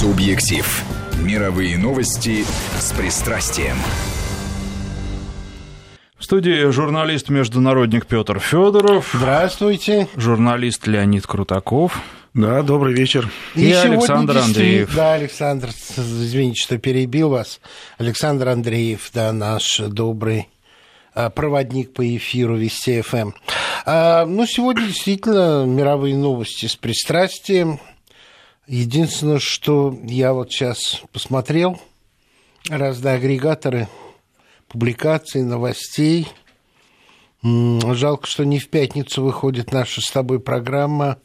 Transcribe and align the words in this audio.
Субъектив. 0.00 0.82
Мировые 1.22 1.76
новости 1.76 2.46
с 2.78 2.90
пристрастием. 2.92 3.76
В 6.16 6.24
студии 6.24 6.70
журналист-международник 6.70 8.06
Петр 8.06 8.38
Федоров. 8.38 9.10
Здравствуйте. 9.12 10.08
Журналист 10.16 10.86
Леонид 10.86 11.26
Крутаков. 11.26 12.00
Да, 12.32 12.62
добрый 12.62 12.94
вечер. 12.94 13.30
И, 13.54 13.68
и 13.68 13.72
Александр 13.72 14.38
Андреев. 14.38 14.96
Да, 14.96 15.12
Александр, 15.12 15.68
извините, 15.68 16.62
что 16.62 16.78
перебил 16.78 17.28
вас. 17.28 17.60
Александр 17.98 18.48
Андреев, 18.48 19.10
да, 19.12 19.34
наш 19.34 19.80
добрый 19.80 20.48
а, 21.12 21.28
проводник 21.28 21.92
по 21.92 22.16
эфиру 22.16 22.56
Вести 22.56 23.02
ФМ. 23.02 23.32
А, 23.84 24.24
ну, 24.24 24.46
сегодня 24.46 24.86
действительно 24.86 25.66
мировые 25.66 26.16
новости 26.16 26.64
с 26.64 26.74
пристрастием. 26.74 27.80
Единственное, 28.72 29.40
что 29.40 29.98
я 30.04 30.32
вот 30.32 30.52
сейчас 30.52 31.02
посмотрел, 31.10 31.80
разные 32.68 33.14
агрегаторы 33.14 33.88
публикаций, 34.68 35.42
новостей. 35.42 36.28
Жалко, 37.42 38.28
что 38.28 38.44
не 38.44 38.60
в 38.60 38.68
пятницу 38.68 39.24
выходит 39.24 39.72
наша 39.72 40.00
с 40.00 40.08
тобой 40.12 40.38
программа, 40.38 41.18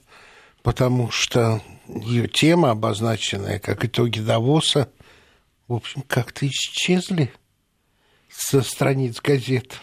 потому 0.63 1.11
что 1.11 1.61
ее 1.87 2.27
тема, 2.27 2.71
обозначенная 2.71 3.59
как 3.59 3.85
итоги 3.85 4.21
Давоса, 4.21 4.89
в 5.67 5.75
общем, 5.75 6.01
как-то 6.01 6.47
исчезли 6.47 7.31
со 8.27 8.63
страниц 8.63 9.21
газет. 9.21 9.81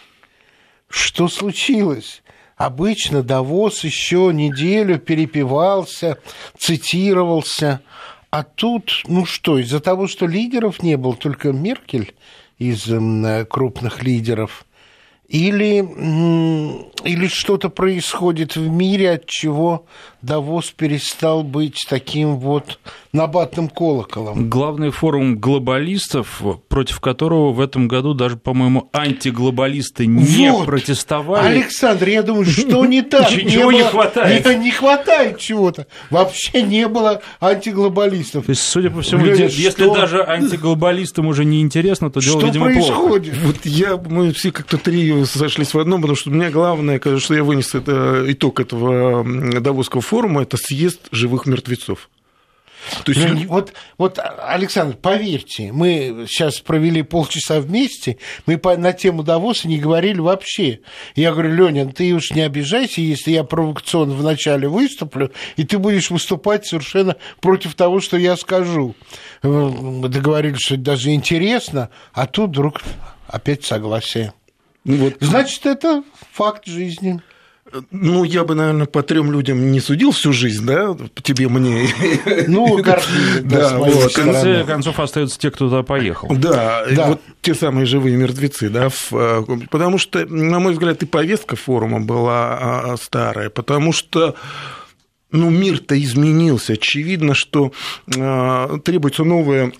Что 0.89 1.29
случилось? 1.29 2.22
Обычно 2.63 3.23
Давос 3.23 3.83
еще 3.83 4.31
неделю 4.33 4.97
перепевался, 4.97 6.17
цитировался. 6.57 7.81
А 8.29 8.43
тут, 8.43 9.01
ну 9.05 9.25
что, 9.25 9.59
из-за 9.59 9.81
того, 9.81 10.07
что 10.07 10.27
лидеров 10.27 10.81
не 10.81 10.95
было, 10.95 11.13
только 11.13 11.51
Меркель 11.51 12.15
из 12.59 12.89
крупных 13.49 14.01
лидеров– 14.01 14.65
или, 15.33 15.77
или 17.03 17.27
что-то 17.27 17.69
происходит 17.69 18.55
в 18.55 18.69
мире, 18.69 19.13
от 19.13 19.25
чего 19.25 19.87
Давос 20.23 20.71
перестал 20.71 21.43
быть 21.43 21.85
таким 21.89 22.37
вот 22.37 22.79
набатным 23.11 23.67
колоколом. 23.67 24.49
Главный 24.49 24.89
форум 24.89 25.37
глобалистов, 25.37 26.41
против 26.69 27.01
которого 27.01 27.51
в 27.51 27.59
этом 27.59 27.89
году 27.89 28.13
даже, 28.13 28.37
по-моему, 28.37 28.89
антиглобалисты 28.93 30.07
не 30.07 30.49
вот. 30.49 30.65
протестовали. 30.65 31.45
Александр, 31.45 32.07
я 32.07 32.23
думаю, 32.23 32.45
что 32.45 32.85
не 32.85 33.01
так? 33.03 33.29
Чего 33.29 33.71
не, 33.71 33.83
хватает? 33.83 34.45
Не, 34.63 34.71
хватает 34.71 35.39
чего-то. 35.39 35.87
Вообще 36.09 36.61
не 36.61 36.87
было 36.87 37.21
антиглобалистов. 37.41 38.45
То 38.45 38.51
есть, 38.51 38.61
судя 38.61 38.89
по 38.91 39.01
всему, 39.01 39.25
если 39.25 39.93
даже 39.93 40.23
антиглобалистам 40.23 41.27
уже 41.27 41.43
не 41.43 41.61
интересно, 41.61 42.09
то 42.09 42.21
дело, 42.21 42.45
видимо, 42.45 42.65
происходит? 42.67 43.35
Вот 43.43 43.57
я, 43.65 43.97
мы 43.97 44.31
все 44.31 44.51
как-то 44.51 44.77
три 44.77 45.25
сошлись 45.25 45.73
в 45.73 45.79
одном, 45.79 46.01
потому 46.01 46.15
что 46.15 46.29
у 46.29 46.33
меня 46.33 46.49
главное, 46.49 47.01
что 47.17 47.35
я 47.35 47.43
вынес 47.43 47.75
это, 47.75 48.23
итог 48.27 48.61
этого 48.61 49.25
Давосского 49.59 50.01
форума, 50.01 50.12
это 50.41 50.57
съезд 50.57 51.07
живых 51.11 51.45
мертвецов. 51.45 52.09
То 53.05 53.11
есть... 53.11 53.27
Ну, 53.27 53.47
вот, 53.47 53.73
вот, 53.97 54.19
Александр, 54.39 54.97
поверьте, 54.97 55.71
мы 55.71 56.25
сейчас 56.27 56.59
провели 56.59 57.01
полчаса 57.01 57.59
вместе, 57.59 58.17
мы 58.45 58.57
по, 58.57 58.75
на 58.77 58.93
тему 58.93 59.23
Давоса 59.23 59.67
не 59.67 59.79
говорили 59.79 60.19
вообще. 60.19 60.79
Я 61.15 61.31
говорю, 61.31 61.53
Леня, 61.53 61.91
ты 61.91 62.13
уж 62.13 62.31
не 62.31 62.41
обижайся, 62.41 63.01
если 63.01 63.31
я 63.31 63.43
провокационно 63.43 64.13
вначале 64.13 64.67
выступлю, 64.67 65.31
и 65.55 65.63
ты 65.63 65.77
будешь 65.77 66.09
выступать 66.09 66.65
совершенно 66.65 67.15
против 67.39 67.75
того, 67.75 68.01
что 68.01 68.17
я 68.17 68.35
скажу. 68.35 68.95
Мы 69.41 70.09
договорились, 70.09 70.61
что 70.61 70.75
это 70.75 70.83
даже 70.83 71.13
интересно, 71.13 71.89
а 72.13 72.27
тут 72.27 72.49
вдруг 72.49 72.81
опять 73.27 73.63
согласие. 73.63 74.33
Ну 74.83 74.97
вот. 74.97 75.15
Значит, 75.21 75.65
это 75.65 76.03
факт 76.31 76.65
жизни. 76.65 77.21
Ну, 77.91 78.23
я 78.23 78.43
бы, 78.43 78.55
наверное, 78.55 78.85
по 78.85 79.03
трем 79.03 79.31
людям 79.31 79.71
не 79.71 79.79
судил 79.79 80.11
всю 80.11 80.33
жизнь, 80.33 80.65
да, 80.65 80.95
тебе, 81.21 81.49
мне. 81.49 81.87
Ну, 82.47 82.81
да, 83.43 83.77
вот. 83.77 84.11
В 84.11 84.15
конце 84.15 84.63
концов 84.63 84.99
остаются 84.99 85.39
те, 85.39 85.49
кто 85.49 85.69
туда 85.69 85.83
поехал. 85.83 86.29
Да, 86.35 86.85
да. 86.91 87.07
вот 87.07 87.21
те 87.41 87.55
самые 87.55 87.85
живые 87.85 88.15
мертвецы, 88.15 88.69
да, 88.69 88.89
э, 89.11 89.43
потому 89.69 89.97
что, 89.97 90.25
на 90.25 90.59
мой 90.59 90.73
взгляд, 90.73 91.01
и 91.03 91.05
повестка 91.05 91.55
форума 91.55 91.99
была 91.99 92.57
а, 92.57 92.93
а, 92.93 92.97
старая, 92.97 93.49
потому 93.49 93.91
что 93.91 94.35
ну, 95.31 95.49
мир-то 95.49 96.01
изменился. 96.01 96.73
Очевидно, 96.73 97.33
что 97.33 97.71
э, 98.07 98.77
требуется 98.83 99.23
новая 99.23 99.73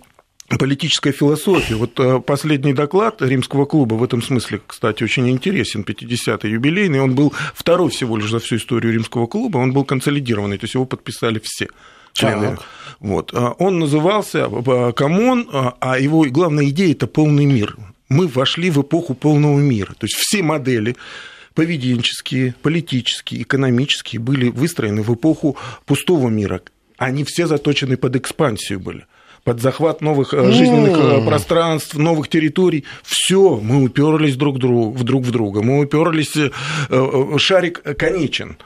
политическая 0.57 1.11
философия. 1.11 1.75
Вот 1.75 1.99
э, 1.99 2.19
последний 2.19 2.73
доклад 2.73 3.21
Римского 3.21 3.65
клуба 3.65 3.95
в 3.95 4.03
этом 4.03 4.21
смысле, 4.21 4.61
кстати, 4.65 5.03
очень 5.03 5.29
интересен, 5.29 5.81
50-й 5.81 6.49
юбилейный, 6.49 7.01
он 7.01 7.15
был 7.15 7.33
второй 7.53 7.89
всего 7.89 8.17
лишь 8.17 8.29
за 8.29 8.39
всю 8.39 8.57
историю 8.57 8.93
Римского 8.93 9.27
клуба, 9.27 9.57
он 9.57 9.73
был 9.73 9.85
консолидированный, 9.85 10.57
то 10.57 10.65
есть 10.65 10.73
его 10.73 10.85
подписали 10.85 11.41
все 11.43 11.67
члены. 12.13 12.51
Так. 12.51 12.65
Вот. 12.99 13.33
Э, 13.33 13.53
он 13.59 13.79
назывался 13.79 14.49
э, 14.49 14.91
«Come 14.93 15.24
On», 15.24 15.49
а 15.51 15.99
его 15.99 16.25
главная 16.29 16.69
идея– 16.69 16.91
это 16.93 17.07
полный 17.07 17.45
мир. 17.45 17.77
Мы 18.09 18.27
вошли 18.27 18.69
в 18.69 18.81
эпоху 18.81 19.13
полного 19.15 19.57
мира. 19.57 19.93
То 19.97 20.05
есть 20.05 20.15
все 20.15 20.43
модели 20.43 20.95
поведенческие, 21.55 22.55
политические, 22.61 23.43
экономические 23.43 24.19
были 24.19 24.49
выстроены 24.49 25.01
в 25.03 25.13
эпоху 25.13 25.57
пустого 25.85 26.29
мира. 26.29 26.61
Они 26.97 27.23
все 27.23 27.47
заточены 27.47 27.97
под 27.97 28.15
экспансию 28.15 28.79
были 28.79 29.05
под 29.43 29.61
захват 29.61 30.01
новых 30.01 30.33
mm. 30.33 30.51
жизненных 30.51 30.97
э, 30.97 31.25
пространств, 31.25 31.95
новых 31.95 32.29
территорий. 32.29 32.85
Все, 33.03 33.59
мы 33.61 33.83
уперлись 33.83 34.35
друг, 34.35 34.57
друг, 34.59 35.01
друг 35.03 35.23
в 35.23 35.31
друга. 35.31 35.61
Мы 35.61 35.81
уперлись, 35.81 36.35
э, 36.35 37.37
шарик 37.37 37.81
конечен. 37.97 38.57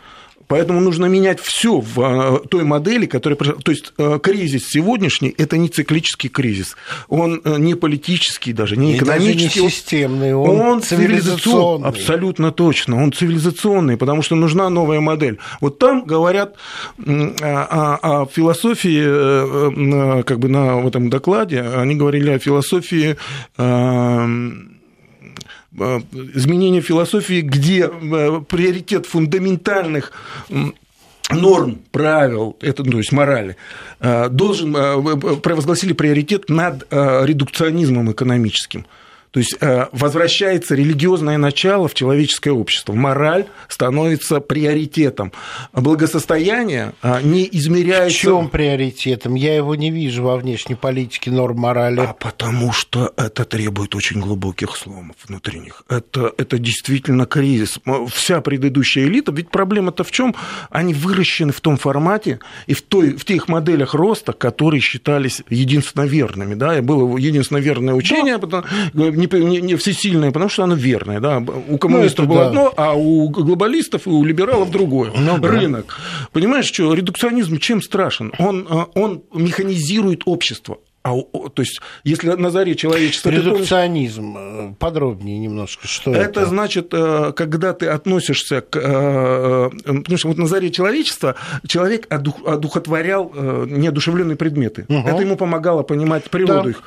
Поэтому 0.47 0.79
нужно 0.79 1.05
менять 1.05 1.39
все 1.39 1.79
в 1.79 1.99
э, 1.99 2.47
той 2.47 2.63
модели, 2.63 3.05
которая... 3.05 3.37
То 3.37 3.71
есть 3.71 3.93
э, 3.97 4.19
кризис 4.21 4.67
сегодняшний– 4.69 5.33
это 5.37 5.57
не 5.57 5.69
циклический 5.69 6.29
кризис. 6.29 6.75
Он 7.07 7.41
э, 7.43 7.57
не 7.57 7.75
политический 7.75 8.53
даже, 8.53 8.77
не 8.77 8.97
экономический. 8.97 9.59
даже 9.59 9.61
не 9.61 9.69
системный, 9.69 10.33
он, 10.35 10.59
он 10.59 10.81
цивилизационный. 10.81 11.87
Абсолютно 11.87 12.51
точно. 12.51 13.03
Он 13.03 13.11
цивилизационный, 13.11 13.97
потому 13.97 14.21
что 14.21 14.35
нужна 14.35 14.69
новая 14.69 14.99
модель. 14.99 15.39
Вот 15.61 15.79
там 15.79 16.05
говорят 16.05 16.55
о, 17.05 18.21
о 18.21 18.25
философии, 18.25 20.23
как 20.23 20.39
бы 20.39 20.47
на 20.47 20.77
в 20.77 20.87
этом 20.87 21.09
докладе, 21.09 21.61
они 21.61 21.95
говорили 21.95 22.31
о 22.31 22.39
философии 22.39 23.17
Э, 23.57 24.27
изменение 25.77 26.81
философии, 26.81 27.41
где 27.41 27.87
э, 27.87 28.41
приоритет 28.47 29.05
фундаментальных 29.05 30.11
норм, 31.29 31.79
правил, 31.91 32.57
это, 32.61 32.83
ну, 32.83 32.91
то 32.91 32.97
есть 32.97 33.11
морали, 33.11 33.55
э, 33.99 34.29
должен, 34.29 34.73
провозгласили 35.41 35.93
приоритет 35.93 36.49
над 36.49 36.87
редукционизмом 36.91 38.11
экономическим. 38.11 38.85
То 39.37 39.41
есть 39.41 39.55
э, 39.61 39.85
возвращается 39.91 40.73
религиозное 40.73 41.37
начало 41.37 41.87
в 41.87 41.93
человеческое 41.93 42.53
общество. 42.53 42.93
Мораль 42.93 43.45
становится 43.67 44.39
приоритетом. 44.39 45.31
Благосостояние 45.73 46.93
а, 47.03 47.21
не 47.21 47.47
измеряется... 47.51 48.17
В 48.17 48.21
чем 48.21 48.49
приоритетом? 48.49 49.35
Я 49.35 49.55
его 49.55 49.75
не 49.75 49.91
вижу 49.91 50.23
во 50.23 50.37
внешней 50.37 50.73
политике 50.73 51.29
норм 51.29 51.59
морали. 51.59 51.99
А 51.99 52.13
потому 52.13 52.71
что 52.71 53.13
это 53.15 53.45
требует 53.45 53.93
очень 53.93 54.21
глубоких 54.21 54.75
сломов 54.75 55.15
внутренних. 55.27 55.83
Это, 55.87 56.33
это 56.39 56.57
действительно 56.57 57.27
кризис. 57.27 57.79
Вся 58.11 58.41
предыдущая 58.41 59.03
элита, 59.03 59.31
ведь 59.31 59.51
проблема-то 59.51 60.03
в 60.03 60.09
чем? 60.09 60.33
Они 60.71 60.95
выращены 60.95 61.51
в 61.51 61.61
том 61.61 61.77
формате 61.77 62.39
и 62.65 62.73
в, 62.73 62.81
той, 62.81 63.11
в 63.11 63.23
тех 63.23 63.49
моделях 63.49 63.93
роста, 63.93 64.33
которые 64.33 64.81
считались 64.81 65.43
единственно 65.47 66.05
верными. 66.05 66.55
Да? 66.55 66.75
И 66.75 66.81
было 66.81 67.15
единственно 67.17 67.59
верное 67.59 67.93
учение, 67.93 68.39
да. 68.39 68.39
потом, 68.39 68.63
не, 69.33 69.45
не, 69.45 69.61
не 69.61 69.75
всесильное, 69.75 70.31
потому 70.31 70.49
что 70.49 70.63
оно 70.63 70.75
верное. 70.75 71.19
Да? 71.19 71.43
У 71.67 71.77
коммунистов 71.77 72.25
ну, 72.25 72.33
было 72.33 72.43
да. 72.43 72.47
одно, 72.47 72.73
а 72.75 72.93
у 72.93 73.29
глобалистов 73.29 74.07
и 74.07 74.09
у 74.09 74.23
либералов 74.23 74.71
другое. 74.71 75.11
Ну, 75.15 75.37
Рынок. 75.41 75.85
Да. 75.87 76.27
Понимаешь, 76.31 76.65
что 76.65 76.93
редукционизм 76.93 77.57
чем 77.57 77.81
страшен? 77.81 78.33
Он, 78.39 78.67
э, 78.69 78.85
он 78.95 79.23
механизирует 79.33 80.21
общество. 80.25 80.77
А, 81.03 81.13
то 81.13 81.61
есть, 81.61 81.79
если 82.03 82.31
на 82.31 82.49
заре 82.49 82.75
человечества... 82.75 83.29
Редукционизм, 83.29 84.33
помнишь, 84.33 84.75
подробнее 84.77 85.37
немножко, 85.39 85.87
что 85.87 86.11
это? 86.11 86.21
Это 86.21 86.45
значит, 86.45 86.89
э, 86.91 87.31
когда 87.33 87.73
ты 87.73 87.87
относишься 87.87 88.61
к... 88.61 88.75
Э, 88.75 89.69
потому 89.85 90.17
что 90.17 90.27
вот 90.27 90.37
на 90.37 90.47
заре 90.47 90.69
человечества 90.69 91.35
человек 91.65 92.07
одухотворял 92.09 93.31
неодушевленные 93.33 94.35
предметы. 94.35 94.85
Угу. 94.89 95.07
Это 95.07 95.21
ему 95.21 95.37
помогало 95.37 95.83
понимать 95.83 96.29
природу 96.29 96.63
да. 96.63 96.69
их. 96.71 96.83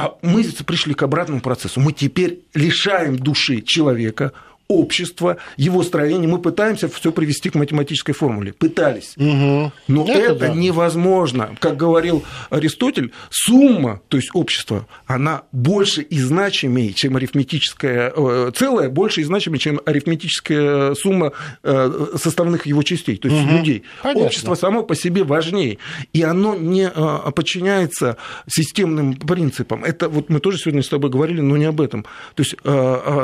А 0.00 0.16
мы 0.22 0.42
пришли 0.44 0.94
к 0.94 1.02
обратному 1.02 1.42
процессу. 1.42 1.78
Мы 1.78 1.92
теперь 1.92 2.40
лишаем 2.54 3.18
души 3.18 3.60
человека, 3.60 4.32
общество, 4.70 5.36
его 5.56 5.82
строение, 5.82 6.28
мы 6.28 6.38
пытаемся 6.38 6.88
все 6.88 7.10
привести 7.10 7.50
к 7.50 7.56
математической 7.56 8.12
формуле. 8.12 8.52
Пытались. 8.52 9.14
Угу. 9.16 9.72
Но 9.88 10.06
это, 10.08 10.12
это 10.12 10.34
да. 10.34 10.48
невозможно. 10.54 11.56
Как 11.58 11.76
говорил 11.76 12.22
Аристотель, 12.50 13.12
сумма, 13.30 14.00
то 14.08 14.16
есть 14.16 14.30
общество, 14.32 14.86
она 15.06 15.42
больше 15.50 16.02
и 16.02 16.20
значимее, 16.20 16.92
чем 16.92 17.16
арифметическое 17.16 18.12
э, 18.14 18.52
целое, 18.54 18.88
больше 18.88 19.22
и 19.22 19.24
значимее, 19.24 19.58
чем 19.58 19.80
арифметическая 19.84 20.94
сумма 20.94 21.32
э, 21.64 22.06
составных 22.14 22.66
его 22.66 22.84
частей, 22.84 23.16
то 23.16 23.26
есть 23.26 23.42
угу. 23.42 23.56
людей. 23.56 23.82
Понятно. 24.02 24.26
Общество 24.26 24.54
само 24.54 24.84
по 24.84 24.94
себе 24.94 25.24
важнее. 25.24 25.78
И 26.12 26.22
оно 26.22 26.54
не 26.54 26.88
э, 26.88 27.30
подчиняется 27.32 28.18
системным 28.46 29.14
принципам. 29.14 29.82
Это 29.82 30.08
вот 30.08 30.30
мы 30.30 30.38
тоже 30.38 30.58
сегодня 30.58 30.82
с 30.82 30.88
тобой 30.88 31.10
говорили, 31.10 31.40
но 31.40 31.56
не 31.56 31.64
об 31.64 31.80
этом. 31.80 32.04
То 32.36 32.42
есть 32.44 32.54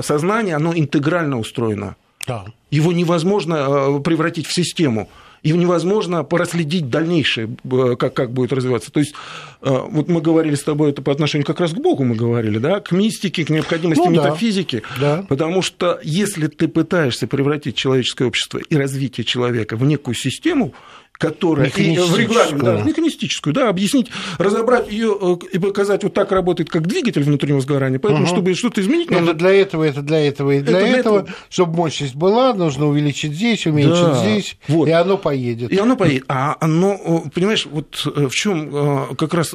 сознание, 0.04 0.56
оно 0.56 0.74
интегрально 0.74 1.35
неправильно 1.36 1.40
устроено. 1.40 1.96
Да. 2.26 2.44
Его 2.70 2.92
невозможно 2.92 3.54
э, 3.54 4.00
превратить 4.00 4.46
в 4.46 4.52
систему. 4.52 5.08
И 5.42 5.52
невозможно 5.52 6.24
проследить 6.24 6.90
дальнейшее, 6.90 7.48
э, 7.70 7.94
как, 7.96 8.14
как 8.14 8.32
будет 8.32 8.52
развиваться. 8.52 8.90
То 8.90 8.98
есть, 8.98 9.14
э, 9.62 9.70
вот 9.90 10.08
мы 10.08 10.20
говорили 10.20 10.56
с 10.56 10.64
тобой, 10.64 10.90
это 10.90 11.02
по 11.02 11.12
отношению 11.12 11.46
как 11.46 11.60
раз 11.60 11.72
к 11.72 11.76
Богу 11.76 12.02
мы 12.02 12.16
говорили, 12.16 12.58
да, 12.58 12.80
к 12.80 12.90
мистике, 12.90 13.44
к 13.44 13.50
необходимости 13.50 14.02
ну, 14.02 14.10
метафизики. 14.10 14.82
Да. 15.00 15.24
Потому 15.28 15.62
что 15.62 16.00
если 16.02 16.48
ты 16.48 16.66
пытаешься 16.66 17.28
превратить 17.28 17.76
человеческое 17.76 18.24
общество 18.26 18.58
и 18.58 18.76
развитие 18.76 19.24
человека 19.24 19.76
в 19.76 19.84
некую 19.84 20.16
систему, 20.16 20.74
которая 21.18 21.68
и 21.68 21.98
в 21.98 22.16
регламент, 22.16 22.62
да, 22.62 22.82
механистическую, 22.82 23.54
да, 23.54 23.68
объяснить, 23.68 24.10
разобрать 24.38 24.90
ее 24.90 25.16
э, 25.20 25.36
и 25.52 25.58
показать, 25.58 26.04
вот 26.04 26.14
так 26.14 26.30
работает, 26.32 26.70
как 26.70 26.86
двигатель 26.86 27.22
внутреннего 27.22 27.60
сгорания. 27.60 27.98
Поэтому, 27.98 28.24
угу. 28.24 28.32
чтобы 28.32 28.54
что-то 28.54 28.80
изменить, 28.80 29.10
надо... 29.10 29.30
Это 29.30 29.34
для 29.34 29.52
этого, 29.52 29.84
это 29.84 30.02
для 30.02 30.26
этого 30.26 30.52
и 30.52 30.60
для, 30.60 30.78
это 30.78 30.86
для 30.86 30.98
этого, 30.98 31.18
этого, 31.20 31.36
чтобы 31.48 31.76
мощность 31.76 32.14
была, 32.14 32.52
нужно 32.54 32.86
увеличить 32.86 33.32
здесь, 33.32 33.66
уменьшить 33.66 33.94
да, 33.94 34.14
здесь, 34.14 34.58
вот. 34.68 34.88
и 34.88 34.90
оно 34.90 35.16
поедет. 35.16 35.72
И 35.72 35.78
оно 35.78 35.96
поедет. 35.96 36.24
А 36.28 36.56
оно, 36.60 37.24
понимаешь, 37.34 37.66
вот 37.66 38.02
э, 38.14 38.28
в 38.28 38.34
чем 38.34 38.70
э, 38.74 39.14
как 39.16 39.34
раз 39.34 39.54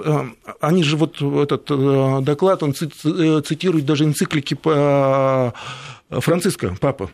они 0.60 0.84
же 0.84 0.98
вот 0.98 1.22
этот 1.22 2.24
доклад, 2.24 2.64
он 2.64 2.74
цитирует 2.74 3.86
даже 3.86 4.06
энциклики 4.06 4.58
Франциска, 6.10 6.76
папа 6.80 7.12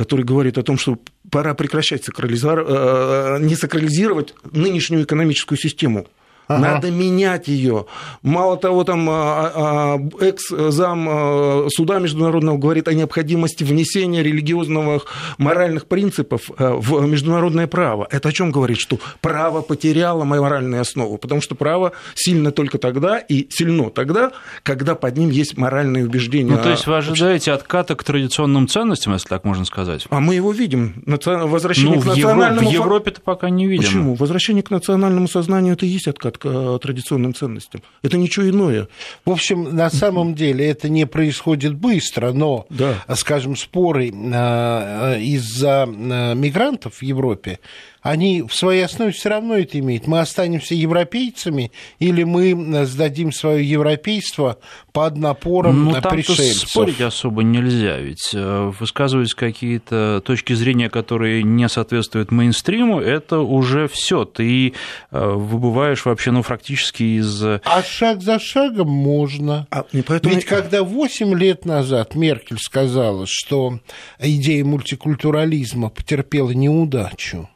который 0.00 0.24
говорит 0.24 0.56
о 0.56 0.62
том, 0.62 0.78
что 0.78 0.98
пора 1.30 1.54
прекращать 1.54 2.04
сакрализар... 2.04 2.64
Э, 2.66 3.38
не 3.40 3.56
сакрализировать 3.56 4.34
нынешнюю 4.52 5.04
экономическую 5.04 5.58
систему. 5.58 6.06
Ага. 6.50 6.58
Надо 6.58 6.90
менять 6.90 7.46
ее. 7.46 7.86
Мало 8.22 8.56
того, 8.56 8.82
там 8.82 9.08
а, 9.08 9.52
а, 9.54 10.00
экс-зам 10.20 11.06
а, 11.08 11.66
суда 11.70 12.00
международного 12.00 12.58
говорит 12.58 12.88
о 12.88 12.92
необходимости 12.92 13.62
внесения 13.62 14.20
религиозных 14.20 15.06
моральных 15.38 15.86
принципов 15.86 16.50
в 16.58 17.06
международное 17.06 17.68
право. 17.68 18.08
Это 18.10 18.30
о 18.30 18.32
чем 18.32 18.50
говорит? 18.50 18.78
Что 18.78 18.98
право 19.20 19.60
потеряло 19.60 20.24
моральную 20.24 20.80
основу, 20.80 21.18
потому 21.18 21.40
что 21.40 21.54
право 21.54 21.92
сильно 22.16 22.50
только 22.50 22.78
тогда 22.78 23.18
и 23.18 23.46
сильно 23.48 23.90
тогда, 23.90 24.32
когда 24.64 24.96
под 24.96 25.16
ним 25.16 25.30
есть 25.30 25.56
моральные 25.56 26.04
убеждения. 26.04 26.50
Ну, 26.56 26.60
то 26.60 26.70
есть 26.70 26.88
вы 26.88 26.96
ожидаете 26.96 27.52
отката 27.52 27.94
к 27.94 28.02
традиционным 28.02 28.66
ценностям, 28.66 29.12
если 29.12 29.28
так 29.28 29.44
можно 29.44 29.64
сказать? 29.64 30.06
А 30.10 30.18
мы 30.18 30.34
его 30.34 30.50
видим. 30.50 31.04
Возвращение 31.06 31.96
ну, 31.96 32.02
к 32.02 32.06
национальному... 32.06 32.68
В 32.68 32.72
Европе-то 32.72 33.20
пока 33.20 33.50
не 33.50 33.68
видим. 33.68 33.84
Почему? 33.84 34.14
Возвращение 34.16 34.64
к 34.64 34.70
национальному 34.70 35.28
сознанию– 35.28 35.72
это 35.74 35.86
и 35.86 35.88
есть 35.88 36.08
откат 36.08 36.39
к 36.40 36.46
э, 36.48 36.78
традиционным 36.80 37.34
ценностям. 37.34 37.82
Это 38.02 38.16
ничего 38.16 38.48
иное. 38.48 38.88
В 39.24 39.30
общем, 39.30 39.76
на 39.76 39.90
самом 39.90 40.34
деле 40.34 40.66
это 40.66 40.88
не 40.88 41.06
происходит 41.06 41.74
быстро, 41.74 42.32
но, 42.32 42.66
да. 42.70 43.04
скажем, 43.14 43.56
споры 43.56 44.08
э, 44.08 45.20
из-за 45.20 45.86
э, 45.86 46.34
мигрантов 46.34 46.94
в 46.96 47.02
Европе, 47.02 47.60
они 48.02 48.42
в 48.42 48.54
своей 48.54 48.84
основе 48.84 49.12
все 49.12 49.28
равно 49.28 49.56
это 49.56 49.78
имеют. 49.78 50.06
Мы 50.06 50.20
останемся 50.20 50.74
европейцами 50.74 51.70
или 51.98 52.22
мы 52.24 52.84
сдадим 52.86 53.32
свое 53.32 53.68
европейство 53.68 54.58
под 54.92 55.16
напором 55.16 55.84
ну, 55.86 56.00
пришельцев? 56.00 56.68
спорить 56.68 57.00
особо 57.00 57.42
нельзя, 57.42 57.98
ведь 57.98 58.30
э, 58.34 58.72
высказывать 58.78 59.34
какие-то 59.34 60.22
точки 60.24 60.52
зрения, 60.54 60.88
которые 60.88 61.42
не 61.42 61.68
соответствуют 61.68 62.30
мейнстриму, 62.30 63.00
это 63.00 63.40
уже 63.40 63.88
все. 63.88 64.24
Ты 64.24 64.74
э, 65.10 65.30
выбываешь 65.30 66.04
вообще, 66.04 66.30
ну, 66.30 66.42
практически 66.42 67.02
из... 67.18 67.42
А 67.42 67.82
шаг 67.82 68.22
за 68.22 68.38
шагом 68.38 68.88
можно. 68.88 69.66
А, 69.70 69.84
поэтому... 70.06 70.34
Ведь 70.34 70.44
когда 70.44 70.82
8 70.82 71.34
лет 71.38 71.64
назад 71.64 72.14
Меркель 72.14 72.58
сказала, 72.58 73.26
что 73.28 73.78
идея 74.18 74.64
мультикультурализма 74.64 75.90
потерпела 75.90 76.50
неудачу, 76.50 77.48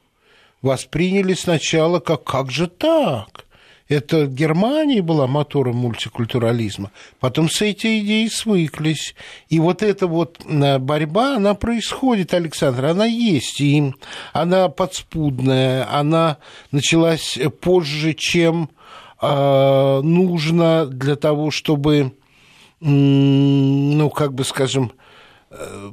восприняли 0.64 1.34
сначала 1.34 2.00
как 2.00 2.24
«как 2.24 2.50
же 2.50 2.66
так?» 2.66 3.44
Это 3.86 4.26
Германия 4.26 5.02
была 5.02 5.26
мотором 5.26 5.76
мультикультурализма. 5.76 6.90
Потом 7.20 7.50
с 7.50 7.60
этой 7.60 7.98
идеей 7.98 8.30
свыклись. 8.30 9.14
И 9.50 9.60
вот 9.60 9.82
эта 9.82 10.06
вот 10.06 10.40
э, 10.46 10.78
борьба, 10.78 11.36
она 11.36 11.52
происходит, 11.52 12.32
Александр, 12.32 12.86
она 12.86 13.04
есть. 13.04 13.60
И 13.60 13.92
она 14.32 14.70
подспудная, 14.70 15.86
она 15.94 16.38
началась 16.70 17.38
позже, 17.60 18.14
чем 18.14 18.70
э, 19.20 20.00
нужно 20.02 20.86
для 20.86 21.16
того, 21.16 21.50
чтобы, 21.50 22.14
ну, 22.80 24.08
как 24.08 24.32
бы 24.32 24.44
скажем, 24.44 24.92
э, 25.50 25.90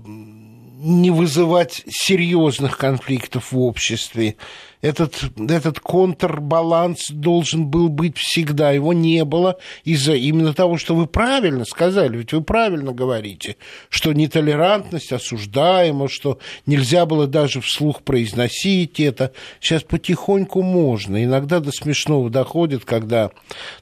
не 0.81 1.11
вызывать 1.11 1.83
серьезных 1.87 2.77
конфликтов 2.77 3.51
в 3.51 3.59
обществе 3.59 4.35
этот, 4.81 5.23
этот 5.37 5.79
контрбаланс 5.79 7.09
должен 7.11 7.67
был 7.67 7.89
быть 7.89 8.17
всегда. 8.17 8.71
Его 8.71 8.93
не 8.93 9.23
было 9.23 9.57
из-за 9.83 10.13
именно 10.13 10.53
того, 10.53 10.77
что 10.77 10.95
вы 10.95 11.07
правильно 11.07 11.65
сказали, 11.65 12.17
ведь 12.17 12.33
вы 12.33 12.41
правильно 12.41 12.91
говорите, 12.91 13.57
что 13.89 14.13
нетолерантность 14.13 15.11
осуждаема, 15.11 16.09
что 16.09 16.39
нельзя 16.65 17.05
было 17.05 17.27
даже 17.27 17.61
вслух 17.61 18.01
произносить 18.01 18.99
это. 18.99 19.33
Сейчас 19.59 19.83
потихоньку 19.83 20.63
можно. 20.63 21.23
Иногда 21.23 21.59
до 21.59 21.71
смешного 21.71 22.29
доходит, 22.29 22.83
когда 22.85 23.29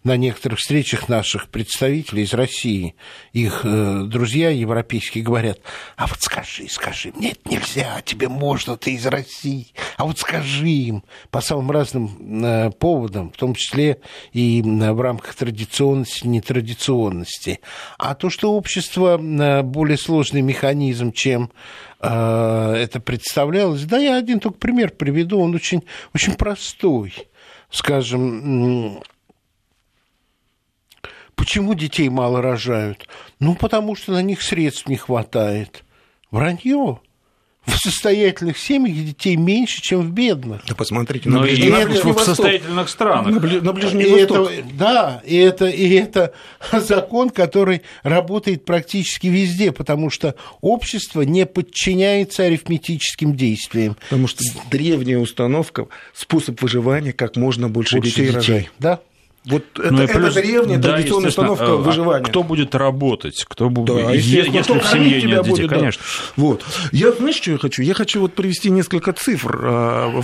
на 0.03 0.17
некоторых 0.17 0.59
встречах 0.59 1.07
наших 1.07 1.49
представителей 1.49 2.23
из 2.23 2.33
России, 2.33 2.95
их 3.31 3.61
э, 3.63 4.03
друзья 4.05 4.49
европейские 4.49 5.23
говорят, 5.23 5.59
а 5.95 6.07
вот 6.07 6.19
скажи, 6.19 6.67
скажи, 6.69 7.13
мне 7.15 7.31
это 7.31 7.49
нельзя, 7.49 8.01
тебе 8.03 8.27
можно, 8.27 8.75
ты 8.75 8.95
из 8.95 9.05
России, 9.05 9.73
а 9.97 10.05
вот 10.05 10.19
скажи, 10.19 10.88
им 10.89 11.03
по 11.31 11.41
самым 11.41 11.71
разным 11.71 12.44
э, 12.44 12.71
поводам, 12.71 13.31
в 13.31 13.38
том 13.38 13.56
числе 13.56 14.00
и 14.33 14.62
в 14.62 15.01
рамках 15.01 15.36
традиционности, 15.36 16.28
нетрадиционности. 16.28 17.59
А 17.97 18.16
то, 18.16 18.30
что 18.30 18.54
общество 18.54 19.18
э, 19.19 19.61
более 19.63 19.97
сложный 19.97 20.42
механизм, 20.42 21.11
чем 21.11 21.52
э, 22.02 22.73
это 22.78 22.99
представлялось, 22.99 23.83
да, 23.85 23.97
я 23.97 24.18
один 24.18 24.40
только 24.40 24.57
пример 24.57 24.92
приведу, 24.92 25.40
он 25.40 25.56
очень, 25.56 25.83
очень 26.13 26.33
простой. 26.33 27.13
Скажем, 27.69 29.02
Почему 31.40 31.73
детей 31.73 32.09
мало 32.09 32.42
рожают? 32.42 33.07
Ну, 33.40 33.56
потому 33.56 33.95
что 33.95 34.11
на 34.11 34.21
них 34.21 34.42
средств 34.42 34.90
не 34.90 34.97
хватает. 34.97 35.85
Вранье 36.31 36.99
в 37.66 37.78
состоятельных 37.78 38.57
семьях 38.57 38.95
детей 38.95 39.35
меньше, 39.35 39.81
чем 39.81 40.01
в 40.01 40.11
бедных. 40.11 40.61
Да 40.68 40.75
посмотрите 40.75 41.30
на, 41.30 41.42
Ближний, 41.42 41.69
Ближний 41.69 42.11
В 42.13 42.19
состоятельных 42.19 42.89
странах. 42.89 43.42
На, 43.42 43.61
на 43.61 43.73
Ближний 43.73 44.04
и 44.06 44.11
Восток. 44.11 44.51
Это, 44.51 44.68
да, 44.73 45.21
и 45.25 45.35
это, 45.37 45.68
и 45.68 45.89
это 45.94 46.33
закон, 46.71 47.30
который 47.30 47.81
работает 48.04 48.66
практически 48.66 49.28
везде, 49.28 49.71
потому 49.71 50.09
что 50.09 50.35
общество 50.61 51.21
не 51.21 51.45
подчиняется 51.45 52.44
арифметическим 52.44 53.35
действиям. 53.35 53.97
Потому 54.01 54.28
что 54.28 54.44
древняя 54.71 55.19
установка, 55.19 55.87
способ 56.13 56.61
выживания, 56.61 57.13
как 57.13 57.35
можно 57.35 57.69
больше, 57.69 57.97
больше 57.97 58.09
детей, 58.09 58.28
детей 58.28 58.35
рожать. 58.35 58.71
Да, 58.80 59.01
вот 59.45 59.63
ну 59.77 60.01
это, 60.01 60.13
плюс, 60.13 60.35
это 60.35 60.41
древняя 60.41 60.77
да, 60.77 60.89
традиционная 60.89 61.29
установка 61.29 61.65
а 61.65 61.75
выживания. 61.77 62.25
Кто 62.25 62.43
будет 62.43 62.75
работать? 62.75 63.45
Кто 63.47 63.69
будет, 63.69 63.95
да, 63.95 64.11
если, 64.11 64.51
если 64.51 64.77
в 64.77 64.85
семье 64.85 65.21
нет 65.21 65.43
детей, 65.43 65.67
будет, 65.67 65.69
конечно. 65.69 66.03
Да. 66.03 66.33
Вот. 66.35 66.65
Я, 66.91 67.11
знаешь, 67.13 67.35
что 67.35 67.51
я 67.51 67.57
хочу? 67.57 67.81
Я 67.81 67.93
хочу 67.93 68.19
вот 68.19 68.33
привести 68.33 68.69
несколько 68.69 69.13
цифр, 69.13 69.59
а, 69.63 70.21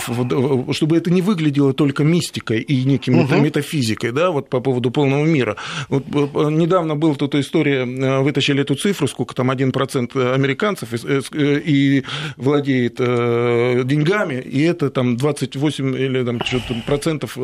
чтобы 0.71 0.97
это 0.97 1.11
не 1.11 1.21
выглядело 1.21 1.73
только 1.73 2.03
мистикой 2.03 2.59
и 2.59 2.83
неким 2.83 3.19
угу. 3.19 3.35
метафизикой, 3.35 4.11
да, 4.11 4.31
вот 4.31 4.49
по 4.49 4.59
поводу 4.59 4.91
полного 4.91 5.23
мира. 5.23 5.55
Вот 5.87 6.03
э, 6.13 6.49
недавно 6.51 6.95
была 6.95 7.15
тут 7.15 7.35
история, 7.35 7.85
э, 7.85 8.19
вытащили 8.19 8.61
эту 8.61 8.75
цифру, 8.75 9.07
сколько 9.07 9.33
там 9.33 9.49
1% 9.49 10.33
американцев 10.33 10.89
э, 11.05 11.21
и 11.65 12.03
владеет 12.35 12.95
деньгами, 12.97 14.41
и 14.41 14.61
это 14.61 14.89
там 14.89 15.15
28 15.15 15.95
или 15.95 16.23
там 16.23 16.43
что-то 16.43 16.75
процентов 16.85 17.37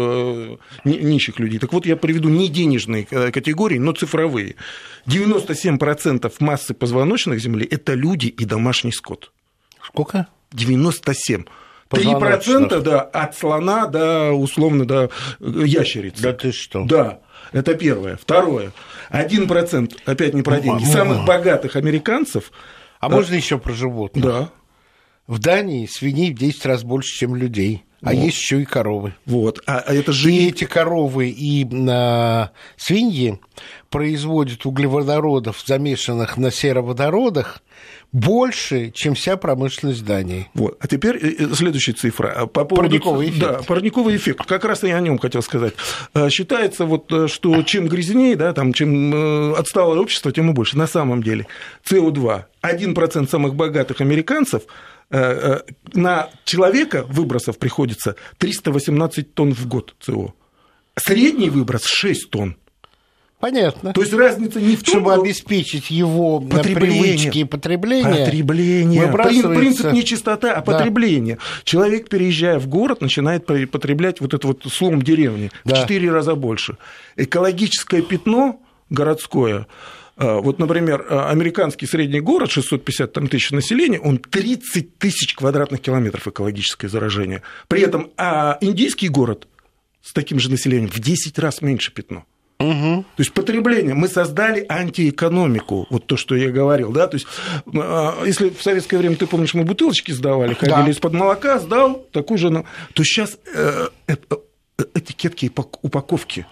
нищих 0.84 1.40
людей 1.40 1.61
Так 1.62 1.74
вот, 1.74 1.86
я 1.86 1.96
приведу 1.96 2.28
не 2.28 2.48
денежные 2.48 3.08
э, 3.12 3.30
категории, 3.30 3.78
но 3.78 3.92
цифровые. 3.92 4.56
97% 5.06 6.34
массы 6.40 6.74
позвоночных 6.74 7.40
Земли– 7.40 7.68
это 7.72 7.94
люди 7.94 8.26
и 8.26 8.46
домашний 8.46 8.92
скот. 8.92 9.32
Сколько? 9.86 10.26
97. 10.54 11.44
3% 11.92 12.82
да, 12.82 13.02
от 13.02 13.38
слона 13.38 13.86
до, 13.86 14.32
условно, 14.32 14.86
до 14.86 15.12
ящерицы. 15.40 16.24
Да 16.24 16.34
ты 16.34 16.52
что? 16.52 16.84
Да. 16.86 17.20
Это 17.52 17.76
первое. 17.76 18.16
Второе. 18.16 18.72
1%, 19.12 20.00
опять 20.06 20.34
не 20.34 20.42
про 20.42 20.60
деньги, 20.62 20.86
самых 20.86 21.26
богатых 21.26 21.76
американцев. 21.76 22.52
А 23.00 23.08
можно 23.08 23.36
еще 23.36 23.60
про 23.60 23.74
животных? 23.74 24.26
Да. 24.26 24.50
В 25.28 25.38
Дании 25.38 25.86
свиней 25.86 26.34
в 26.34 26.40
10 26.40 26.66
раз 26.66 26.84
больше, 26.84 27.16
чем 27.16 27.36
людей. 27.36 27.84
А 28.04 28.14
вот. 28.14 28.16
есть 28.16 28.38
еще 28.38 28.62
и 28.62 28.66
коровы. 28.66 29.14
Вот. 29.26 29.62
А, 29.68 29.84
а 29.86 29.94
это 29.94 30.12
же... 30.12 30.32
И 30.32 30.48
эти 30.48 30.64
коровы 30.64 31.30
и 31.30 31.68
а, 31.88 32.50
свиньи 32.76 33.40
производят 33.92 34.66
углеводородов, 34.66 35.62
замешанных 35.64 36.38
на 36.38 36.50
сероводородах, 36.50 37.62
больше, 38.12 38.90
чем 38.92 39.14
вся 39.14 39.38
промышленность 39.38 40.04
Дании. 40.04 40.50
Вот. 40.56 40.78
А 40.80 40.88
теперь 40.88 41.18
э, 41.18 41.36
э, 41.38 41.54
следующая 41.54 41.94
цифра. 41.94 42.34
А 42.36 42.48
по 42.48 42.66
поводу... 42.66 42.90
Парниковый 42.90 43.30
эффект. 43.30 43.40
Да, 43.40 43.62
парниковый 43.68 44.16
эффект. 44.16 44.46
Как 44.48 44.66
раз 44.66 44.82
я 44.82 44.98
о 44.98 45.02
нем 45.02 45.20
хотел 45.20 45.44
сказать. 45.44 45.74
А, 46.14 46.30
считается, 46.32 46.86
вот, 46.86 47.12
э, 47.12 47.28
что 47.28 47.62
чем 47.64 47.88
грязнее, 47.88 48.36
да, 48.36 48.54
там, 48.54 48.74
чем 48.74 49.54
отсталое 49.54 50.00
общество, 50.00 50.32
тем 50.32 50.50
и 50.50 50.54
больше. 50.54 50.76
На 50.76 50.88
самом 50.88 51.22
деле 51.22 51.46
СО2. 51.88 52.46
1% 52.64 53.30
самых 53.30 53.56
богатых 53.56 54.02
американцев 54.02 54.64
на 55.12 56.30
человека 56.46 57.06
выбросов 57.08 57.58
приходится 57.58 58.16
318 58.38 59.34
тонн 59.34 59.54
в 59.54 59.68
год 59.68 59.94
СО. 60.00 60.34
Средний 60.98 61.50
выброс 61.50 61.86
6 61.86 62.30
тонн. 62.30 62.58
Понятно. 63.42 63.92
То 63.92 64.02
есть 64.02 64.14
разница 64.14 64.62
не 64.62 64.76
в 64.76 64.84
том, 64.84 64.94
чтобы 64.94 65.14
обеспечить 65.16 65.90
его 65.90 66.40
привычки 66.40 67.40
и 67.40 67.44
потребление. 67.44 68.26
Потребление. 68.26 69.08
Принцип 69.08 69.92
не 69.92 70.06
чистота, 70.06 70.54
а 70.54 70.62
потребление. 70.62 71.36
Да. 71.36 71.42
Человек, 71.64 72.08
переезжая 72.08 72.60
в 72.60 72.68
город, 72.68 73.02
начинает 73.02 73.48
потреблять 73.48 74.22
вот 74.22 74.36
это 74.36 74.46
вот 74.46 74.64
слом 74.72 75.02
деревни 75.02 75.50
да. 75.66 75.76
в 75.76 75.80
4 75.80 76.12
раза 76.12 76.36
больше. 76.36 76.78
Экологическое 77.16 78.04
пятно 78.04 78.62
городское 78.92 79.66
вот, 80.18 80.60
например, 80.60 81.06
а, 81.10 81.30
американский 81.30 81.86
средний 81.86 82.20
город, 82.20 82.52
650 82.52 83.12
там, 83.12 83.28
тысяч 83.28 83.52
населения, 83.52 84.00
он 84.00 84.18
30 84.18 84.98
тысяч 84.98 85.34
квадратных 85.34 85.82
километров 85.82 86.28
экологическое 86.28 86.90
заражение. 86.90 87.42
При 87.68 87.82
этом 87.82 88.12
а 88.18 88.58
индийский 88.62 89.08
город 89.08 89.48
с 90.04 90.14
таким 90.14 90.40
же 90.40 90.50
населением 90.50 90.90
в 90.90 91.00
10 91.00 91.38
раз 91.40 91.62
меньше 91.62 91.94
пятно. 91.94 92.26
Угу. 92.62 93.04
То 93.16 93.22
есть 93.22 93.34
потребление. 93.34 93.96
Мы 93.96 94.08
создали 94.08 94.66
антиэкономику, 94.70 95.88
вот 95.90 96.06
то, 96.06 96.16
что 96.16 96.36
я 96.36 96.52
говорил, 96.52 96.92
да, 96.92 97.08
то 97.08 97.16
есть 97.16 97.28
а, 97.74 98.24
если 98.24 98.50
в 98.50 98.62
советское 98.62 98.98
время, 98.98 99.16
ты 99.16 99.26
помнишь, 99.26 99.54
мы 99.54 99.64
бутылочки 99.64 100.12
сдавали, 100.12 100.54
ходили 100.54 100.86
да. 100.86 100.90
из-под 100.90 101.14
молока, 101.14 101.60
сдал 101.60 102.06
такую 102.12 102.38
же, 102.38 102.66
то 102.94 103.04
сейчас 103.04 103.40
э, 103.54 103.88
э, 104.08 104.16
э, 104.30 104.84
этикетки 104.94 105.52
упаковки, 105.82 106.46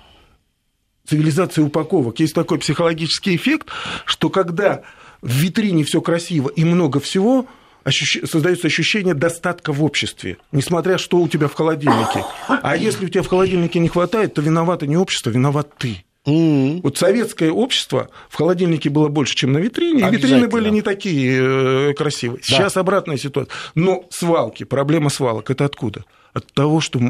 цивилизация 1.09 1.63
упаковок. 1.63 2.19
Есть 2.19 2.35
такой 2.35 2.59
психологический 2.59 3.35
эффект, 3.35 3.67
что 4.05 4.29
когда 4.29 4.83
в 5.21 5.31
витрине 5.31 5.83
все 5.83 6.01
красиво 6.01 6.49
и 6.49 6.63
много 6.63 6.99
всего, 6.99 7.47
ощущ... 7.83 8.19
создается 8.29 8.67
ощущение 8.67 9.13
достатка 9.13 9.73
в 9.73 9.83
обществе, 9.83 10.37
несмотря 10.51 10.97
что 10.97 11.17
у 11.17 11.27
тебя 11.27 11.47
в 11.47 11.53
холодильнике. 11.53 12.23
А 12.47 12.77
если 12.77 13.05
у 13.05 13.09
тебя 13.09 13.23
в 13.23 13.27
холодильнике 13.27 13.79
не 13.79 13.89
хватает, 13.89 14.35
то 14.35 14.41
виновато 14.41 14.87
не 14.87 14.97
общество, 14.97 15.29
виноват 15.29 15.71
ты. 15.77 16.03
Mm-hmm. 16.25 16.81
Вот 16.83 16.97
советское 16.97 17.49
общество 17.49 18.09
в 18.29 18.35
холодильнике 18.35 18.89
было 18.89 19.07
больше, 19.07 19.35
чем 19.35 19.53
на 19.53 19.57
витрине, 19.57 20.07
и 20.07 20.11
витрины 20.11 20.47
были 20.47 20.69
не 20.69 20.81
такие 20.81 21.89
э, 21.89 21.93
красивые. 21.93 22.43
Сейчас 22.43 22.73
да. 22.73 22.81
обратная 22.81 23.17
ситуация. 23.17 23.51
Но 23.73 24.05
свалки, 24.09 24.63
проблема 24.63 25.09
свалок, 25.09 25.49
это 25.49 25.65
откуда? 25.65 26.03
От 26.39 26.53
того, 26.53 26.79
что 26.79 27.01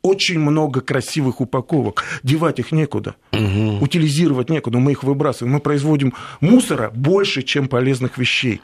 очень 0.00 0.38
много 0.38 0.80
красивых 0.80 1.42
упаковок, 1.42 2.04
девать 2.22 2.58
их 2.58 2.72
некуда, 2.72 3.16
угу. 3.32 3.84
утилизировать 3.84 4.48
некуда, 4.48 4.78
мы 4.78 4.92
их 4.92 5.02
выбрасываем, 5.02 5.52
мы 5.52 5.60
производим 5.60 6.14
мусора 6.40 6.90
больше, 6.94 7.42
чем 7.42 7.68
полезных 7.68 8.16
вещей. 8.16 8.62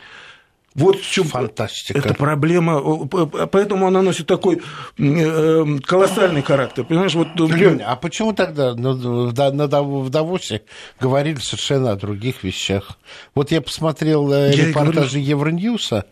Вот 0.75 0.99
в 0.99 1.09
чем 1.09 1.25
Фантастика. 1.25 1.99
эта 1.99 2.15
проблема, 2.15 3.07
поэтому 3.07 3.87
она 3.87 4.01
носит 4.01 4.27
такой 4.27 4.63
э, 4.99 5.65
колоссальный 5.85 6.43
характер. 6.43 6.85
Понимаешь, 6.85 7.15
вот... 7.15 7.29
Э, 7.39 7.47
Леня, 7.55 7.93
а 7.93 7.97
почему 7.97 8.33
тогда 8.33 8.73
в 8.73 10.11
Давосе 10.11 10.63
говорили 10.99 11.37
совершенно 11.37 11.93
о 11.93 11.97
других 11.97 12.43
вещах? 12.43 12.99
Вот 13.35 13.53
я 13.53 13.61
посмотрел 13.61 14.33
э, 14.33 14.53
я 14.55 14.69
репортажи 14.69 15.19
говорю... 15.19 15.29
Евроньюса, 15.29 16.07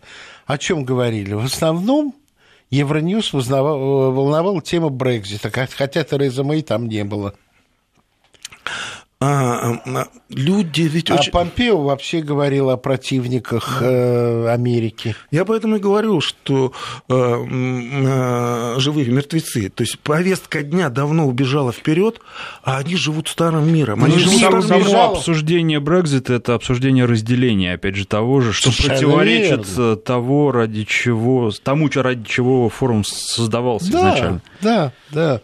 о 0.45 0.57
чем 0.59 0.85
говорили? 0.85 1.33
В 1.33 1.43
основном 1.43 2.13
Евроньюс 2.73 3.31
волновала 3.33 4.59
тема 4.59 4.89
Брекзита, 4.89 5.51
хотя 5.51 6.03
Тереза 6.03 6.43
Мэй 6.43 6.63
там 6.63 6.87
не 6.87 7.03
было. 7.03 7.35
А, 9.25 9.79
а, 9.85 10.07
люди 10.29 10.81
ведь 10.81 11.09
а 11.09 11.15
очень... 11.15 11.31
Помпео 11.31 11.81
вообще 11.81 12.21
говорил 12.21 12.69
о 12.69 12.75
противниках 12.75 13.77
э, 13.81 14.49
Америки. 14.49 15.15
Я 15.31 15.45
поэтому 15.45 15.77
и 15.77 15.79
говорю, 15.79 16.19
что 16.19 16.73
э, 17.07 17.13
э, 17.13 18.79
живые 18.79 19.07
мертвецы, 19.07 19.69
то 19.69 19.81
есть 19.83 19.97
повестка 19.99 20.61
дня 20.61 20.89
давно 20.89 21.25
убежала 21.25 21.71
вперед, 21.71 22.19
а 22.63 22.79
они 22.79 22.97
живут 22.97 23.29
старым 23.29 23.73
миром. 23.73 24.03
Они 24.03 24.15
ну, 24.15 24.19
живут 24.19 24.41
само, 24.41 24.61
старым 24.61 24.85
само 24.87 25.11
обсуждение 25.13 25.79
Брекзита 25.79 26.33
это 26.33 26.55
обсуждение 26.55 27.05
разделения, 27.05 27.75
опять 27.75 27.95
же, 27.95 28.05
того 28.05 28.41
же, 28.41 28.51
что 28.51 28.71
Совершенно 28.71 28.93
противоречит 28.93 29.67
верно. 29.69 29.95
того, 29.95 30.51
ради 30.51 30.83
чего, 30.83 31.49
тому, 31.63 31.89
ради 31.95 32.25
чего 32.25 32.67
форум 32.67 33.05
создавался 33.05 33.89
да, 33.89 33.99
изначально. 33.99 34.41
Да, 34.59 34.91
да. 35.11 35.41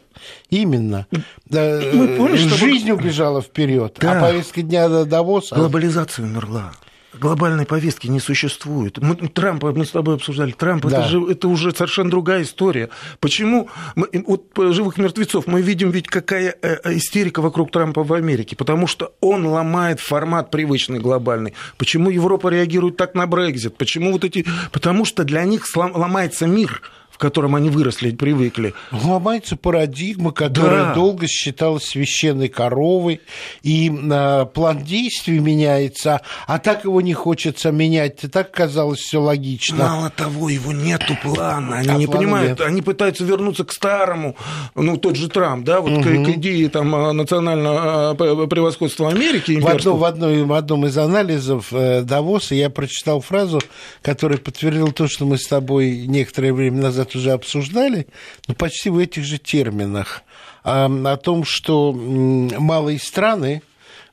Именно. 0.49 1.07
Мы 1.49 2.15
поняли, 2.17 2.38
Жизнь 2.38 2.85
что... 2.85 2.95
убежала 2.95 3.41
вперед, 3.41 3.97
а 3.99 4.01
да. 4.01 4.17
а 4.17 4.21
повестка 4.21 4.61
дня 4.61 4.89
до 4.89 5.05
Давоса... 5.05 5.55
Глобализация 5.55 6.25
умерла. 6.25 6.73
Глобальной 7.13 7.65
повестки 7.65 8.07
не 8.07 8.19
существует. 8.19 8.99
Мы, 8.99 9.15
Трампа, 9.15 9.71
мы 9.71 9.83
с 9.83 9.89
тобой 9.89 10.15
обсуждали, 10.15 10.51
Трамп 10.51 10.85
да. 10.85 10.99
это, 10.99 11.09
же, 11.09 11.31
это 11.31 11.47
уже 11.47 11.71
совершенно 11.71 12.11
другая 12.11 12.43
история. 12.43 12.89
Почему 13.19 13.67
мы, 13.95 14.07
вот 14.27 14.45
живых 14.55 14.97
мертвецов 14.97 15.47
мы 15.47 15.61
видим 15.63 15.89
ведь 15.89 16.07
какая 16.07 16.55
э, 16.61 16.77
э, 16.83 16.97
истерика 16.97 17.41
вокруг 17.41 17.71
Трампа 17.71 18.03
в 18.03 18.13
Америке? 18.13 18.55
Потому 18.55 18.85
что 18.85 19.13
он 19.21 19.47
ломает 19.47 19.99
формат 19.99 20.51
привычный 20.51 20.99
глобальный. 20.99 21.55
Почему 21.77 22.11
Европа 22.11 22.49
реагирует 22.49 22.95
так 22.97 23.15
на 23.15 23.25
Брекзит? 23.25 23.75
Почему 23.75 24.11
вот 24.11 24.23
эти... 24.23 24.45
Потому 24.71 25.03
что 25.03 25.23
для 25.23 25.43
них 25.45 25.65
ломается 25.75 26.45
мир 26.45 26.81
котором 27.19 27.53
они 27.55 27.69
выросли, 27.69 28.11
привыкли. 28.11 28.73
Ломается 28.91 29.57
парадигма, 29.57 30.31
которая 30.31 30.85
да. 30.85 30.93
долго 30.93 31.27
считалась 31.27 31.83
священной 31.83 32.47
коровой, 32.47 33.19
и 33.61 33.91
э, 33.91 34.45
план 34.53 34.83
действий 34.83 35.39
меняется, 35.39 36.21
а 36.47 36.59
так 36.59 36.85
его 36.85 37.01
не 37.01 37.13
хочется 37.13 37.71
менять, 37.71 38.23
и 38.23 38.27
так 38.27 38.51
казалось 38.51 38.99
все 38.99 39.21
логично. 39.21 39.77
Мало 39.77 40.09
того, 40.09 40.47
его 40.47 40.71
нету 40.71 41.17
плана, 41.21 41.79
они 41.79 41.89
а 41.89 41.93
не 41.95 42.07
понимают, 42.07 42.59
нет. 42.59 42.61
они 42.61 42.81
пытаются 42.81 43.25
вернуться 43.25 43.65
к 43.65 43.73
старому, 43.73 44.38
ну, 44.73 44.95
тот 44.95 45.17
же 45.17 45.27
Трамп, 45.29 45.65
да, 45.65 45.81
вот 45.81 45.91
угу. 45.91 46.01
к, 46.01 46.05
к 46.05 46.29
идее 46.29 46.69
там, 46.69 46.95
а, 46.95 47.11
национального 47.11 48.11
а, 48.11 48.47
превосходства 48.47 49.09
Америки. 49.09 49.59
В, 49.59 49.67
одно, 49.67 49.97
в, 49.97 50.03
одной, 50.05 50.43
в 50.43 50.53
одном 50.53 50.85
из 50.85 50.97
анализов 50.97 51.73
э, 51.73 52.01
Давоса 52.03 52.55
я 52.55 52.69
прочитал 52.69 53.19
фразу, 53.19 53.59
которая 54.01 54.38
подтвердила 54.38 54.93
то, 54.93 55.09
что 55.09 55.25
мы 55.25 55.38
с 55.38 55.45
тобой 55.45 56.05
некоторое 56.07 56.53
время 56.53 56.81
назад 56.83 57.08
назад 57.09 57.15
уже 57.15 57.31
обсуждали, 57.31 58.07
но 58.47 58.55
почти 58.55 58.89
в 58.89 58.97
этих 58.97 59.23
же 59.23 59.37
терминах, 59.37 60.23
о 60.63 61.17
том, 61.17 61.43
что 61.43 61.93
малые 61.93 62.99
страны 62.99 63.61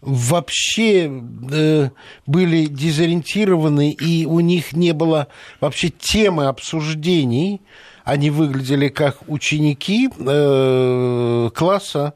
вообще 0.00 1.10
э, 1.50 1.90
были 2.26 2.66
дезориентированы, 2.66 3.90
и 3.90 4.26
у 4.26 4.40
них 4.40 4.72
не 4.72 4.92
было 4.92 5.26
вообще 5.60 5.88
темы 5.88 6.46
обсуждений. 6.46 7.60
Они 8.04 8.30
выглядели 8.30 8.88
как 8.88 9.28
ученики 9.28 10.08
э, 10.08 11.50
класса, 11.54 12.14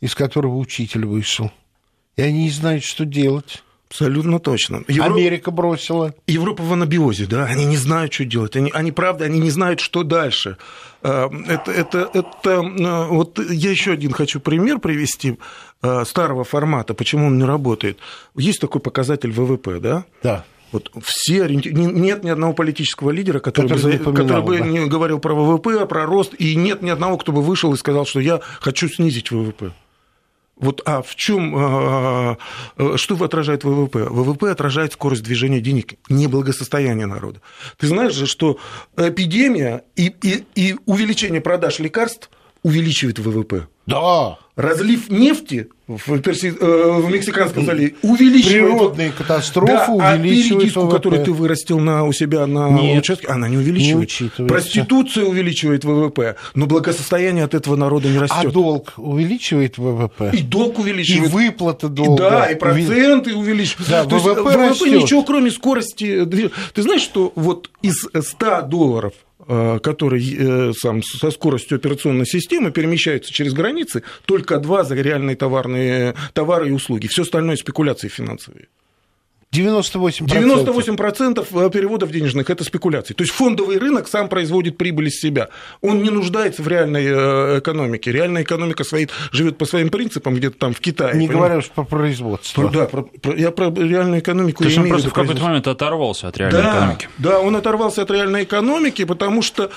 из 0.00 0.14
которого 0.14 0.56
учитель 0.58 1.06
вышел. 1.06 1.50
И 2.16 2.22
они 2.22 2.44
не 2.44 2.50
знают, 2.50 2.84
что 2.84 3.04
делать. 3.04 3.62
Абсолютно 3.92 4.38
точно. 4.40 4.84
Европа... 4.88 5.14
Америка 5.14 5.50
бросила. 5.50 6.14
Европа 6.26 6.62
в 6.62 6.72
анабиозе, 6.72 7.26
да, 7.26 7.44
они 7.44 7.66
не 7.66 7.76
знают, 7.76 8.10
что 8.14 8.24
делать. 8.24 8.56
Они, 8.56 8.70
они 8.70 8.90
правда, 8.90 9.26
они 9.26 9.38
не 9.38 9.50
знают, 9.50 9.80
что 9.80 10.02
дальше. 10.02 10.56
А, 11.02 11.28
это, 11.46 11.70
это, 11.70 12.10
это, 12.14 12.60
а, 12.60 13.08
вот 13.08 13.38
я 13.50 13.70
еще 13.70 13.92
один 13.92 14.12
хочу 14.12 14.40
пример 14.40 14.78
привести 14.78 15.38
а, 15.82 16.06
старого 16.06 16.42
формата, 16.42 16.94
почему 16.94 17.26
он 17.26 17.36
не 17.36 17.44
работает. 17.44 17.98
Есть 18.34 18.62
такой 18.62 18.80
показатель 18.80 19.30
ВВП, 19.30 19.78
да? 19.78 20.04
Да. 20.22 20.46
Вот 20.72 20.90
все 21.04 21.46
Нет 21.48 22.24
ни 22.24 22.30
одного 22.30 22.54
политического 22.54 23.10
лидера, 23.10 23.40
который, 23.40 23.68
который, 23.68 23.98
бы, 23.98 24.14
который 24.14 24.42
бы 24.42 24.58
да. 24.58 24.64
не 24.64 24.86
говорил 24.86 25.18
про 25.18 25.34
ВВП, 25.34 25.84
про 25.84 26.06
рост, 26.06 26.32
и 26.38 26.56
нет 26.56 26.80
ни 26.80 26.88
одного, 26.88 27.18
кто 27.18 27.30
бы 27.32 27.42
вышел 27.42 27.74
и 27.74 27.76
сказал, 27.76 28.06
что 28.06 28.20
я 28.20 28.40
хочу 28.58 28.88
снизить 28.88 29.30
ВВП. 29.30 29.72
Вот, 30.62 30.80
а 30.86 31.02
в 31.02 31.14
чем, 31.16 31.54
а, 31.56 32.38
а, 32.76 32.96
что 32.96 33.16
отражает 33.16 33.64
ВВП? 33.64 34.04
ВВП 34.08 34.50
отражает 34.50 34.92
скорость 34.92 35.24
движения 35.24 35.60
денег, 35.60 35.94
не 36.08 36.28
благосостояние 36.28 37.06
народа. 37.06 37.40
Ты 37.78 37.88
знаешь 37.88 38.14
же, 38.14 38.26
что 38.26 38.58
эпидемия 38.96 39.82
и, 39.96 40.14
и, 40.22 40.44
и 40.54 40.76
увеличение 40.86 41.40
продаж 41.40 41.80
лекарств 41.80 42.30
увеличивает 42.62 43.18
ВВП. 43.18 43.66
Да. 43.86 44.38
Разлив 44.54 45.10
нефти 45.10 45.68
в, 45.88 46.20
Перси... 46.20 46.54
Э, 46.60 47.00
в 47.00 47.10
Мексиканском 47.10 47.64
заливе 47.64 47.94
увеличивает... 48.02 48.72
Природные 48.72 49.10
катастрофы 49.10 49.72
да, 49.72 49.86
увеличивают 49.88 50.52
а 50.52 50.58
передиску, 50.60 50.88
которую 50.88 51.24
ты 51.24 51.32
вырастил 51.32 51.78
на, 51.78 52.04
у 52.04 52.12
себя 52.12 52.46
на 52.46 52.68
Нет, 52.68 53.02
участке, 53.02 53.28
она 53.28 53.48
не 53.48 53.56
увеличивает. 53.56 54.10
Не 54.38 54.46
Проституция 54.46 55.24
увеличивает 55.24 55.84
ВВП, 55.84 56.36
но 56.54 56.66
благосостояние 56.66 57.44
от 57.44 57.54
этого 57.54 57.76
народа 57.76 58.08
не 58.08 58.18
растет. 58.18 58.46
А 58.46 58.50
долг 58.50 58.92
увеличивает 58.98 59.78
ВВП? 59.78 60.30
И 60.34 60.42
долг 60.42 60.78
увеличивает. 60.78 61.30
И 61.30 61.32
выплаты 61.32 61.88
долга. 61.88 62.26
И, 62.26 62.30
да, 62.30 62.46
и 62.46 62.54
проценты 62.54 63.34
увеличивают. 63.34 63.88
Да, 63.88 64.04
То 64.04 64.18
ВВП, 64.18 64.50
есть, 64.50 64.80
ВВП 64.80 64.90
ничего, 64.90 65.22
кроме 65.22 65.50
скорости... 65.50 66.26
Ты 66.74 66.82
знаешь, 66.82 67.02
что 67.02 67.32
вот 67.36 67.70
из 67.80 68.06
100 68.12 68.62
долларов 68.62 69.14
который 69.46 70.36
э, 70.38 70.72
сам, 70.74 71.02
со 71.02 71.30
скоростью 71.30 71.76
операционной 71.76 72.26
системы 72.26 72.70
перемещается 72.70 73.32
через 73.32 73.52
границы, 73.52 74.02
только 74.24 74.58
два 74.58 74.84
за 74.84 74.94
реальные 74.94 75.36
товарные, 75.36 76.14
товары 76.32 76.68
и 76.68 76.72
услуги. 76.72 77.06
Все 77.08 77.22
остальное 77.22 77.56
спекуляции 77.56 78.08
финансовые. 78.08 78.68
98%. 79.52 80.26
98% 80.26 81.70
переводов 81.70 82.10
денежных– 82.10 82.48
это 82.50 82.64
спекуляции. 82.64 83.12
То 83.12 83.22
есть 83.22 83.34
фондовый 83.34 83.78
рынок 83.78 84.08
сам 84.08 84.28
производит 84.28 84.78
прибыль 84.78 85.08
из 85.08 85.20
себя. 85.20 85.48
Он 85.82 86.02
не 86.02 86.08
нуждается 86.08 86.62
в 86.62 86.68
реальной 86.68 87.04
э, 87.04 87.58
экономике. 87.58 88.12
Реальная 88.12 88.42
экономика 88.42 88.84
живет 89.30 89.58
по 89.58 89.66
своим 89.66 89.90
принципам 89.90 90.34
где-то 90.34 90.56
там 90.58 90.72
в 90.72 90.80
Китае. 90.80 91.18
Не 91.18 91.28
говоря 91.28 91.58
уж 91.58 91.68
про 91.68 91.84
производство. 91.84 92.70
Да, 92.70 92.86
про, 92.86 93.02
про, 93.02 93.36
я 93.36 93.50
про 93.50 93.70
реальную 93.70 94.20
экономику 94.20 94.62
То 94.62 94.68
есть 94.68 94.78
он 94.78 94.88
просто 94.88 95.10
в 95.10 95.12
какой-то 95.12 95.42
момент 95.42 95.66
оторвался 95.66 96.28
от 96.28 96.38
реальной 96.38 96.62
да, 96.62 96.70
экономики. 96.70 97.08
Да, 97.18 97.40
он 97.40 97.54
оторвался 97.56 98.02
от 98.02 98.10
реальной 98.10 98.44
экономики, 98.44 99.04
потому 99.04 99.42
что 99.42 99.70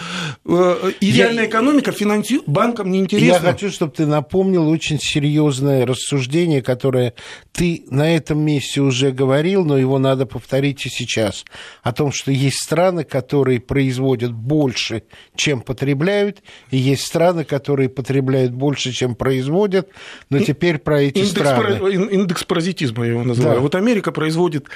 э, 0.46 0.92
и 1.02 1.08
я, 1.08 1.26
реальная 1.26 1.48
экономика 1.48 1.92
финансирует 1.92 2.48
банкам 2.48 2.92
неинтересна. 2.92 3.34
Я 3.34 3.40
хочу, 3.40 3.70
чтобы 3.70 3.92
ты 3.92 4.06
напомнил 4.06 4.70
очень 4.70 5.00
серьезное 5.00 5.86
рассуждение, 5.86 6.62
которое 6.62 7.14
ты 7.52 7.84
на 7.90 8.16
этом 8.16 8.40
месте 8.40 8.80
уже 8.80 9.12
говорил, 9.12 9.65
но 9.66 9.78
его 9.78 10.00
надо 10.00 10.26
повторить 10.26 10.86
и 10.86 10.90
сейчас, 10.90 11.44
о 11.84 11.92
том, 11.92 12.12
что 12.12 12.32
есть 12.32 12.64
страны, 12.64 13.04
которые 13.04 13.60
производят 13.60 14.32
больше, 14.32 15.04
чем 15.36 15.62
потребляют, 15.62 16.44
и 16.72 16.78
есть 16.78 17.06
страны, 17.06 17.44
которые 17.44 17.90
потребляют 17.90 18.54
больше, 18.54 18.92
чем 18.92 19.16
производят, 19.16 19.90
но 20.30 20.40
теперь 20.40 20.78
про 20.78 21.02
эти 21.02 21.18
индекс 21.18 21.32
страны. 21.32 21.80
Пара, 21.80 21.92
индекс 21.92 22.44
паразитизма 22.44 23.06
я 23.06 23.12
его 23.12 23.24
называю. 23.24 23.56
Да. 23.56 23.62
Вот 23.62 23.76
Америка 23.76 24.12
производит, 24.12 24.68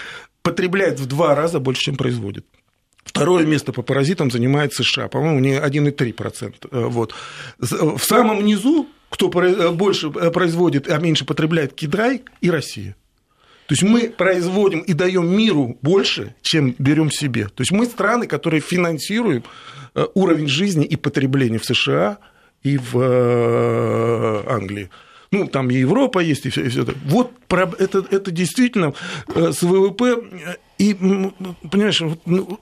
потребляет 0.41 0.99
в 0.99 1.05
два 1.05 1.35
раза 1.35 1.59
больше, 1.59 1.83
чем 1.83 1.95
производит. 1.95 2.45
Второе 3.03 3.45
место 3.45 3.73
по 3.73 3.81
паразитам 3.81 4.29
занимает 4.29 4.73
США, 4.73 5.07
по-моему, 5.07 5.39
не 5.39 5.53
1,3%. 5.53 6.67
Э, 6.71 6.85
вот. 6.85 7.13
В 7.57 7.99
самом 7.99 8.45
низу, 8.45 8.87
кто 9.09 9.31
э, 9.41 9.71
больше 9.71 10.11
э, 10.13 10.29
производит, 10.31 10.89
а 10.89 10.97
меньше 10.99 11.25
потребляет, 11.25 11.73
Китай 11.73 12.21
и 12.41 12.51
Россия. 12.51 12.95
То 13.69 13.73
есть 13.73 13.83
мы 13.83 14.09
производим 14.09 14.79
и 14.79 14.93
даем 14.93 15.27
миру 15.27 15.77
больше, 15.83 16.33
чем 16.41 16.73
берем 16.79 17.11
себе. 17.11 17.45
То 17.49 17.61
есть 17.61 17.71
мы 17.71 17.85
страны, 17.85 18.25
которые 18.25 18.61
финансируем 18.61 19.43
э, 19.93 20.07
уровень 20.15 20.47
жизни 20.47 20.85
и 20.85 20.95
потребления 20.95 21.59
в 21.59 21.65
США 21.65 22.17
и 22.63 22.79
в 22.79 22.97
э, 22.99 24.43
Англии. 24.49 24.89
Ну, 25.31 25.45
там 25.45 25.69
и 25.69 25.75
Европа 25.75 26.17
есть, 26.17 26.47
и 26.47 26.49
все, 26.49 26.63
это. 26.63 26.95
Вот 27.05 27.31
это, 27.77 28.03
это 28.09 28.31
действительно 28.31 28.95
э, 29.35 29.51
с 29.51 29.61
ВВП. 29.61 30.15
И, 30.79 30.95
понимаешь, 30.95 32.01
ну, 32.25 32.59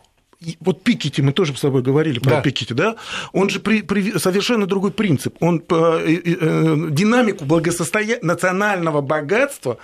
вот 0.59 0.83
Пикетти, 0.83 1.21
мы 1.21 1.31
тоже 1.31 1.55
с 1.55 1.61
тобой 1.61 1.83
говорили 1.83 2.19
про 2.19 2.31
да. 2.31 2.41
Пикетти, 2.41 2.73
да? 2.73 2.97
Он 3.31 3.49
же 3.49 3.61
при, 3.61 3.81
при, 3.81 4.19
совершенно 4.19 4.65
другой 4.65 4.91
принцип. 4.91 5.37
Он 5.39 5.63
э, 5.69 6.19
э, 6.25 6.75
динамику 6.89 7.45
благосостояния 7.45 8.19
национального 8.21 8.99
богатства 8.99 9.77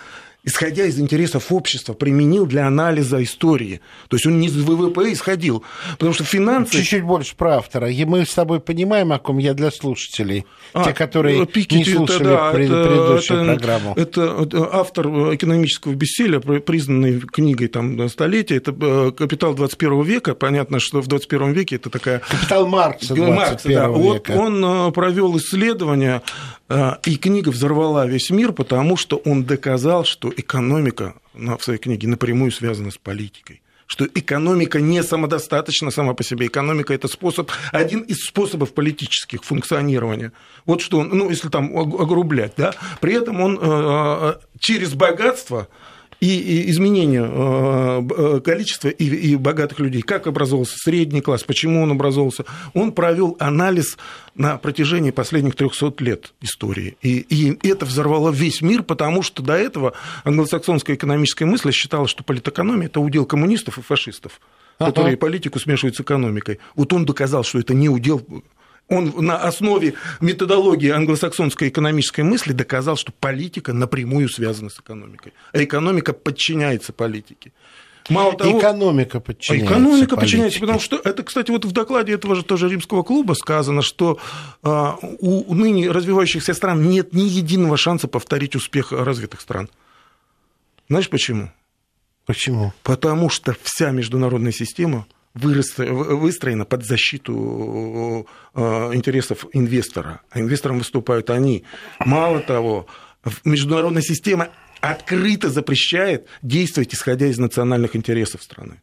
исходя 0.43 0.85
из 0.85 0.99
интересов 0.99 1.51
общества, 1.51 1.93
применил 1.93 2.45
для 2.45 2.67
анализа 2.67 3.23
истории. 3.23 3.81
То 4.09 4.17
есть 4.17 4.25
он 4.25 4.39
не 4.39 4.47
из 4.47 4.55
ВВП 4.55 5.11
исходил, 5.13 5.63
потому 5.93 6.13
что 6.13 6.23
финансы... 6.23 6.77
Чуть-чуть 6.77 7.03
больше 7.03 7.35
про 7.35 7.57
автора. 7.57 7.89
И 7.89 8.05
мы 8.05 8.25
с 8.25 8.33
тобой 8.33 8.59
понимаем, 8.59 9.13
о 9.13 9.19
ком 9.19 9.37
я 9.37 9.53
для 9.53 9.71
слушателей, 9.71 10.45
а, 10.73 10.83
те, 10.83 10.93
которые 10.93 11.45
Пикетти, 11.45 11.77
не 11.77 11.85
слушали 11.85 12.25
это, 12.25 12.35
да, 12.35 12.51
пред, 12.51 12.71
это, 12.71 12.83
предыдущую 12.89 13.41
это, 13.41 13.53
программу. 13.53 13.93
Это, 13.95 14.21
это 14.43 14.69
автор 14.73 15.07
экономического 15.33 15.93
бестселлера, 15.93 16.59
признанный 16.59 17.21
книгой 17.21 17.67
там, 17.67 18.09
столетия, 18.09 18.57
это 18.57 18.75
э, 18.79 19.11
«Капитал 19.11 19.53
21 19.53 20.01
века». 20.03 20.35
Понятно, 20.35 20.79
что 20.79 21.01
в 21.01 21.07
21 21.07 21.53
веке 21.53 21.77
это 21.77 21.89
такая... 21.89 22.19
«Капитал 22.19 22.67
Маркса 22.67 23.15
21 23.15 23.35
Маркса, 23.35 23.69
да. 23.69 23.87
века». 23.87 23.89
Вот 23.91 24.29
он 24.29 24.65
э, 24.65 24.91
провел 24.91 25.37
исследование, 25.37 26.21
э, 26.62 26.62
и 27.05 27.17
книга 27.17 27.49
взорвала 27.49 28.05
весь 28.05 28.29
мир, 28.29 28.51
потому 28.51 28.97
что 28.97 29.17
он 29.17 29.43
доказал, 29.43 30.05
что 30.05 30.31
экономика 30.35 31.15
в 31.33 31.59
своей 31.61 31.79
книге 31.79 32.07
напрямую 32.07 32.51
связана 32.51 32.91
с 32.91 32.97
политикой 32.97 33.61
что 33.93 34.05
экономика 34.05 34.81
не 34.81 35.03
самодостаточна 35.03 35.91
сама 35.91 36.15
по 36.15 36.23
себе. 36.23 36.47
Экономика– 36.47 36.93
это 36.95 37.07
способ, 37.07 37.51
один 37.71 37.99
из 38.01 38.25
способов 38.25 38.73
политических 38.73 39.43
функционирования. 39.43 40.31
Вот 40.65 40.81
что 40.81 40.97
он, 40.99 41.09
ну, 41.09 41.29
если 41.29 41.49
там 41.49 41.77
огрублять, 41.77 42.53
да, 42.57 42.73
при 43.01 43.13
этом 43.13 43.39
он 43.39 43.59
э, 43.61 43.61
э, 43.61 44.33
через 44.59 44.95
богатство 44.95 45.67
и 46.23 46.69
изменение 46.69 47.23
э, 47.23 48.01
э, 48.17 48.39
количества 48.39 48.87
и 48.87 49.35
богатых 49.35 49.79
людей, 49.79 50.01
как 50.01 50.25
образовался 50.27 50.75
средний 50.77 51.21
класс, 51.21 51.43
почему 51.43 51.81
он 51.81 51.91
образовался, 51.91 52.45
он 52.73 52.93
провел 52.93 53.35
анализ 53.39 53.97
на 54.35 54.57
протяжении 54.57 55.11
последних 55.11 55.55
300 55.55 55.93
лет 55.99 56.33
истории. 56.39 56.97
И, 57.01 57.17
и 57.19 57.67
это 57.67 57.85
взорвало 57.85 58.29
весь 58.29 58.61
мир, 58.61 58.83
потому 58.83 59.21
что 59.21 59.43
до 59.43 59.53
этого 59.53 59.93
англосаксонская 60.23 60.95
экономическая 60.95 61.45
мысль 61.45 61.71
считала, 61.71 62.07
что 62.07 62.23
политэкономия– 62.23 62.85
это 62.87 63.01
удел 63.01 63.25
коммунистов 63.25 63.77
и 63.77 63.81
фашистов 63.81 64.39
которые 64.79 65.17
политику 65.17 65.59
смешивают 65.59 65.95
с 65.95 66.01
экономикой. 66.01 66.59
Вот 66.75 66.91
он 66.93 67.05
доказал, 67.05 67.43
что 67.43 67.59
это 67.59 67.73
не 67.73 67.89
удел 67.89 68.21
он 68.89 69.13
на 69.17 69.37
основе 69.37 69.93
методологии 70.21 70.89
англосаксонской 70.89 71.69
экономической 71.69 72.21
мысли 72.21 72.51
доказал, 72.51 72.95
что 72.95 73.11
политика 73.11 73.73
напрямую 73.73 74.29
связана 74.29 74.69
с 74.69 74.79
экономикой, 74.79 75.33
а 75.51 75.63
экономика 75.63 76.13
подчиняется 76.13 76.93
политике. 76.93 77.51
Мало 78.09 78.33
того, 78.37 78.59
экономика 78.59 79.19
подчиняется. 79.19 79.65
Экономика 79.65 80.17
подчиняется, 80.17 80.59
потому 80.59 80.79
что 80.79 80.99
это, 81.03 81.23
кстати, 81.23 81.51
вот 81.51 81.63
в 81.63 81.71
докладе 81.71 82.13
этого 82.13 82.35
же 82.35 82.43
тоже 82.43 82.67
римского 82.67 83.03
клуба 83.03 83.33
сказано, 83.33 83.81
что 83.81 84.19
а, 84.61 84.97
у 85.01 85.53
ныне 85.53 85.89
развивающихся 85.89 86.53
стран 86.53 86.89
нет 86.89 87.13
ни 87.13 87.21
единого 87.21 87.77
шанса 87.77 88.07
повторить 88.09 88.55
успех 88.55 88.91
развитых 88.91 89.39
стран. 89.39 89.69
Знаешь 90.89 91.09
почему? 91.09 91.51
Почему? 92.25 92.73
Потому 92.83 93.29
что 93.29 93.55
вся 93.63 93.91
международная 93.91 94.51
система 94.51 95.05
выстроена 95.33 96.65
под 96.65 96.85
защиту 96.85 98.27
э, 98.53 98.59
интересов 98.93 99.45
инвестора. 99.53 100.21
А 100.29 100.39
инвестором 100.39 100.77
выступают 100.79 101.29
они. 101.29 101.63
Мало 101.99 102.39
того, 102.39 102.87
международная 103.43 104.03
система 104.03 104.49
открыто 104.81 105.49
запрещает 105.49 106.27
действовать, 106.41 106.93
исходя 106.93 107.27
из 107.27 107.37
национальных 107.39 107.95
интересов 107.95 108.43
страны. 108.43 108.81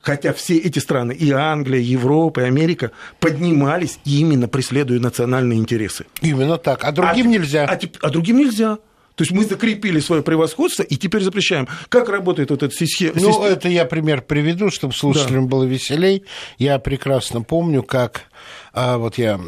Хотя 0.00 0.32
все 0.32 0.58
эти 0.58 0.80
страны, 0.80 1.12
и 1.12 1.30
Англия, 1.30 1.78
и 1.78 1.84
Европа, 1.84 2.40
и 2.40 2.44
Америка, 2.44 2.90
поднимались 3.20 4.00
именно 4.04 4.48
преследуя 4.48 4.98
национальные 4.98 5.60
интересы. 5.60 6.06
Именно 6.20 6.58
так. 6.58 6.82
А 6.82 6.90
другим 6.90 7.28
а, 7.28 7.30
нельзя. 7.30 7.64
А, 7.66 7.78
а 8.00 8.10
другим 8.10 8.38
нельзя. 8.38 8.78
То 9.22 9.24
есть 9.24 9.30
мы 9.30 9.44
закрепили 9.44 10.00
свое 10.00 10.20
превосходство 10.20 10.82
и 10.82 10.96
теперь 10.96 11.22
запрещаем. 11.22 11.68
Как 11.88 12.08
работает 12.08 12.50
вот 12.50 12.64
эта 12.64 12.74
система? 12.74 13.12
Ну, 13.14 13.44
это 13.44 13.68
я 13.68 13.84
пример 13.84 14.22
приведу, 14.22 14.68
чтобы 14.68 14.94
слушателям 14.94 15.44
да. 15.44 15.50
было 15.50 15.62
веселей. 15.62 16.24
Я 16.58 16.80
прекрасно 16.80 17.42
помню, 17.42 17.84
как 17.84 18.24
а, 18.72 18.98
вот 18.98 19.18
я 19.18 19.40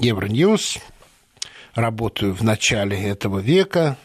Евроньюз, 0.00 0.78
работаю 1.76 2.34
в 2.34 2.42
начале 2.42 3.00
этого 3.00 3.38
века, 3.38 3.96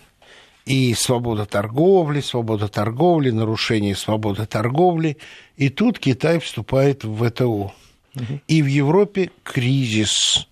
и 0.68 0.94
свобода 0.94 1.48
торговли, 1.48 2.22
свобода 2.22 2.68
торговли, 2.68 3.32
нарушение 3.32 3.96
свободы 3.96 4.46
торговли. 4.46 5.18
И 5.58 5.70
тут 5.70 5.98
Китай 5.98 6.40
вступает 6.40 7.04
в 7.04 7.28
ВТО. 7.28 7.74
Угу. 8.16 8.40
И 8.48 8.62
в 8.62 8.68
Европе 8.68 9.32
кризис. 9.42 10.48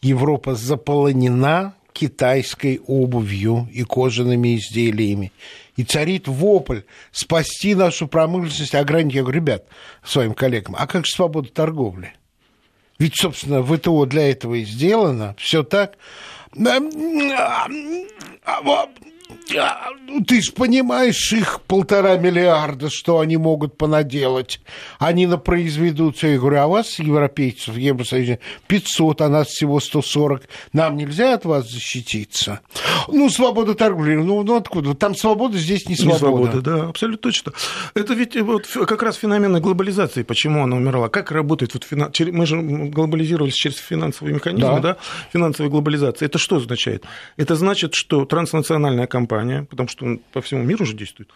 Европа 0.00 0.56
заполонена 0.56 1.74
китайской 1.92 2.80
обувью 2.86 3.68
и 3.72 3.82
кожаными 3.82 4.56
изделиями. 4.56 5.32
И 5.76 5.84
царит 5.84 6.28
вопль 6.28 6.80
спасти 7.10 7.74
нашу 7.74 8.08
промышленность, 8.08 8.74
ограничить. 8.74 9.16
Я 9.16 9.22
говорю, 9.22 9.40
ребят, 9.40 9.64
своим 10.04 10.34
коллегам, 10.34 10.76
а 10.78 10.86
как 10.86 11.06
же 11.06 11.12
свобода 11.12 11.48
торговли? 11.48 12.12
Ведь, 12.98 13.16
собственно, 13.16 13.62
ВТО 13.62 14.06
для 14.06 14.30
этого 14.30 14.54
и 14.54 14.64
сделано. 14.64 15.34
Все 15.38 15.62
так. 15.62 15.96
Ну, 20.06 20.24
ты 20.24 20.42
же 20.42 20.52
понимаешь, 20.52 21.32
их 21.32 21.60
полтора 21.62 22.16
миллиарда, 22.16 22.90
что 22.90 23.20
они 23.20 23.36
могут 23.36 23.76
понаделать. 23.76 24.60
Они 24.98 25.26
напроизведутся. 25.26 26.28
Я 26.28 26.38
говорю, 26.38 26.58
а 26.58 26.66
вас, 26.66 26.98
европейцев, 26.98 27.74
в 27.74 27.76
Евросоюзе, 27.76 28.38
500, 28.66 29.20
а 29.22 29.28
нас 29.28 29.48
всего 29.48 29.80
140. 29.80 30.42
Нам 30.72 30.96
нельзя 30.96 31.34
от 31.34 31.44
вас 31.44 31.70
защититься? 31.70 32.60
Ну, 33.08 33.30
свобода 33.30 33.74
торговли. 33.74 34.14
Ну, 34.14 34.42
ну 34.42 34.56
откуда? 34.56 34.94
Там 34.94 35.14
свобода, 35.14 35.58
здесь 35.58 35.88
не 35.88 35.96
свобода. 35.96 36.14
Не 36.14 36.18
свобода, 36.18 36.60
да, 36.60 36.88
абсолютно 36.88 37.22
точно. 37.22 37.52
Это 37.94 38.14
ведь 38.14 38.36
вот 38.40 38.66
как 38.66 39.02
раз 39.02 39.16
феномен 39.16 39.60
глобализации, 39.60 40.22
почему 40.22 40.62
она 40.62 40.76
умерла. 40.76 41.08
Как 41.08 41.30
работает 41.30 41.74
вот 41.74 41.84
финанс... 41.84 42.18
Мы 42.20 42.46
же 42.46 42.60
глобализировались 42.60 43.54
через 43.54 43.76
финансовые 43.76 44.34
механизмы, 44.34 44.80
да. 44.80 44.94
да? 44.94 44.96
Финансовая 45.32 45.70
глобализация. 45.70 46.26
Это 46.26 46.38
что 46.38 46.56
означает? 46.56 47.04
Это 47.36 47.54
значит, 47.56 47.94
что 47.94 48.24
транснациональная 48.24 49.06
компания, 49.06 49.21
потому 49.26 49.88
что 49.88 50.04
он 50.04 50.20
по 50.32 50.40
всему 50.40 50.62
миру 50.62 50.84
уже 50.84 50.94
действует, 50.94 51.30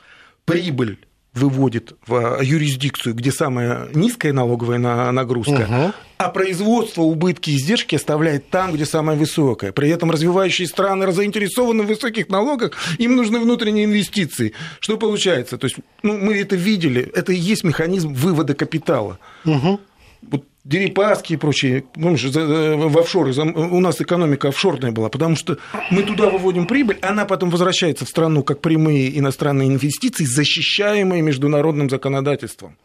прибыль 0.45 0.99
выводит 1.37 1.93
в 2.07 2.41
юрисдикцию, 2.43 3.15
где 3.15 3.31
самая 3.31 3.89
низкая 3.95 4.33
налоговая 4.33 4.79
нагрузка, 4.79 5.69
угу. 5.69 5.93
а 6.17 6.29
производство, 6.31 7.03
убытки, 7.03 7.51
издержки 7.51 7.95
оставляет 7.95 8.49
там, 8.49 8.73
где 8.73 8.87
самая 8.87 9.17
высокая. 9.17 9.73
При 9.73 9.91
этом 9.91 10.11
развивающие 10.11 10.67
страны 10.67 11.13
заинтересованы 11.13 11.83
в 11.83 11.87
высоких 11.87 12.31
налогах, 12.31 12.73
им 12.99 13.17
нужны 13.17 13.39
внутренние 13.39 13.85
инвестиции. 13.85 14.55
Что 14.81 14.97
получается? 14.97 15.59
То 15.59 15.67
есть, 15.67 15.77
ну, 16.03 16.17
мы 16.17 16.39
это 16.39 16.57
видели, 16.57 17.03
это 17.15 17.33
и 17.33 17.37
есть 17.37 17.65
механизм 17.65 18.15
вывода 18.15 18.55
капитала. 18.55 19.19
Угу. 19.45 19.81
Вот 20.23 20.45
Дерипаски 20.67 21.35
и 21.35 21.37
прочие, 21.37 21.85
помнишь, 21.95 22.25
в 22.25 22.99
офшоры, 22.99 23.33
у 23.33 23.81
нас 23.81 24.01
экономика 24.01 24.49
офшорная 24.49 24.91
была, 24.91 25.09
потому 25.09 25.37
что 25.37 25.59
мы 25.93 26.03
туда 26.03 26.29
выводим 26.29 26.67
прибыль, 26.67 26.99
она 27.03 27.25
потом 27.25 27.51
возвращается 27.51 28.05
в 28.05 28.09
страну 28.09 28.43
как 28.43 28.61
прямые 28.61 29.17
иностранные 29.17 29.69
инвестиции, 29.69 30.25
защищаемые 30.25 31.23
международным 31.23 31.89
законодательством. 31.89 32.77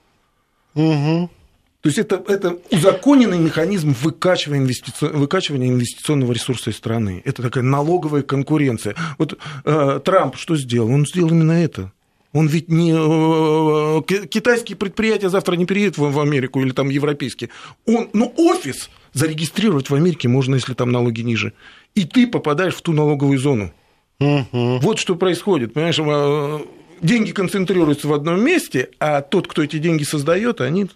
Угу. 0.75 1.31
То 1.81 1.89
есть 1.89 1.97
это, 1.97 2.23
это 2.27 2.59
узаконенный 2.69 3.39
механизм 3.39 3.95
выкачивания, 3.99 4.61
инвестици... 4.61 5.05
выкачивания 5.05 5.69
инвестиционного 5.69 6.33
ресурса 6.33 6.69
из 6.69 6.77
страны. 6.77 7.23
Это 7.25 7.41
такая 7.41 7.63
налоговая 7.63 8.21
конкуренция. 8.21 8.95
Вот 9.17 9.39
э, 9.65 9.99
Трамп 10.05 10.35
что 10.35 10.55
сделал? 10.55 10.93
Он 10.93 11.07
сделал 11.07 11.31
именно 11.31 11.53
это. 11.53 11.91
Он 12.33 12.47
ведь 12.47 12.69
не... 12.69 12.91
Э, 12.91 14.01
э, 14.07 14.27
китайские 14.27 14.77
предприятия 14.77 15.29
завтра 15.29 15.55
не 15.55 15.65
переедут 15.65 15.97
в 15.97 16.19
Америку 16.19 16.61
или 16.61 16.71
там 16.71 16.89
европейские. 16.89 17.49
Он... 17.85 18.09
Ну, 18.13 18.33
офис 18.37 18.89
зарегистрировать 19.13 19.89
в 19.89 19.95
Америке 19.95 20.27
можно, 20.27 20.55
если 20.55 20.73
там 20.73 20.91
налоги 20.91 21.21
ниже. 21.21 21.53
И 21.93 22.05
ты 22.05 22.27
попадаешь 22.27 22.75
в 22.75 22.81
ту 22.81 22.93
налоговую 22.93 23.37
зону. 23.37 23.73
Угу. 24.19 24.79
Вот 24.81 24.99
что 24.99 25.15
происходит. 25.15 25.73
Понимаешь, 25.73 25.99
э, 25.99 26.59
деньги 27.01 27.31
концентрируются 27.31 28.07
в 28.07 28.13
одном 28.13 28.41
месте, 28.43 28.89
а 28.99 29.21
тот, 29.21 29.47
кто 29.47 29.63
эти 29.63 29.77
деньги 29.77 30.03
создает, 30.03 30.61
они 30.61 30.87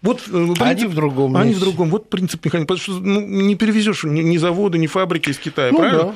вот 0.00 0.22
принцип, 0.22 0.62
они 0.62 0.84
в 0.86 0.94
другом 0.94 1.36
Они 1.36 1.50
месте. 1.50 1.60
в 1.60 1.64
другом. 1.64 1.90
Вот 1.90 2.08
принцип 2.08 2.44
механизма. 2.44 2.66
Потому 2.68 2.80
что 2.80 3.04
ну, 3.04 3.20
не 3.20 3.56
перевезешь 3.56 4.04
ни, 4.04 4.20
ни 4.20 4.36
заводы, 4.36 4.78
ни 4.78 4.86
фабрики 4.86 5.30
из 5.30 5.38
Китая, 5.38 5.72
ну, 5.72 5.78
правильно? 5.78 6.14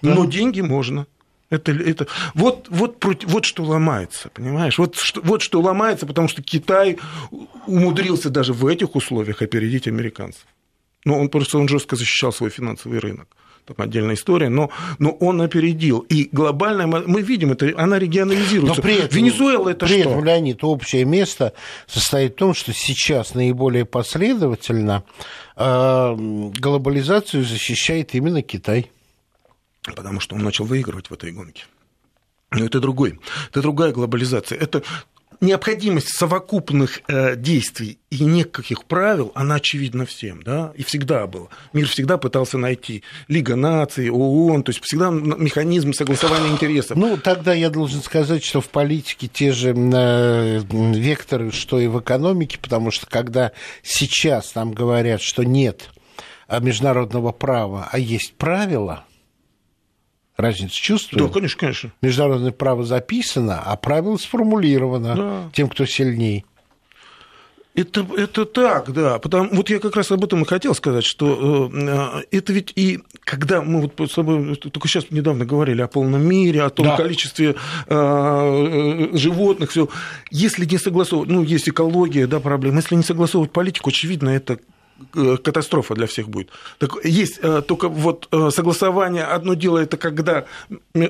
Да. 0.00 0.14
Но 0.14 0.24
да. 0.24 0.30
деньги 0.30 0.62
можно. 0.62 1.06
Это, 1.50 1.72
это, 1.72 2.06
вот, 2.34 2.66
вот, 2.68 3.02
вот 3.24 3.44
что 3.46 3.64
ломается, 3.64 4.28
понимаешь? 4.34 4.76
Вот 4.78 4.96
что, 4.96 5.22
вот 5.22 5.40
что 5.40 5.60
ломается, 5.60 6.04
потому 6.04 6.28
что 6.28 6.42
Китай 6.42 6.98
умудрился 7.66 8.28
даже 8.28 8.52
в 8.52 8.66
этих 8.66 8.94
условиях 8.94 9.40
опередить 9.40 9.88
американцев. 9.88 10.44
Ну, 11.06 11.18
он 11.18 11.30
просто 11.30 11.58
он 11.58 11.68
жестко 11.68 11.96
защищал 11.96 12.32
свой 12.32 12.50
финансовый 12.50 12.98
рынок. 12.98 13.28
Там 13.64 13.76
отдельная 13.78 14.14
история, 14.14 14.48
но, 14.48 14.70
но 14.98 15.10
он 15.10 15.40
опередил. 15.40 16.00
И 16.00 16.28
глобально 16.32 16.86
мы 16.86 17.22
видим, 17.22 17.52
это, 17.52 17.72
она 17.76 17.98
регионализируется. 17.98 18.76
Но 18.76 18.82
при 18.82 18.96
этом, 18.96 19.16
Венесуэла 19.16 19.70
это 19.70 19.86
при 19.86 20.00
что? 20.00 20.10
этом, 20.10 20.24
Леонид, 20.24 20.64
общее 20.64 21.04
место 21.04 21.52
состоит 21.86 22.32
в 22.32 22.36
том, 22.36 22.54
что 22.54 22.72
сейчас 22.74 23.34
наиболее 23.34 23.84
последовательно 23.84 25.02
э, 25.56 26.14
глобализацию 26.58 27.44
защищает 27.44 28.14
именно 28.14 28.42
Китай 28.42 28.90
потому 29.82 30.20
что 30.20 30.36
он 30.36 30.42
начал 30.42 30.64
выигрывать 30.64 31.10
в 31.10 31.14
этой 31.14 31.32
гонке. 31.32 31.64
Но 32.50 32.64
это 32.64 32.80
другой, 32.80 33.20
это 33.50 33.60
другая 33.60 33.92
глобализация. 33.92 34.58
Это 34.58 34.82
необходимость 35.40 36.16
совокупных 36.16 37.00
э, 37.06 37.36
действий 37.36 37.98
и 38.10 38.24
никаких 38.24 38.84
правил, 38.84 39.32
она 39.34 39.56
очевидна 39.56 40.06
всем, 40.06 40.42
да, 40.42 40.72
и 40.74 40.82
всегда 40.82 41.26
была. 41.26 41.48
Мир 41.72 41.86
всегда 41.86 42.18
пытался 42.18 42.58
найти 42.58 43.04
Лига 43.28 43.54
наций, 43.54 44.10
ООН, 44.10 44.64
то 44.64 44.70
есть 44.70 44.82
всегда 44.82 45.10
механизм 45.10 45.92
согласования 45.92 46.50
интересов. 46.50 46.96
Ну, 46.96 47.16
тогда 47.18 47.54
я 47.54 47.70
должен 47.70 48.02
сказать, 48.02 48.42
что 48.42 48.60
в 48.60 48.68
политике 48.68 49.28
те 49.28 49.52
же 49.52 49.74
э, 49.76 50.60
векторы, 50.60 51.52
что 51.52 51.78
и 51.78 51.86
в 51.86 52.00
экономике, 52.00 52.58
потому 52.60 52.90
что 52.90 53.06
когда 53.06 53.52
сейчас 53.82 54.54
нам 54.54 54.72
говорят, 54.72 55.20
что 55.20 55.44
нет 55.44 55.90
международного 56.48 57.30
права, 57.30 57.88
а 57.92 57.98
есть 57.98 58.34
правила– 58.34 59.04
Разницу 60.38 60.80
чувствуем? 60.80 61.26
Да, 61.26 61.32
конечно, 61.32 61.58
конечно. 61.58 61.92
Международное 62.00 62.52
право 62.52 62.84
записано, 62.84 63.60
а 63.60 63.74
правило 63.76 64.16
сформулировано 64.16 65.16
да. 65.16 65.50
тем, 65.52 65.68
кто 65.68 65.84
сильней. 65.84 66.46
Это, 67.74 68.06
это 68.16 68.44
так, 68.44 68.92
да. 68.92 69.18
Потому, 69.18 69.50
вот 69.52 69.68
я 69.68 69.80
как 69.80 69.96
раз 69.96 70.12
об 70.12 70.24
этом 70.24 70.42
и 70.42 70.46
хотел 70.46 70.76
сказать, 70.76 71.04
что 71.04 71.70
э, 71.72 72.22
это 72.30 72.52
ведь 72.52 72.72
и 72.76 73.00
когда 73.20 73.62
мы 73.62 73.82
вот 73.82 74.10
с 74.10 74.14
тобой 74.14 74.54
только 74.54 74.86
сейчас 74.86 75.10
недавно 75.10 75.44
говорили 75.44 75.82
о 75.82 75.88
полном 75.88 76.22
мире, 76.22 76.62
о 76.62 76.70
том 76.70 76.86
да. 76.86 76.96
количестве 76.96 77.56
э, 77.88 77.94
э 77.94 79.16
животных, 79.16 79.70
все. 79.70 79.88
Если 80.30 80.64
не 80.66 80.78
согласовывать, 80.78 81.30
ну, 81.30 81.42
есть 81.42 81.68
экология, 81.68 82.28
да, 82.28 82.38
проблема. 82.38 82.76
Если 82.76 82.94
не 82.94 83.02
согласовывать 83.02 83.50
политику, 83.50 83.90
очевидно, 83.90 84.28
это 84.28 84.54
Э, 84.54 84.77
катастрофа 85.42 85.94
для 85.94 86.06
всех 86.06 86.28
будет. 86.28 86.50
Так 86.78 87.04
есть 87.04 87.38
э, 87.42 87.62
только 87.66 87.88
вот 87.88 88.28
э, 88.32 88.50
согласование, 88.50 89.24
одно 89.24 89.54
дело 89.54 89.78
это 89.78 89.96
когда 89.96 90.46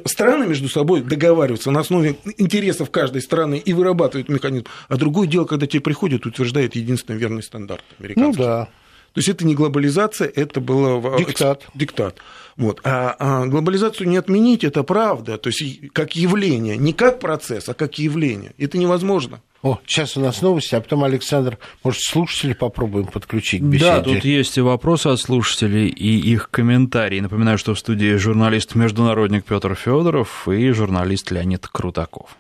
страны 0.04 0.46
между 0.46 0.68
собой 0.68 1.02
договариваются 1.02 1.70
на 1.70 1.80
основе 1.80 2.16
интересов 2.36 2.90
каждой 2.90 3.22
страны 3.22 3.58
и 3.58 3.72
вырабатывают 3.72 4.28
механизм, 4.28 4.66
а 4.88 4.96
другое 4.96 5.26
дело, 5.26 5.44
когда 5.44 5.66
тебе 5.66 5.80
приходят 5.80 6.26
и 6.26 6.28
утверждают 6.28 6.74
единственный 6.76 7.18
верный 7.18 7.42
стандарт 7.42 7.84
американский. 7.98 8.40
Ну 8.40 8.46
да. 8.46 8.68
То 9.14 9.20
есть 9.20 9.28
это 9.28 9.46
не 9.46 9.54
глобализация, 9.54 10.30
это 10.32 10.60
было 10.60 11.18
диктат. 11.18 11.66
диктат. 11.74 12.18
Вот. 12.56 12.80
А, 12.84 13.16
а 13.18 13.46
глобализацию 13.46 14.08
не 14.08 14.16
отменить, 14.16 14.64
это 14.64 14.82
правда. 14.82 15.38
То 15.38 15.48
есть 15.48 15.90
как 15.92 16.14
явление, 16.14 16.76
не 16.76 16.92
как 16.92 17.18
процесс, 17.18 17.68
а 17.68 17.74
как 17.74 17.98
явление. 17.98 18.52
Это 18.58 18.78
невозможно. 18.78 19.40
О, 19.62 19.78
сейчас 19.86 20.16
у 20.16 20.20
нас 20.20 20.40
новости, 20.40 20.76
а 20.76 20.80
потом, 20.80 21.02
Александр, 21.02 21.58
может, 21.82 22.02
слушатели 22.02 22.52
попробуем 22.52 23.06
подключить 23.06 23.60
к 23.60 23.64
беседе? 23.64 23.90
Да, 23.90 24.00
тут 24.02 24.24
есть 24.24 24.56
и 24.56 24.60
вопросы 24.60 25.08
от 25.08 25.20
слушателей, 25.20 25.88
и 25.88 26.16
их 26.16 26.50
комментарии. 26.50 27.18
Напоминаю, 27.18 27.58
что 27.58 27.74
в 27.74 27.78
студии 27.78 28.14
журналист-международник 28.14 29.44
Петр 29.44 29.74
Федоров 29.74 30.46
и 30.46 30.70
журналист 30.70 31.32
Леонид 31.32 31.66
Крутаков. 31.66 32.36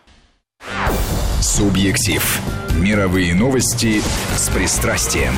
Субъектив. 1.40 2.40
Мировые 2.80 3.34
новости 3.34 4.00
с 4.36 4.48
пристрастием. 4.50 5.34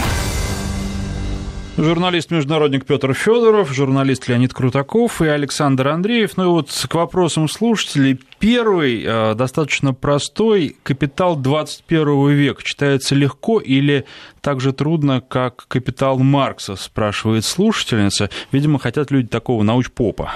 Журналист-международник 1.76 2.84
Петр 2.84 3.14
Федоров, 3.14 3.72
журналист 3.72 4.28
Леонид 4.28 4.52
Крутаков 4.52 5.22
и 5.22 5.26
Александр 5.26 5.88
Андреев. 5.88 6.36
Ну 6.36 6.44
и 6.44 6.46
вот 6.46 6.86
к 6.88 6.94
вопросам 6.94 7.48
слушателей. 7.48 8.20
Первый, 8.38 9.02
э, 9.04 9.34
достаточно 9.34 9.94
простой, 9.94 10.76
«Капитал 10.82 11.36
21 11.36 12.30
века» 12.30 12.62
читается 12.62 13.14
легко 13.14 13.60
или 13.60 14.04
так 14.40 14.60
же 14.60 14.72
трудно, 14.72 15.20
как 15.20 15.66
«Капитал 15.68 16.18
Маркса», 16.18 16.76
спрашивает 16.76 17.44
слушательница. 17.44 18.30
Видимо, 18.52 18.78
хотят 18.78 19.10
люди 19.10 19.28
такого 19.28 19.62
научпопа. 19.62 20.32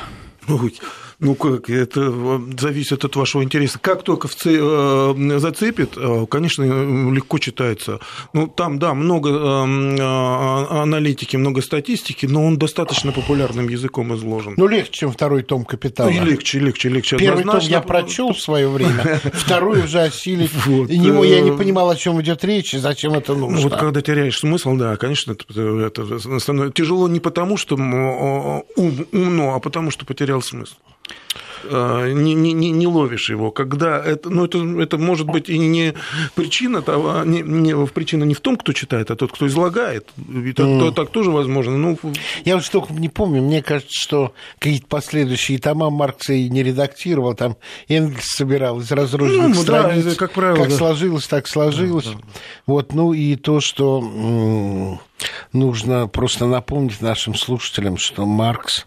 Ну 1.24 1.34
как, 1.34 1.70
это 1.70 2.00
э, 2.02 2.38
зависит 2.58 3.02
от 3.02 3.16
вашего 3.16 3.42
интереса. 3.42 3.78
Как 3.78 4.02
только 4.02 4.28
в 4.28 4.36
э, 4.44 5.38
зацепит, 5.38 5.94
э, 5.96 6.26
конечно, 6.28 6.62
легко 7.10 7.38
читается. 7.38 7.98
Ну, 8.34 8.46
там, 8.46 8.78
да, 8.78 8.92
много 8.92 9.30
а, 9.32 10.82
аналитики, 10.82 11.38
много 11.38 11.62
статистики, 11.62 12.26
но 12.26 12.44
он 12.44 12.58
достаточно 12.58 13.10
популярным 13.10 13.70
языком 13.70 14.14
изложен. 14.14 14.52
Ну, 14.58 14.66
легче, 14.66 14.92
чем 14.92 15.12
второй 15.12 15.42
том 15.44 15.64
«Капитала». 15.64 16.10
Ну, 16.10 16.24
легче, 16.26 16.58
легче, 16.58 16.90
легче. 16.90 17.16
Первый 17.16 17.42
том 17.42 17.58
я 17.60 17.80
прочел 17.80 18.34
в 18.34 18.40
свое 18.40 18.68
время, 18.68 19.18
второй 19.32 19.84
уже 19.84 20.02
осилить. 20.02 20.52
Вот. 20.66 20.90
И 20.90 20.98
него 20.98 21.24
я 21.24 21.40
не 21.40 21.52
понимал, 21.52 21.88
о 21.88 21.96
чем 21.96 22.20
идет 22.20 22.44
речь 22.44 22.74
и 22.74 22.78
зачем 22.78 23.14
это 23.14 23.34
нужно. 23.34 23.60
Вот 23.60 23.76
когда 23.76 24.02
теряешь 24.02 24.38
смысл, 24.38 24.76
да, 24.76 24.98
конечно, 24.98 25.32
это, 25.32 25.86
это 25.86 26.70
тяжело 26.72 27.08
не 27.08 27.20
потому, 27.20 27.56
что 27.56 27.76
умно, 27.76 29.54
а 29.54 29.58
потому, 29.58 29.90
что 29.90 30.04
потерял 30.04 30.42
смысл. 30.42 30.74
Э, 31.64 32.12
не, 32.12 32.34
не, 32.34 32.70
не 32.70 32.86
ловишь 32.86 33.30
его, 33.30 33.50
когда 33.50 34.02
это, 34.02 34.30
ну, 34.30 34.44
это, 34.44 34.58
это 34.80 34.98
может 34.98 35.26
быть 35.26 35.48
и 35.48 35.58
не 35.58 35.94
причина, 36.34 36.82
того, 36.82 37.24
не, 37.24 37.42
не, 37.42 37.86
причина 37.86 38.24
не 38.24 38.34
в 38.34 38.40
том, 38.40 38.56
кто 38.56 38.72
читает, 38.72 39.10
а 39.10 39.16
тот, 39.16 39.32
кто 39.32 39.46
излагает. 39.46 40.08
И 40.16 40.52
так, 40.52 40.66
mm. 40.66 40.94
так 40.94 41.10
тоже 41.10 41.30
возможно. 41.30 41.76
Ну, 41.76 41.98
Я 42.44 42.56
вот 42.56 42.70
только 42.70 42.92
не 42.92 43.08
помню, 43.08 43.42
мне 43.42 43.62
кажется, 43.62 43.92
что 43.92 44.34
какие-то 44.58 44.86
последующие 44.86 45.58
тома 45.58 45.90
Маркса 45.90 46.32
и 46.32 46.48
не 46.48 46.62
редактировал, 46.62 47.34
там 47.34 47.56
Энгельс 47.88 48.26
собирал 48.26 48.80
из 48.80 48.90
разрозненных 48.90 49.56
ну, 49.56 49.62
страниц. 49.62 50.04
Да, 50.04 50.14
как 50.14 50.32
правило. 50.32 50.56
Как 50.56 50.70
да. 50.70 50.76
сложилось, 50.76 51.26
так 51.26 51.48
сложилось. 51.48 52.06
Да, 52.06 52.12
да. 52.12 52.18
Вот, 52.66 52.92
ну 52.92 53.12
и 53.12 53.36
то, 53.36 53.60
что 53.60 55.00
нужно 55.52 56.08
просто 56.08 56.46
напомнить 56.46 57.00
нашим 57.00 57.34
слушателям, 57.34 57.96
что 57.96 58.26
Маркс 58.26 58.86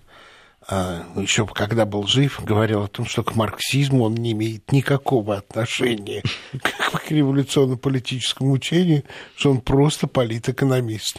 еще 0.70 1.48
когда 1.48 1.86
был 1.86 2.06
жив, 2.08 2.42
говорил 2.44 2.84
о 2.84 2.88
том, 2.88 3.06
что 3.06 3.24
к 3.24 3.36
марксизму 3.36 4.04
он 4.04 4.16
не 4.16 4.34
имеет 4.34 4.72
никакого 4.72 5.38
отношения 5.38 6.24
к 6.62 7.10
революционно-политическому 7.10 8.52
учению, 8.52 9.04
что 9.36 9.52
он 9.52 9.62
просто 9.62 10.08
политэкономист. 10.08 11.18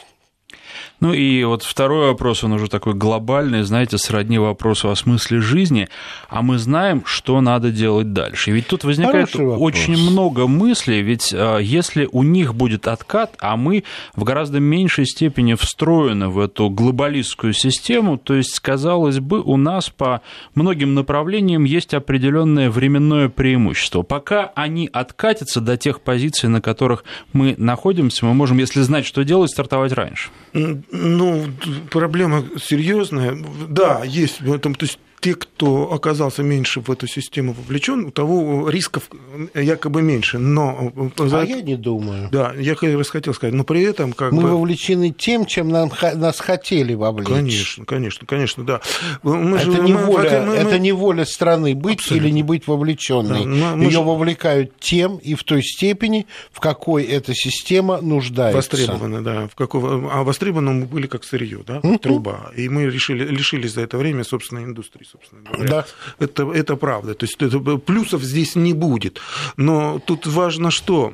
Ну 1.01 1.13
и 1.13 1.45
вот 1.45 1.63
второй 1.63 2.09
вопрос, 2.09 2.45
он 2.45 2.53
уже 2.53 2.69
такой 2.69 2.95
глобальный, 2.95 3.63
знаете, 3.63 3.99
сродни 3.99 4.39
вопросу 4.39 4.91
о 4.91 4.97
смысле 4.97 5.41
жизни, 5.41 5.89
а 6.29 6.43
мы 6.43 6.59
знаем, 6.59 7.03
что 7.05 7.41
надо 7.41 7.71
делать 7.71 8.13
дальше. 8.13 8.51
Ведь 8.51 8.67
тут 8.67 8.85
возникает 8.85 9.35
очень 9.37 9.97
много 9.97 10.47
мыслей, 10.47 11.03
ведь 11.03 11.33
а, 11.33 11.59
если 11.59 12.09
у 12.11 12.23
них 12.23 12.55
будет 12.55 12.89
откат, 12.89 13.35
а 13.41 13.57
мы 13.57 13.85
в 14.17 14.25
гораздо 14.25 14.59
меньшей 14.61 15.07
степени 15.07 15.55
встроены 15.55 16.29
в 16.29 16.39
эту 16.39 16.69
глобалистскую 16.69 17.53
систему, 17.53 18.19
то 18.19 18.35
есть, 18.35 18.59
казалось 18.61 19.21
бы, 19.21 19.41
у 19.41 19.57
нас 19.57 19.91
по 19.91 20.23
многим 20.55 20.95
направлениям 20.95 21.65
есть 21.65 21.95
определенное 21.95 22.71
временное 22.71 23.29
преимущество. 23.29 24.03
Пока 24.03 24.53
они 24.55 24.89
откатятся 24.93 25.61
до 25.61 25.77
тех 25.77 26.01
позиций, 26.01 26.49
на 26.49 26.61
которых 26.61 27.05
мы 27.33 27.55
находимся, 27.59 28.27
мы 28.27 28.35
можем, 28.35 28.59
если 28.59 28.81
знать, 28.81 29.07
что 29.07 29.25
делать, 29.25 29.51
стартовать 29.51 29.93
раньше. 29.93 30.31
Ну, 30.91 31.47
проблема 31.91 32.45
серьезная. 32.61 33.37
Да, 33.69 34.03
есть 34.05 34.41
в 34.41 34.53
этом. 34.53 34.75
То 34.75 34.87
есть 34.87 34.99
те, 35.21 35.35
кто 35.35 35.93
оказался 35.93 36.43
меньше 36.43 36.81
в 36.81 36.91
эту 36.91 37.07
систему 37.07 37.53
вовлечен, 37.53 38.07
у 38.07 38.11
того 38.11 38.69
рисков 38.69 39.11
якобы 39.55 40.03
меньше. 40.03 40.39
Но 40.39 40.93
а 41.19 41.29
за... 41.29 41.43
я 41.43 41.61
не 41.61 41.77
думаю. 41.77 42.29
Да, 42.31 42.53
я 42.57 42.75
как 42.75 42.95
раз 42.95 43.11
хотел 43.11 43.35
сказать, 43.35 43.55
но 43.55 43.65
при 43.65 43.83
этом 43.83 44.13
как 44.13 44.33
мы 44.33 44.43
бы... 44.43 44.51
вовлечены 44.51 45.11
тем, 45.11 45.47
чем 45.47 45.69
нам, 45.71 45.91
нас 46.15 46.39
хотели 46.39 46.95
вовлечь. 46.95 47.29
Конечно, 47.29 47.85
конечно, 47.85 48.27
конечно, 48.27 48.65
да. 48.65 48.81
Мы 49.23 49.57
это, 49.57 49.73
же, 49.73 49.83
не 49.83 49.93
мы, 49.93 50.05
воля, 50.05 50.45
мы, 50.47 50.55
это 50.55 50.79
не 50.79 50.93
воля 50.93 51.25
страны 51.25 51.75
быть 51.75 52.01
Абсолютно. 52.01 52.27
или 52.27 52.33
не 52.33 52.43
быть 52.43 52.67
вовлеченной. 52.67 53.45
Да, 53.45 53.75
Ее 53.75 53.91
же... 53.91 54.01
вовлекают 54.01 54.79
тем 54.79 55.17
и 55.17 55.35
в 55.35 55.43
той 55.43 55.63
степени, 55.63 56.27
в 56.53 56.61
какой 56.61 57.05
эта 57.05 57.35
система 57.35 58.01
нуждается. 58.01 58.57
Востребованы, 58.57 59.23
да. 59.23 59.49
В 59.49 59.55
какого... 59.55 60.11
А 60.13 60.23
востребованы 60.23 60.73
мы 60.73 60.87
были 60.87 61.07
как 61.07 61.25
сырье, 61.25 61.61
да, 61.67 61.81
труба. 61.99 62.53
И 62.57 62.69
мы 62.69 62.85
решили, 62.85 63.25
лишились 63.25 63.73
за 63.73 63.81
это 63.81 63.99
время 63.99 64.23
собственной 64.23 64.65
индустрии 64.65 65.08
собственно 65.11 65.43
говоря. 65.43 65.69
Да. 65.69 65.87
Это, 66.19 66.51
это 66.53 66.77
правда. 66.77 67.15
То 67.15 67.25
есть 67.25 67.41
это, 67.41 67.59
плюсов 67.79 68.23
здесь 68.23 68.57
не 68.57 68.73
будет. 68.73 69.21
Но 69.57 69.99
тут 69.99 70.27
важно 70.27 70.71
что? 70.71 71.13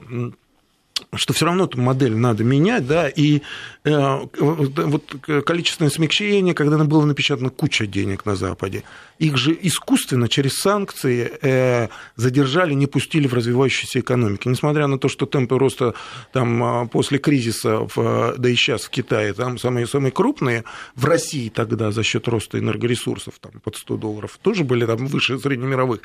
Что 1.14 1.32
все 1.32 1.46
равно 1.46 1.64
эту 1.64 1.80
модель 1.80 2.14
надо 2.14 2.44
менять, 2.44 2.86
да, 2.86 3.08
и 3.08 3.42
э, 3.84 4.18
вот 4.38 5.16
количественное 5.44 5.90
смягчение, 5.90 6.54
когда 6.54 6.78
было 6.84 7.04
напечатано 7.04 7.50
куча 7.50 7.86
денег 7.86 8.24
на 8.26 8.36
Западе, 8.36 8.84
их 9.18 9.36
же 9.36 9.56
искусственно 9.60 10.28
через 10.28 10.58
санкции 10.58 11.32
э, 11.42 11.88
задержали, 12.16 12.74
не 12.74 12.86
пустили 12.86 13.26
в 13.26 13.34
развивающиеся 13.34 14.00
экономики. 14.00 14.48
Несмотря 14.48 14.86
на 14.86 14.98
то, 14.98 15.08
что 15.08 15.26
темпы 15.26 15.58
роста 15.58 15.94
там, 16.32 16.62
а, 16.62 16.86
после 16.86 17.18
кризиса, 17.18 17.88
в, 17.94 18.34
да 18.36 18.48
и 18.48 18.54
сейчас 18.54 18.82
в 18.82 18.90
Китае, 18.90 19.32
там 19.32 19.58
самые, 19.58 19.86
самые 19.86 20.12
крупные, 20.12 20.64
в 20.94 21.04
России 21.04 21.48
тогда 21.48 21.90
за 21.90 22.02
счет 22.02 22.28
роста 22.28 22.58
энергоресурсов 22.58 23.34
там, 23.40 23.52
под 23.62 23.76
100 23.76 23.96
долларов 23.96 24.38
тоже 24.42 24.64
были 24.64 24.86
там, 24.86 25.06
выше 25.06 25.38
среднемировых, 25.38 26.00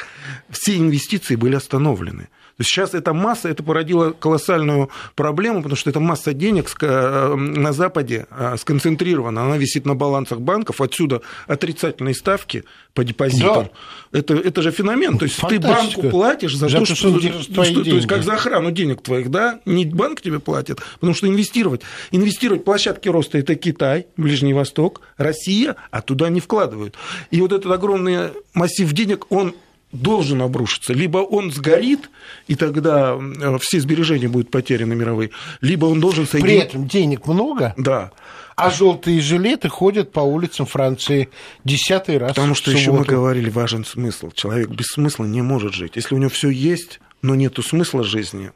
все 0.49 0.77
инвестиции 0.77 1.35
были 1.35 1.55
остановлены. 1.55 2.29
Сейчас 2.61 2.93
эта 2.93 3.13
масса, 3.13 3.49
это 3.49 3.63
породило 3.63 4.11
колоссальную 4.11 4.89
проблему, 5.15 5.61
потому 5.61 5.77
что 5.77 5.89
эта 5.89 5.99
масса 5.99 6.33
денег 6.33 6.69
э, 6.81 7.35
на 7.35 7.71
Западе 7.73 8.27
э, 8.29 8.57
сконцентрирована, 8.59 9.43
она 9.43 9.57
висит 9.57 9.85
на 9.85 9.95
балансах 9.95 10.41
банков, 10.41 10.81
отсюда 10.81 11.21
отрицательные 11.47 12.13
ставки 12.13 12.65
по 12.93 13.03
депозитам. 13.03 13.69
Да. 14.11 14.19
Это, 14.19 14.33
это 14.33 14.61
же 14.61 14.71
феномен. 14.71 15.17
То 15.17 15.25
есть 15.25 15.37
Фантастика. 15.37 15.69
ты 15.69 16.01
банку 16.01 16.09
платишь 16.09 16.55
за 16.55 16.67
Жалко, 16.67 16.87
то, 16.87 16.95
что, 16.95 17.09
что, 17.09 17.19
что, 17.19 17.63
что 17.63 17.83
то 17.83 17.95
есть 17.95 18.07
как 18.07 18.23
за 18.23 18.33
охрану 18.33 18.71
денег 18.71 19.01
твоих, 19.01 19.29
да, 19.29 19.59
не 19.65 19.85
банк 19.85 20.21
тебе 20.21 20.39
платит, 20.39 20.79
потому 20.95 21.13
что 21.13 21.27
инвестировать, 21.27 21.81
инвестировать 22.11 22.65
площадки 22.65 23.07
роста 23.07 23.37
это 23.37 23.55
Китай, 23.55 24.07
Ближний 24.17 24.53
Восток, 24.53 25.01
Россия, 25.17 25.75
а 25.91 26.01
туда 26.01 26.29
не 26.29 26.39
вкладывают. 26.39 26.95
И 27.31 27.39
вот 27.39 27.53
этот 27.53 27.71
огромный 27.71 28.31
массив 28.53 28.91
денег, 28.91 29.25
он 29.29 29.53
должен 29.91 30.41
обрушиться. 30.41 30.93
Либо 30.93 31.19
он 31.19 31.51
сгорит, 31.51 32.09
и 32.47 32.55
тогда 32.55 33.17
э, 33.17 33.57
все 33.59 33.79
сбережения 33.79 34.27
будут 34.27 34.51
потеряны 34.51 34.95
мировые, 34.95 35.31
либо 35.61 35.85
он 35.85 35.99
должен 35.99 36.27
соединить... 36.27 36.59
При 36.59 36.67
этом 36.67 36.87
денег 36.87 37.27
много, 37.27 37.73
да. 37.77 38.11
а 38.55 38.69
желтые 38.69 39.21
жилеты 39.21 39.69
ходят 39.69 40.11
по 40.11 40.19
улицам 40.19 40.65
Франции 40.65 41.29
десятый 41.63 42.17
раз. 42.17 42.29
Потому 42.29 42.55
что 42.55 42.71
еще 42.71 42.91
мы 42.91 43.03
говорили, 43.03 43.49
важен 43.49 43.85
смысл. 43.85 44.31
Человек 44.33 44.69
без 44.69 44.87
смысла 44.87 45.25
не 45.25 45.41
может 45.41 45.73
жить. 45.73 45.93
Если 45.95 46.13
у 46.13 46.17
него 46.17 46.29
все 46.29 46.49
есть, 46.49 46.99
но 47.21 47.35
нету 47.35 47.63
смысла 47.63 48.03
жизни, 48.03 48.51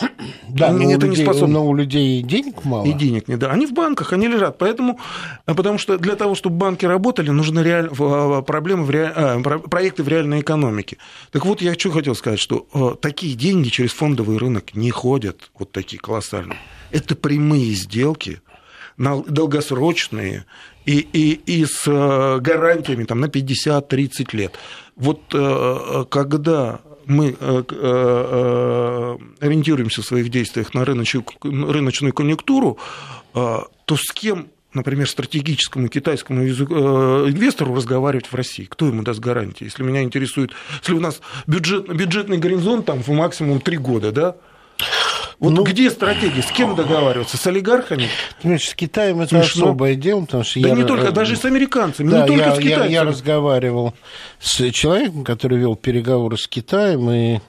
да, 0.48 0.72
но 0.72 0.90
это 0.90 1.06
людей, 1.06 1.24
не 1.24 1.24
способно. 1.24 1.54
Но 1.54 1.66
у 1.66 1.74
людей 1.74 2.22
денег 2.22 2.64
мало. 2.64 2.84
И 2.84 2.92
денег 2.92 3.28
не 3.28 3.36
да. 3.36 3.50
Они 3.50 3.66
в 3.66 3.72
банках, 3.72 4.12
они 4.12 4.28
лежат. 4.28 4.58
Поэтому, 4.58 4.98
а 5.44 5.54
потому 5.54 5.78
что 5.78 5.98
для 5.98 6.16
того, 6.16 6.34
чтобы 6.34 6.56
банки 6.56 6.84
работали, 6.84 7.30
нужны 7.30 7.60
реаль... 7.60 7.90
А, 7.98 8.42
проблемы 8.42 8.84
в 8.84 8.90
реаль... 8.90 9.12
а, 9.14 9.40
проекты 9.40 10.02
в 10.02 10.08
реальной 10.08 10.40
экономике. 10.40 10.98
Так 11.30 11.46
вот, 11.46 11.62
я 11.62 11.74
что 11.74 11.90
хотел 11.90 12.14
сказать, 12.14 12.40
что 12.40 12.66
такие 13.00 13.34
деньги 13.34 13.68
через 13.68 13.92
фондовый 13.92 14.38
рынок 14.38 14.74
не 14.74 14.90
ходят, 14.90 15.50
вот 15.58 15.72
такие 15.72 15.98
колоссальные. 15.98 16.58
Это 16.90 17.14
прямые 17.14 17.72
сделки, 17.74 18.40
долгосрочные, 18.96 20.44
и, 20.84 20.98
и, 20.98 21.32
и 21.32 21.66
с 21.66 21.84
гарантиями 22.40 23.04
там, 23.04 23.20
на 23.20 23.26
50-30 23.26 24.36
лет. 24.36 24.54
Вот 24.94 25.20
когда 26.08 26.80
мы 27.06 27.36
э, 27.38 27.62
э, 27.70 29.16
ориентируемся 29.40 30.02
в 30.02 30.06
своих 30.06 30.28
действиях 30.28 30.74
на 30.74 30.84
рыночную, 30.84 31.24
рыночную 31.42 32.12
конъюнктуру, 32.12 32.78
э, 33.34 33.58
то 33.84 33.96
с 33.96 34.12
кем 34.12 34.48
например, 34.74 35.08
стратегическому 35.08 35.88
китайскому 35.88 36.46
инвестору 36.46 37.74
разговаривать 37.74 38.26
в 38.26 38.34
России? 38.34 38.66
Кто 38.66 38.88
ему 38.88 39.02
даст 39.02 39.20
гарантии? 39.20 39.64
Если 39.64 39.82
меня 39.82 40.02
интересует, 40.02 40.52
если 40.82 40.92
у 40.92 41.00
нас 41.00 41.22
бюджет, 41.46 41.88
бюджетный 41.88 42.36
горизонт 42.36 42.84
там 42.84 43.02
в 43.02 43.08
максимум 43.08 43.62
три 43.62 43.78
года, 43.78 44.12
да, 44.12 44.36
вот 45.38 45.50
ну, 45.50 45.64
где 45.64 45.90
стратегия? 45.90 46.42
С 46.42 46.50
кем 46.50 46.74
договариваться? 46.74 47.36
С 47.36 47.46
олигархами? 47.46 48.08
Понимаешь, 48.40 48.68
с 48.68 48.74
Китаем 48.74 49.20
это 49.20 49.42
Смешно. 49.42 49.66
особое 49.66 49.94
дело, 49.94 50.22
потому 50.22 50.44
что 50.44 50.60
да 50.60 50.68
я... 50.68 50.74
не 50.74 50.84
только, 50.84 51.12
даже 51.12 51.36
с 51.36 51.44
американцами, 51.44 52.10
да, 52.10 52.22
не 52.22 52.26
только 52.26 52.44
я, 52.44 52.54
с 52.54 52.58
китайцами. 52.58 52.92
Я, 52.92 53.00
я 53.00 53.04
разговаривал 53.04 53.94
с 54.40 54.70
человеком, 54.72 55.24
который 55.24 55.58
вел 55.58 55.76
переговоры 55.76 56.38
с 56.38 56.48
Китаем, 56.48 57.10
и, 57.10 57.40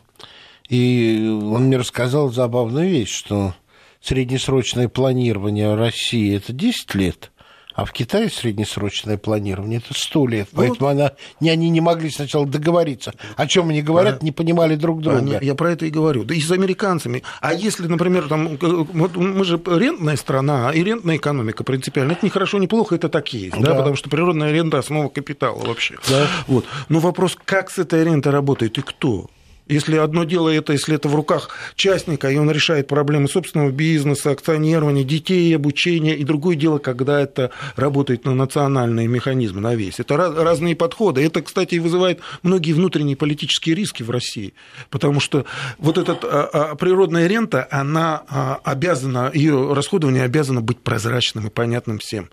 и 0.70 1.28
он 1.28 1.66
мне 1.66 1.78
рассказал 1.78 2.32
забавную 2.32 2.90
вещь, 2.90 3.14
что 3.16 3.56
среднесрочное 4.02 4.90
планирование 4.90 5.74
России– 5.76 6.36
это 6.38 6.54
10 6.54 6.96
лет– 6.96 7.32
а 7.78 7.86
в 7.86 7.94
Китае 7.94 8.32
среднесрочное 8.32 9.20
планирование 9.20 9.78
это 9.78 9.94
сто 9.98 10.26
лет. 10.26 10.50
Ну, 10.52 10.58
поэтому 10.58 10.90
она, 10.90 11.12
не, 11.40 11.52
они 11.52 11.70
не 11.70 11.80
могли 11.80 12.10
сначала 12.10 12.48
договориться. 12.48 13.14
О 13.36 13.46
чем 13.46 13.70
они 13.70 13.84
говорят, 13.84 14.24
не 14.24 14.32
понимали 14.32 14.76
друг 14.76 15.02
друга. 15.02 15.20
Они, 15.20 15.38
я 15.40 15.54
про 15.54 15.74
это 15.74 15.86
и 15.86 15.92
говорю. 15.92 16.24
Да 16.24 16.34
и 16.34 16.42
с 16.42 16.50
американцами. 16.50 17.22
А 17.40 17.54
если, 17.54 17.86
например, 17.86 18.28
там, 18.28 18.58
вот 18.60 19.16
мы 19.16 19.46
же 19.46 19.62
рентная 19.64 20.16
страна, 20.16 20.72
и 20.74 20.84
рентная 20.84 21.18
экономика 21.18 21.64
принципиально. 21.64 22.14
Это 22.14 22.26
не 22.26 22.32
хорошо, 22.32 22.58
не 22.58 22.68
плохо, 22.68 22.96
это 22.96 23.10
так 23.10 23.32
есть. 23.32 23.56
Да. 23.56 23.68
Да, 23.68 23.76
потому 23.76 23.96
что 23.96 24.10
природная 24.10 24.52
рента 24.52 24.80
основа 24.80 25.10
капитала 25.10 25.64
вообще. 25.64 25.98
Да. 26.10 26.26
Вот. 26.48 26.66
Но 26.90 26.98
вопрос, 26.98 27.38
как 27.46 27.70
с 27.70 27.78
этой 27.78 28.04
рентой 28.04 28.32
работает 28.32 28.80
и 28.80 28.82
кто? 28.82 29.30
Если 29.70 29.98
одно 29.98 30.24
дело 30.24 30.50
это, 30.50 30.74
если 30.74 30.96
это 30.96 31.10
в 31.10 31.16
руках 31.16 31.50
частника, 31.76 32.30
и 32.30 32.38
он 32.38 32.50
решает 32.50 32.88
проблемы 32.88 33.28
собственного 33.28 33.72
бизнеса, 33.72 34.32
акционирования, 34.32 35.04
детей, 35.04 35.56
обучения, 35.56 36.16
и 36.16 36.24
другое 36.24 36.56
дело, 36.56 36.78
когда 36.78 37.20
это 37.20 37.52
работает 37.76 38.26
на 38.26 38.34
национальные 38.34 39.08
механизмы, 39.08 39.62
на 39.62 39.76
весь. 39.76 40.00
Это 40.00 40.18
разные 40.18 40.76
подходы. 40.76 41.24
Это, 41.26 41.42
кстати, 41.42 41.76
и 41.76 41.80
вызывает 41.80 42.20
многие 42.44 42.74
внутренние 42.74 43.16
политические 43.16 43.76
риски 43.76 44.04
в 44.04 44.10
России, 44.10 44.54
потому 44.90 45.20
что 45.20 45.46
вот 45.78 45.98
эта 45.98 46.14
а, 46.14 46.76
природная 46.76 47.28
рента, 47.28 47.68
она 47.70 48.24
а, 48.30 48.60
обязана, 48.64 49.32
ее 49.34 49.74
расходование 49.74 50.24
обязано 50.24 50.62
быть 50.62 50.80
прозрачным 50.80 51.48
и 51.48 51.50
понятным 51.50 52.00
всем. 52.00 52.30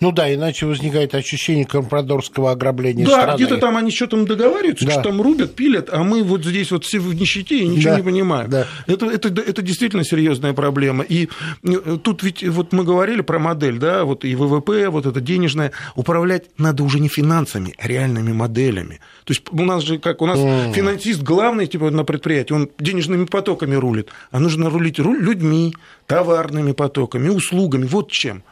Ну 0.00 0.12
да, 0.12 0.32
иначе 0.32 0.66
возникает 0.66 1.14
ощущение 1.14 1.64
компрадорского 1.64 2.52
ограбления 2.52 3.04
да, 3.06 3.12
страны. 3.22 3.36
где-то 3.36 3.58
там 3.58 3.76
они 3.76 3.90
что-то 3.90 4.24
договариваются, 4.24 4.86
Да. 4.86 4.92
что 4.92 5.02
там 5.02 5.20
рубят, 5.20 5.54
пилят, 5.54 5.88
а 5.92 6.02
мы 6.02 6.22
вот 6.22 6.44
здесь 6.44 6.70
вот 6.70 6.84
все 6.84 6.98
в 6.98 7.12
нищете 7.14 7.58
и 7.58 7.66
ничего 7.66 7.90
Да, 7.92 7.96
не 7.96 8.02
понимаем. 8.02 8.50
да. 8.50 8.66
Это, 8.86 9.06
это, 9.06 9.28
это 9.28 9.62
действительно 9.62 10.04
серьезная 10.04 10.52
проблема. 10.52 11.04
И 11.04 11.28
э, 11.64 11.98
тут 12.02 12.22
ведь 12.22 12.42
вот 12.48 12.72
мы 12.72 12.84
говорили 12.84 13.20
про 13.20 13.38
модель, 13.38 13.78
да, 13.78 14.04
вот 14.04 14.24
и 14.24 14.34
ВВП, 14.34 14.88
вот 14.88 15.06
это 15.06 15.20
денежное. 15.20 15.72
Управлять 15.96 16.44
надо 16.58 16.82
уже 16.82 17.00
не 17.00 17.08
финансами, 17.08 17.74
а 17.78 17.86
реальными 17.88 18.32
моделями. 18.32 19.00
То 19.24 19.32
есть 19.32 19.42
у 19.50 19.64
нас 19.64 19.82
же, 19.82 19.98
как 19.98 20.22
у 20.22 20.26
нас 20.26 20.38
финансист 20.74 21.22
главный 21.22 21.66
типа 21.66 21.90
на 21.90 22.04
предприятии, 22.04 22.52
он 22.54 22.70
денежными 22.78 23.24
потоками 23.26 23.74
рулит, 23.74 24.08
а 24.30 24.38
нужно 24.38 24.70
рулить 24.70 24.98
людьми, 24.98 25.74
товарными 26.06 26.72
потоками, 26.72 27.28
услугами, 27.28 27.84
вот 27.86 28.10
чем. 28.10 28.42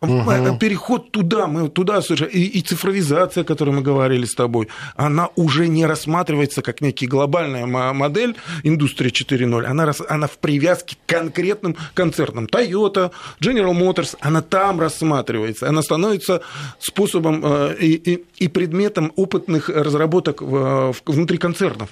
А 0.00 0.58
Переход 0.58 1.10
туда, 1.10 1.46
мы 1.46 1.68
туда 1.70 2.02
совершенно- 2.02 2.28
и, 2.30 2.42
и 2.44 2.60
цифровизация, 2.60 3.42
о 3.42 3.44
которой 3.44 3.70
мы 3.70 3.80
говорили 3.82 4.24
с 4.26 4.34
тобой, 4.34 4.68
она 4.94 5.30
уже 5.36 5.68
не 5.68 5.86
рассматривается 5.86 6.60
как 6.62 6.80
некий 6.82 7.06
глобальная 7.06 7.66
мо- 7.66 7.92
модель 7.94 8.36
индустрия 8.62 9.10
4.0, 9.10 9.64
она, 9.64 9.92
она 10.08 10.26
в 10.26 10.36
привязке 10.38 10.96
к 10.96 11.10
конкретным 11.10 11.76
концернам. 11.94 12.44
Toyota, 12.44 13.10
General 13.40 13.72
Motors, 13.72 14.16
она 14.20 14.42
там 14.42 14.80
рассматривается, 14.80 15.68
она 15.68 15.80
становится 15.82 16.42
способом 16.78 17.40
э, 17.44 17.76
и, 17.80 17.94
и- 18.14 18.24
и 18.44 18.48
предметом 18.48 19.12
опытных 19.16 19.70
разработок 19.70 20.42
в- 20.42 20.94
внутри 21.06 21.38
концернов. 21.38 21.90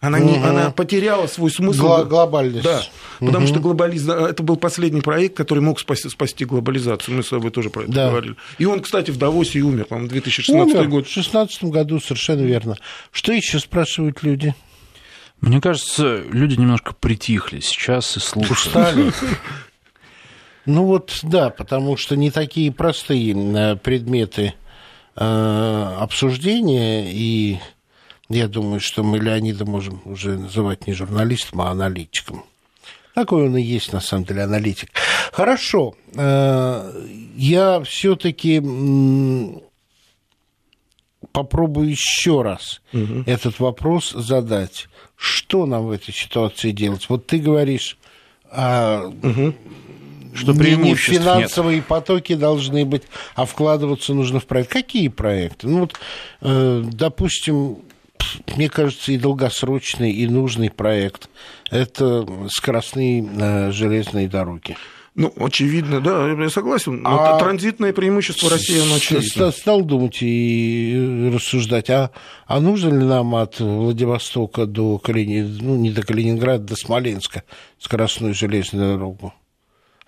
Она, 0.00 0.20
не, 0.20 0.36
она 0.36 0.70
потеряла 0.70 1.26
свой 1.26 1.50
смысл. 1.50 1.80
Гла- 1.82 2.04
глобальность. 2.04 2.62
Да, 2.64 2.82
потому 3.18 3.48
что 3.48 3.58
глобализа... 3.58 4.12
это 4.28 4.44
был 4.44 4.56
последний 4.56 5.00
проект, 5.00 5.36
который 5.36 5.58
мог 5.58 5.80
спасти, 5.80 6.08
спасти 6.08 6.44
глобализацию. 6.44 7.16
Мы 7.16 7.24
с 7.24 7.28
тобой 7.30 7.50
тоже 7.50 7.68
про 7.70 7.82
это 7.82 7.92
Да. 7.92 8.08
говорили. 8.10 8.36
И 8.58 8.64
он, 8.64 8.78
кстати, 8.80 9.10
в 9.10 9.16
Давосе 9.18 9.58
и 9.58 9.62
умер, 9.62 9.86
по-моему, 9.86 10.08
2016 10.10 10.72
Умер 10.74 10.88
год. 10.88 11.04
в 11.04 11.12
2016 11.12 11.64
году, 11.64 11.98
совершенно 11.98 12.42
верно. 12.42 12.76
Что 13.10 13.32
еще 13.32 13.58
спрашивают 13.58 14.22
люди? 14.22 14.54
Мне 15.40 15.60
кажется, 15.60 16.22
люди 16.30 16.54
немножко 16.54 16.94
притихли 16.94 17.58
сейчас 17.58 18.16
и 18.16 18.20
слушают. 18.20 18.52
Устали? 18.52 19.12
Ну 20.66 20.84
вот, 20.84 21.18
да, 21.22 21.50
потому 21.50 21.96
что 21.96 22.14
не 22.16 22.30
такие 22.30 22.70
простые 22.70 23.34
э, 23.34 23.76
предметы 23.76 24.54
э, 25.16 25.94
обсуждения, 25.98 27.10
и 27.12 27.58
я 28.28 28.48
думаю, 28.48 28.80
что 28.80 29.02
мы 29.02 29.18
Леонида 29.18 29.64
можем 29.64 30.00
уже 30.04 30.38
называть 30.38 30.86
не 30.86 30.92
журналистом, 30.94 31.60
а 31.62 31.70
аналитиком. 31.70 32.44
Такой 33.14 33.46
он 33.46 33.56
и 33.56 33.62
есть, 33.62 33.92
на 33.92 34.00
самом 34.00 34.24
деле, 34.24 34.42
аналитик. 34.42 34.90
Хорошо. 35.32 35.94
э, 36.14 37.06
Я 37.36 37.80
все-таки 37.82 38.60
попробую 41.32 41.90
еще 41.90 42.42
раз 42.42 42.80
этот 43.26 43.58
вопрос 43.60 44.10
задать. 44.12 44.88
Что 45.16 45.66
нам 45.66 45.86
в 45.86 45.90
этой 45.90 46.12
ситуации 46.14 46.70
делать? 46.70 47.06
Вот 47.08 47.26
ты 47.26 47.38
говоришь, 47.38 47.98
а, 48.50 49.10
Что 50.34 50.52
не- 50.52 50.58
не 50.58 50.64
преимуществ 50.64 51.10
нет. 51.10 51.22
финансовые 51.22 51.82
потоки 51.82 52.34
должны 52.36 52.84
быть, 52.84 53.02
а 53.34 53.44
вкладываться 53.46 54.14
нужно 54.14 54.38
в 54.38 54.46
проект. 54.46 54.70
Какие 54.70 55.08
проекты? 55.08 55.66
Ну 55.66 55.80
вот, 55.80 55.94
э, 56.40 56.82
допустим, 56.92 57.78
мне 58.56 58.68
кажется, 58.68 59.12
и 59.12 59.18
долгосрочный, 59.18 60.12
и 60.12 60.26
нужный 60.26 60.70
проект– 60.70 61.28
это 61.70 62.26
скоростные 62.50 63.24
э, 63.38 63.72
железные 63.72 64.28
дороги. 64.28 64.76
Ну, 65.14 65.32
очевидно, 65.36 66.00
да, 66.00 66.28
я 66.30 66.48
согласен. 66.48 67.02
Но 67.02 67.34
А- 67.34 67.38
транзитное 67.40 67.92
преимущество 67.92 68.50
России, 68.50 68.80
оно 68.80 68.96
очевидно. 68.96 69.50
ст- 69.50 69.58
Стал 69.58 69.82
думать 69.82 70.18
и 70.22 71.30
рассуждать, 71.34 71.90
а, 71.90 72.12
а 72.46 72.60
нужно 72.60 72.90
ли 72.90 73.04
нам 73.04 73.34
от 73.34 73.58
Владивостока 73.58 74.66
до 74.66 74.98
Калини... 74.98 75.40
ну, 75.60 75.74
не 75.76 75.90
до 75.90 76.02
Калининграда, 76.02 76.62
до 76.62 76.76
Смоленска 76.76 77.42
скоростную 77.80 78.32
железную 78.32 78.92
дорогу? 78.96 79.34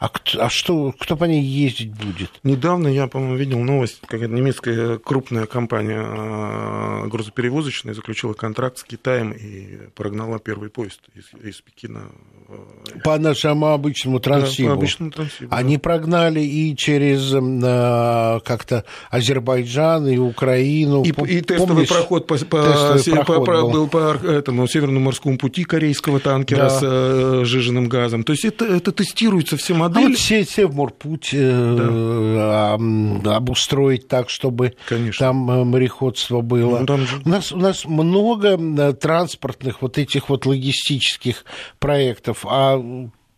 А, 0.00 0.08
кто, 0.08 0.42
а 0.42 0.48
что, 0.48 0.94
кто 0.98 1.14
по 1.14 1.24
ней 1.24 1.42
ездить 1.42 1.92
будет? 1.92 2.40
Недавно 2.42 2.88
я, 2.88 3.06
по-моему, 3.06 3.36
видел 3.36 3.58
новость, 3.58 4.00
какая-то 4.00 4.32
немецкая 4.32 4.96
крупная 4.96 5.44
компания 5.44 6.00
э, 6.02 7.06
грузоперевозочная 7.08 7.92
заключила 7.92 8.32
контракт 8.32 8.78
с 8.78 8.84
Китаем 8.84 9.30
и 9.32 9.90
прогнала 9.94 10.38
первый 10.38 10.70
поезд 10.70 11.02
из, 11.14 11.26
из 11.44 11.60
Пекина. 11.60 12.10
Э, 12.50 12.98
По 13.04 13.18
нашему 13.18 13.66
обычному 13.68 14.18
да, 14.18 14.24
трансибу. 14.24 14.68
по 14.68 14.74
обычному 14.74 15.10
трансибу, 15.12 15.50
да. 15.50 15.56
Они 15.56 15.78
прогнали 15.78 16.40
и 16.40 16.74
через 16.76 17.32
а, 17.34 18.40
как-то 18.40 18.84
Азербайджан, 19.10 20.08
и 20.08 20.16
Украину. 20.18 21.02
И, 21.04 21.12
Пом- 21.12 21.28
и 21.28 21.40
тестовый 21.40 21.68
помнишь? 21.68 21.88
проход, 21.88 22.26
по, 22.26 22.34
по- 22.38 22.62
Тестовый 22.62 22.98
се- 23.00 23.10
проход 23.12 23.36
по- 23.46 23.52
был. 23.52 23.70
был 23.70 23.88
по 23.88 23.98
этому 24.26 24.66
Северному 24.66 25.00
морскому 25.06 25.38
пути 25.38 25.64
корейского 25.64 26.20
танкера 26.20 26.58
Да. 26.64 26.70
с 26.70 26.80
э, 26.82 27.42
жиженным 27.44 27.88
газом. 27.88 28.24
То 28.24 28.32
есть 28.32 28.44
это, 28.44 28.64
это 28.64 28.92
тестируется 28.92 29.56
все 29.56 29.74
А 29.74 29.78
модели. 29.78 30.08
вот 30.08 30.18
се- 30.18 30.44
Севморпуть 30.44 31.30
э, 31.32 31.38
а, 31.42 32.74
м, 32.76 33.22
обустроить 33.26 34.08
так, 34.08 34.30
чтобы 34.30 34.74
Конечно. 34.88 35.26
там 35.26 35.50
э, 35.50 35.64
мореходство 35.64 36.40
было. 36.40 36.80
Ну, 36.80 36.86
там 36.86 37.06
же- 37.06 37.20
у, 37.24 37.28
нас, 37.28 37.52
у 37.52 37.56
нас 37.56 37.84
много 37.84 38.58
э, 38.58 38.92
транспортных 38.94 39.82
вот 39.82 39.98
этих 39.98 40.28
вот 40.28 40.46
логистических 40.46 41.44
проектов. 41.78 42.39
А 42.44 42.80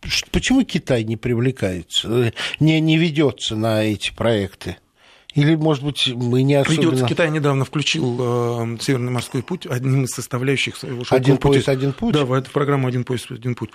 ш- 0.05 0.27
почему 0.31 0.65
Китай 0.65 1.05
не 1.05 1.17
привлекается, 1.17 2.09
э, 2.29 2.33
не, 2.61 2.81
не 2.81 2.97
ведется 2.99 3.57
на 3.57 3.83
эти 3.85 4.13
проекты? 4.13 4.77
Или, 5.35 5.55
может 5.55 5.83
быть, 5.83 6.13
мы 6.15 6.43
не 6.43 6.55
особенно... 6.55 6.91
Ведется, 6.91 7.07
Китай 7.07 7.31
недавно 7.31 7.65
включил 7.65 8.19
э, 8.21 8.77
Северный 8.81 9.11
морской 9.13 9.43
путь 9.43 9.67
одним 9.67 10.05
из 10.05 10.11
составляющих 10.11 10.77
своего 10.77 11.05
Один 11.09 11.39
пути. 11.39 11.55
поезд, 11.55 11.69
один 11.69 11.93
путь? 11.93 12.15
Да, 12.15 12.25
в 12.25 12.33
эту 12.33 12.51
программу 12.51 12.87
«Один 12.87 13.05
поезд, 13.05 13.31
один 13.31 13.55
путь». 13.55 13.71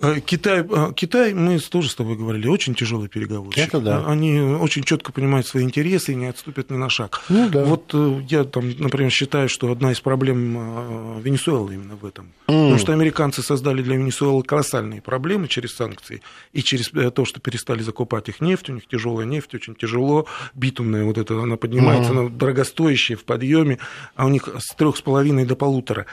Э, 0.00 0.20
Китай, 0.24 0.60
э, 0.60 0.92
Китай, 0.94 1.34
мы 1.34 1.58
тоже 1.58 1.88
с 1.88 1.94
тобой 1.96 2.16
говорили, 2.16 2.46
очень 2.46 2.74
тяжелый 2.74 3.08
переговорщик. 3.08 3.66
Это 3.66 3.80
да. 3.80 4.04
Они 4.06 4.38
очень 4.40 4.84
четко 4.84 5.10
понимают 5.10 5.46
свои 5.46 5.64
интересы 5.64 6.12
и 6.12 6.14
не 6.14 6.26
отступят 6.26 6.70
ни 6.70 6.76
на 6.76 6.88
шаг. 6.88 7.22
Ну 7.28 7.48
да. 7.48 7.64
Вот 7.64 7.90
э, 7.92 8.22
я 8.28 8.44
там, 8.44 8.70
например, 8.78 9.10
считаю, 9.10 9.48
что 9.48 9.72
одна 9.72 9.90
из 9.90 10.00
проблем 10.00 11.20
Венесуэлы 11.20 11.74
именно 11.74 11.96
в 11.96 12.04
этом. 12.04 12.32
Потому 12.46 12.78
что 12.78 12.92
американцы 12.92 13.42
создали 13.42 13.82
для 13.82 13.96
Венесуэлы 13.96 14.44
колоссальные 14.44 15.02
проблемы 15.02 15.48
через 15.48 15.74
санкции 15.74 16.22
и 16.52 16.62
через 16.62 16.90
то, 17.12 17.24
что 17.24 17.40
перестали 17.40 17.82
закупать 17.82 18.28
их 18.28 18.40
нефть. 18.40 18.70
У 18.70 18.74
них 18.74 18.86
тяжелая 18.86 19.26
нефть, 19.26 19.54
очень 19.54 19.74
тяжело. 19.74 20.26
Битумная 20.54 20.99
вот 21.04 21.18
эта, 21.18 21.40
она 21.40 21.56
поднимается, 21.56 22.12
она 22.12 22.28
дорогостоящая 22.28 23.16
в 23.16 23.24
подъеме, 23.24 23.78
а 24.16 24.26
у 24.26 24.28
них 24.28 24.48
с 24.58 24.74
трех 24.74 24.96
с 24.96 25.00
половиной 25.00 25.46
до 25.46 25.56
полутора. 25.56 26.06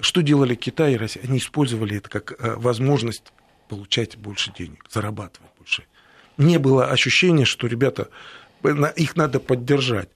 Что 0.00 0.22
делали 0.22 0.54
Китай 0.54 0.94
и 0.94 0.96
Россия? 0.96 1.22
Они 1.24 1.38
использовали 1.38 1.96
это 1.96 2.08
как 2.10 2.32
э, 2.32 2.54
возможность 2.56 3.32
получать 3.68 4.16
больше 4.16 4.52
денег, 4.56 4.84
зарабатывать 4.90 5.50
больше. 5.58 5.84
Не 6.36 6.58
было 6.58 6.86
ощущения, 6.86 7.44
что, 7.44 7.66
ребята, 7.66 8.08
их 8.96 9.16
надо 9.16 9.40
поддержать. 9.40 10.08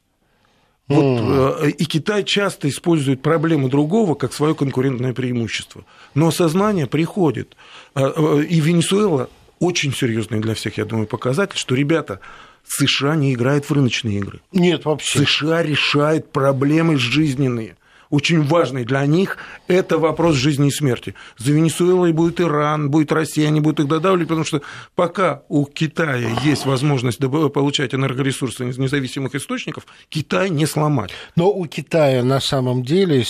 Вот, 0.89 1.65
э, 1.65 1.71
и 1.71 1.85
Китай 1.85 2.25
часто 2.25 2.69
использует 2.69 3.21
проблему 3.21 3.69
другого 3.69 4.15
как 4.15 4.33
свое 4.33 4.55
конкурентное 4.55 5.13
преимущество. 5.13 5.85
Но 6.15 6.29
осознание 6.29 6.87
приходит. 6.87 7.57
А, 7.95 8.13
э, 8.17 8.45
И 8.45 8.61
Венесуэла 8.61 9.29
очень 9.61 9.93
серьезный 9.93 10.41
для 10.41 10.55
всех, 10.55 10.79
я 10.79 10.85
думаю, 10.85 11.07
показатель, 11.07 11.59
что, 11.59 11.75
ребята, 11.75 12.21
США 12.69 13.17
не 13.17 13.35
играет 13.35 13.65
в 13.65 13.73
рыночные 13.73 14.19
игры. 14.19 14.41
Нет, 14.53 14.85
вообще. 14.85 15.21
США 15.21 15.63
решает 15.63 16.31
проблемы 16.31 16.97
жизненные. 16.97 17.77
Очень 18.11 18.43
важный 18.43 18.85
для 18.85 19.05
них 19.05 19.37
это 19.67 19.99
вопрос 19.99 20.37
жизни 20.37 20.69
и 20.69 20.71
смерти. 20.71 21.15
За 21.37 21.53
Венесуэлой 21.53 22.13
будет 22.13 22.41
Иран, 22.41 22.91
будет 22.91 23.13
Россия, 23.13 23.49
они 23.49 23.61
будут 23.61 23.81
их 23.81 23.89
додавливать, 23.89 24.29
потому 24.29 24.47
что 24.47 24.63
пока 24.95 25.43
у 25.49 25.67
Китая 25.67 26.31
есть 26.43 26.65
возможность 26.65 27.19
получать 27.19 27.95
энергоресурсы 27.95 28.71
из 28.71 28.79
независимых 28.79 29.35
источников, 29.35 29.87
Китай 30.09 30.49
не 30.49 30.65
сломать. 30.65 31.11
Но 31.37 31.51
у 31.51 31.67
Китая 31.67 32.25
на 32.25 32.41
самом 32.41 32.83
деле 32.83 33.25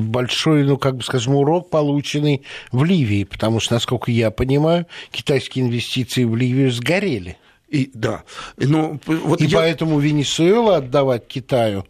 большой, 0.00 0.64
ну, 0.64 0.78
как 0.78 0.96
бы 0.96 1.02
скажем, 1.02 1.34
урок 1.34 1.68
полученный 1.68 2.42
в 2.72 2.82
Ливии, 2.82 3.24
потому 3.24 3.60
что, 3.60 3.74
насколько 3.74 4.10
я 4.10 4.30
понимаю, 4.30 4.86
китайские 5.10 5.66
инвестиции 5.66 6.24
в 6.24 6.34
Ливию 6.34 6.70
сгорели. 6.70 7.36
И 7.68 7.90
да, 7.94 8.22
но 8.56 8.98
вот 9.06 9.40
И 9.40 9.46
я- 9.46 9.58
поэтому 9.58 9.98
Венесуэлу 9.98 10.70
отдавать 10.70 11.26
Китаю 11.26 11.84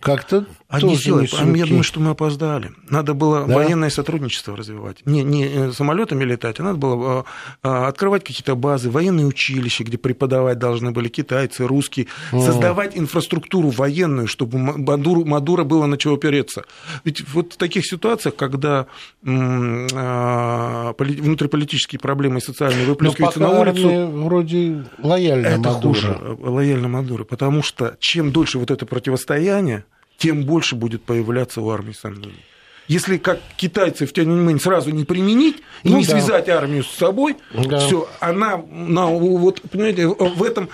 как-то 0.00 0.46
Сделали, 0.70 1.26
я 1.56 1.64
думаю, 1.64 1.82
что 1.82 1.98
мы 1.98 2.10
опоздали. 2.10 2.72
Надо 2.90 3.14
было 3.14 3.46
да? 3.46 3.54
военное 3.54 3.88
сотрудничество 3.88 4.54
развивать. 4.54 4.98
Не, 5.06 5.22
не 5.22 5.46
э, 5.46 5.72
самолетами 5.72 6.24
летать, 6.24 6.60
а 6.60 6.62
надо 6.62 6.76
было 6.76 7.24
открывать 7.62 8.22
какие-то 8.22 8.54
базы, 8.54 8.90
военные 8.90 9.24
училища, 9.24 9.84
где 9.84 9.96
преподавать 9.96 10.58
должны 10.58 10.90
были 10.90 11.08
китайцы, 11.08 11.66
русские, 11.66 12.08
О. 12.32 12.42
создавать 12.42 12.98
инфраструктуру 12.98 13.70
военную, 13.70 14.28
чтобы 14.28 14.58
Мадуру, 14.58 15.24
Мадуро 15.24 15.64
было 15.64 15.86
на 15.86 15.96
чего 15.96 16.16
опереться. 16.16 16.64
Ведь 17.02 17.26
вот 17.32 17.54
в 17.54 17.56
таких 17.56 17.86
ситуациях, 17.86 18.36
когда 18.36 18.88
внутриполитические 19.22 21.98
проблемы 21.98 22.40
и 22.40 22.42
социальные 22.42 22.84
выплескиваются 22.84 23.40
на 23.40 23.58
улицу... 23.58 24.08
вроде 24.08 24.84
лояльно 24.98 25.46
это 25.46 25.60
Мадуро. 25.60 25.80
хуже, 25.80 26.18
лояльно 26.40 26.88
Мадуро, 26.88 27.24
потому 27.24 27.62
что 27.62 27.96
чем 28.00 28.32
дольше 28.32 28.58
вот 28.58 28.70
это 28.70 28.84
противостояние, 28.84 29.86
тем 30.18 30.44
больше 30.44 30.76
будет 30.76 31.02
появляться 31.04 31.62
у 31.62 31.70
армии 31.70 31.92
сомнений. 31.92 32.44
Если 32.88 33.18
как 33.18 33.38
китайцы 33.58 34.06
в 34.06 34.14
Тяньаньмэнь 34.14 34.58
сразу 34.60 34.90
не 34.90 35.04
применить 35.04 35.56
и 35.82 35.90
ну, 35.90 35.98
не 35.98 36.06
да. 36.06 36.12
связать 36.12 36.48
армию 36.48 36.82
с 36.82 36.90
собой, 36.90 37.36
да. 37.52 37.80
все, 37.80 38.08
она, 38.18 38.62
на, 38.70 39.06
вот, 39.06 39.60
понимаете, 39.70 40.08
в 40.08 40.42
этом, 40.42 40.70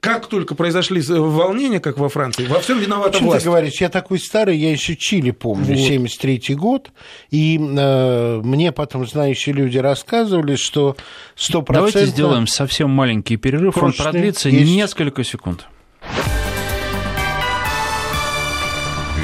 как 0.00 0.26
только 0.26 0.56
произошли 0.56 1.00
волнения, 1.00 1.78
как 1.78 1.98
во 1.98 2.08
Франции, 2.08 2.46
во 2.46 2.58
всем 2.58 2.80
виновата 2.80 3.12
Почему 3.12 3.30
власть. 3.30 3.44
ты 3.44 3.50
говоришь, 3.50 3.80
я 3.80 3.90
такой 3.90 4.18
старый, 4.18 4.58
я 4.58 4.72
еще 4.72 4.96
Чили 4.96 5.30
помню, 5.30 5.76
вот. 5.76 5.78
73 5.78 6.56
год, 6.56 6.90
и 7.30 7.60
э, 7.60 8.40
мне 8.42 8.72
потом 8.72 9.06
знающие 9.06 9.54
люди 9.54 9.78
рассказывали, 9.78 10.56
что 10.56 10.96
100%... 11.36 11.64
Давайте 11.68 12.06
сделаем 12.06 12.48
совсем 12.48 12.90
маленький 12.90 13.36
перерыв, 13.36 13.80
он 13.80 13.92
продлится 13.92 14.48
есть... 14.48 14.68
несколько 14.74 15.22
секунд. 15.22 15.68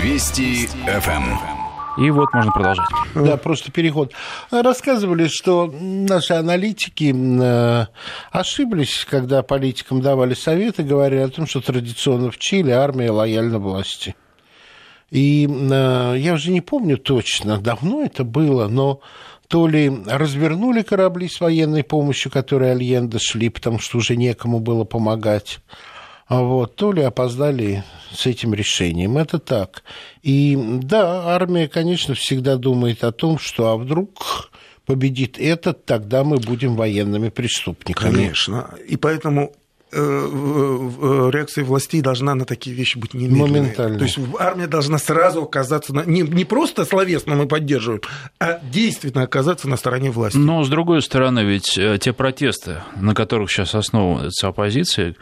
Вести 0.03 0.67
ФМ. 0.67 1.59
И 2.01 2.11
вот 2.11 2.33
можно 2.33 2.53
продолжать. 2.53 2.87
Да, 3.17 3.37
просто 3.37 3.73
переход. 3.73 4.13
Рассказывали, 4.53 5.27
что 5.27 5.67
наши 5.67 6.35
аналитики 6.35 7.13
э, 7.13 7.87
ошиблись, 8.31 9.05
когда 9.11 9.43
политикам 9.43 10.01
давали 10.01 10.35
советы, 10.35 10.85
говоря 10.85 11.25
о 11.25 11.29
том, 11.29 11.49
что 11.49 11.61
традиционно 11.61 12.31
в 12.31 12.39
Чили 12.39 12.71
армия 12.71 13.11
лояльна 13.11 13.59
власти. 13.59 14.15
И 15.11 15.49
э, 15.49 16.15
я 16.19 16.35
уже 16.35 16.53
не 16.53 16.61
помню 16.61 16.99
точно, 16.99 17.59
давно 17.59 18.05
это 18.05 18.23
было, 18.23 18.69
но 18.69 19.01
то 19.49 19.67
ли 19.67 19.91
развернули 20.07 20.83
корабли 20.83 21.29
с 21.29 21.41
военной 21.41 21.83
помощью, 21.83 22.31
которые 22.31 22.73
Альенда 22.73 23.19
шли, 23.19 23.49
потому 23.49 23.81
что 23.81 23.99
уже 23.99 24.15
некому 24.15 24.61
было 24.61 24.85
помогать, 24.85 25.59
вот, 26.29 26.77
то 26.77 26.93
ли 26.93 27.03
опоздали 27.03 27.85
с 28.13 28.27
этим 28.27 28.55
решением. 28.55 29.17
Это 29.19 29.39
так. 29.39 29.83
И 30.23 30.59
да, 30.83 31.35
армия, 31.35 31.69
конечно, 31.69 32.15
всегда 32.15 32.57
думает 32.57 33.05
о 33.05 33.13
том, 33.13 33.39
что 33.39 33.69
а 33.69 33.77
вдруг 33.77 34.51
победит 34.85 35.39
этот, 35.39 35.85
тогда 35.85 36.25
мы 36.25 36.39
будем 36.39 36.75
военными 36.75 37.29
преступниками. 37.29 38.15
Конечно. 38.15 38.71
И 38.87 38.97
поэтому 38.97 39.53
э, 39.93 39.99
реакция 39.99 41.65
властей 41.65 42.01
должна 42.01 42.35
на 42.35 42.47
такие 42.47 42.75
вещи 42.75 42.97
быть 42.97 43.13
немедленной. 43.13 43.61
Моментально. 43.61 43.99
То 43.99 44.05
есть 44.05 44.19
армия 44.39 44.67
должна 44.67 44.99
сразу 44.99 45.43
оказаться 45.43 45.95
на, 45.95 46.05
не, 46.05 46.23
не 46.23 46.45
просто 46.45 46.85
словесно 46.87 47.35
мы 47.35 47.47
поддерживаем, 47.47 48.01
а 48.39 48.61
действительно 48.63 49.25
оказаться 49.25 49.69
на 49.69 49.77
стороне 49.77 50.11
власти. 50.11 50.39
Но, 50.39 50.65
с 50.65 50.69
другой 50.69 51.03
стороны, 51.03 51.41
ведь 51.41 51.77
э, 51.77 51.99
те 52.01 52.13
протесты, 52.15 52.83
на 52.97 53.15
которых 53.15 53.51
сейчас 53.51 53.75
основывается 53.75 54.49
оппозиция, 54.49 55.11
а 55.11 55.15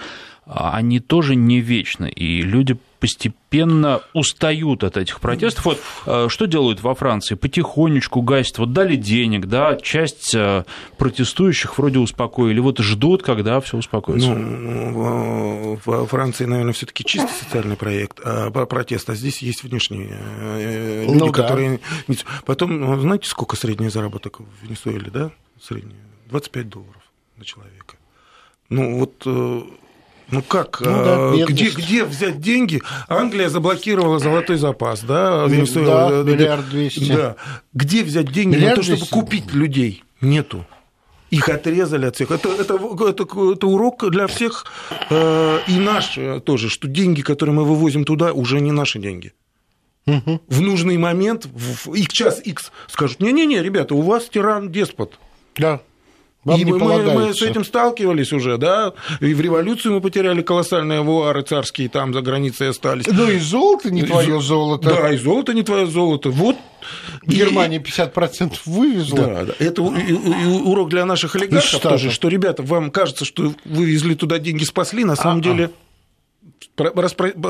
они 0.47 1.01
тоже 1.01 1.35
не 1.35 1.61
вечны, 1.61 2.09
и 2.09 2.41
люди 2.41 2.77
постепенно 3.01 4.01
устают 4.15 4.85
от 4.85 4.97
этих 4.97 5.21
протестов. 5.21 5.65
Вот 5.65 5.81
э, 6.07 6.29
что 6.29 6.47
делают 6.47 6.83
во 6.83 6.95
Франции? 6.95 7.35
Потихонечку 7.35 8.23
гасят. 8.23 8.59
Вот 8.59 8.73
дали 8.73 8.97
денег, 8.97 9.47
да, 9.47 9.77
часть 9.77 10.35
э, 10.35 10.65
протестующих 10.99 11.77
вроде 11.79 11.99
успокоили, 11.99 12.61
вот 12.61 12.79
ждут, 12.79 13.23
когда 13.23 13.61
все 13.61 13.77
успокоится. 13.77 14.35
Ну, 14.35 15.79
во 15.85 16.07
Франции, 16.07 16.45
наверное, 16.45 16.73
все 16.73 16.87
таки 16.87 17.05
чисто 17.05 17.29
социальный 17.29 17.77
проект, 17.77 18.21
а, 18.25 18.51
протест, 18.51 19.11
а 19.11 19.15
здесь 19.15 19.43
есть 19.43 19.65
внешние 19.65 20.09
э, 20.11 21.05
люди, 21.07 21.19
ну, 21.19 21.33
которые... 21.33 21.81
Да. 22.07 22.15
Потом, 22.45 22.81
ну, 22.81 23.01
знаете, 23.01 23.29
сколько 23.29 23.57
средний 23.57 23.89
заработок 23.89 24.41
в 24.41 24.65
Венесуэле, 24.65 25.11
да? 25.11 25.31
Средний? 25.61 25.97
25 26.27 26.69
долларов 26.69 27.03
на 27.37 27.45
человека. 27.45 27.97
Ну, 28.69 28.99
вот 28.99 29.27
ну 30.31 30.43
как? 30.43 30.81
Ну, 30.81 30.87
да, 30.87 31.17
а, 31.31 31.45
где, 31.47 31.71
где 31.71 32.05
взять 32.05 32.41
деньги? 32.41 32.83
Англия 33.09 33.49
заблокировала 33.49 34.19
золотой 34.19 34.57
запас, 34.57 35.03
да? 35.03 35.47
Да, 35.47 35.49
миллиард 35.49 36.69
двести. 36.69 37.13
Да. 37.13 37.37
Где 37.73 38.03
взять 38.03 38.33
деньги 38.33 38.57
миллиард 38.57 38.77
на 38.79 38.83
то, 38.83 38.83
чтобы 38.83 38.99
200? 38.99 39.13
купить 39.13 39.53
людей? 39.55 40.05
Нету. 40.21 40.65
Их 41.31 41.49
отрезали 41.49 42.07
от 42.07 42.15
всех. 42.15 42.31
Это, 42.31 42.49
это, 42.49 42.75
это, 42.75 43.25
это 43.25 43.67
урок 43.67 44.09
для 44.11 44.27
всех 44.27 44.65
э, 45.11 45.59
и 45.67 45.79
наш 45.79 46.19
тоже, 46.45 46.69
что 46.69 46.87
деньги, 46.89 47.23
которые 47.23 47.55
мы 47.55 47.65
вывозим 47.65 48.05
туда, 48.05 48.33
уже 48.33 48.61
не 48.61 48.73
наши 48.73 48.99
деньги. 48.99 49.33
Угу. 50.07 50.43
В 50.49 50.61
нужный 50.61 50.97
момент, 50.99 51.47
в 51.47 52.07
час 52.09 52.41
X 52.45 52.71
скажут, 52.87 53.21
не-не-не, 53.21 53.61
ребята, 53.61 53.95
у 53.95 54.03
вас 54.03 54.29
тиран-деспот. 54.29 55.19
Да. 55.57 55.81
Вам 56.47 56.61
и 56.61 56.65
мы, 56.65 56.79
мы 56.79 57.35
с 57.35 57.43
этим 57.43 57.65
сталкивались 57.65 58.33
уже, 58.33 58.57
да, 58.57 58.93
и 59.19 59.35
в 59.35 59.41
революцию 59.41 59.95
мы 59.95 60.01
потеряли 60.01 60.43
колоссальные 60.43 61.01
авуары 61.01 61.43
царские, 61.43 61.89
там 61.89 62.15
за 62.15 62.21
границей 62.21 62.69
остались. 62.69 63.05
Ну 63.09 63.29
и 63.29 63.41
золото 63.41 63.91
не 63.91 64.05
твое 64.05 64.41
золото. 64.41 64.91
Да, 64.91 65.13
и 65.13 65.17
золото 65.17 65.55
не 65.55 65.65
твое 65.65 65.87
золото. 65.87 66.31
Вот 66.31 66.57
Германия 67.27 67.81
50% 67.81 68.59
вывезла. 68.65 69.19
Да, 69.19 69.45
да. 69.47 69.55
Это 69.59 69.83
урок 69.83 70.89
для 70.89 71.05
наших 71.05 71.35
олигархов 71.35 71.81
тоже, 71.81 72.13
что, 72.13 72.29
ребята, 72.29 72.63
вам 72.63 72.93
кажется, 72.93 73.25
что 73.25 73.53
вывезли 73.65 74.15
туда 74.15 74.39
деньги, 74.39 74.63
спасли, 74.63 75.03
на 75.03 75.17
самом 75.17 75.39
А-а. 75.39 75.43
деле 75.43 75.71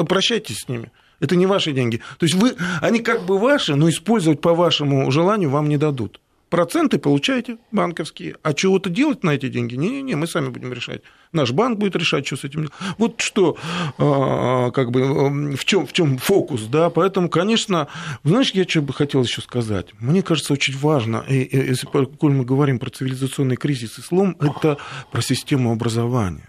прощайтесь 0.09 0.61
с 0.61 0.69
ними. 0.71 0.91
Это 1.21 1.37
не 1.37 1.45
ваши 1.45 1.73
деньги. 1.73 2.01
То 2.19 2.25
есть 2.25 2.35
вы, 2.35 2.55
они 2.81 3.01
как 3.01 3.27
бы 3.27 3.39
ваши, 3.39 3.75
но 3.75 3.91
использовать 3.91 4.41
по 4.41 4.55
вашему 4.55 5.11
желанию 5.11 5.51
вам 5.51 5.69
не 5.69 5.77
дадут 5.77 6.19
проценты 6.49 6.99
получаете 6.99 7.59
банковские. 7.73 8.37
А 8.43 8.55
чего-то 8.55 8.91
делать 8.91 9.25
на 9.25 9.31
эти 9.31 9.49
деньги? 9.49 9.75
Не-не-не, 9.75 10.17
мы 10.17 10.27
сами 10.27 10.49
будем 10.49 10.73
решать. 10.73 11.03
Наш 11.33 11.53
банк 11.53 11.79
будет 11.79 11.97
решать, 11.97 12.27
что 12.27 12.37
с 12.37 12.45
этим 12.45 12.61
делать. 12.61 12.73
Вот 12.99 13.21
что, 13.21 13.57
а, 13.99 14.71
как 14.71 14.91
бы, 14.91 15.55
в 15.57 15.65
чем, 15.65 15.87
в 15.87 15.93
чем 15.93 16.19
фокус, 16.19 16.63
да, 16.63 16.91
поэтому, 16.91 17.29
конечно, 17.29 17.89
знаешь, 18.25 18.51
я 18.53 18.65
что 18.65 18.83
бы 18.83 18.93
хотел 18.93 19.23
еще 19.23 19.41
сказать? 19.41 19.89
Мне 19.99 20.23
кажется, 20.23 20.53
очень 20.53 20.77
важно, 20.77 21.25
если 21.29 21.89
мы 22.23 22.45
говорим 22.45 22.79
про 22.79 22.91
цивилизационный 22.91 23.57
кризис 23.57 23.99
и 23.99 24.03
слом, 24.03 24.37
это 24.41 24.79
про 25.11 25.21
систему 25.21 25.73
образования. 25.73 26.49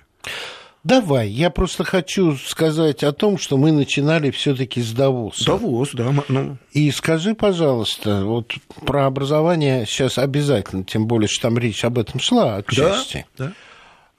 Давай, 0.87 1.27
я 1.27 1.49
просто 1.49 1.83
хочу 1.83 2.37
сказать 2.37 3.03
о 3.03 3.11
том, 3.11 3.37
что 3.37 3.57
мы 3.57 3.73
начинали 3.73 4.31
все-таки 4.31 4.81
с 4.81 4.93
Давоса. 4.93 5.43
Давос, 5.43 5.89
да. 5.91 6.13
Ну... 6.29 6.57
И 6.71 6.89
скажи, 6.91 7.35
пожалуйста, 7.35 8.23
вот 8.23 8.53
про 8.85 9.05
образование 9.05 9.85
сейчас 9.85 10.17
обязательно, 10.17 10.85
тем 10.85 11.05
более, 11.05 11.27
что 11.27 11.49
там 11.49 11.57
речь 11.57 11.83
об 11.83 11.99
этом 11.99 12.21
шла 12.21 12.55
отчасти. 12.55 13.25
Да, 13.37 13.47
да. 13.47 13.53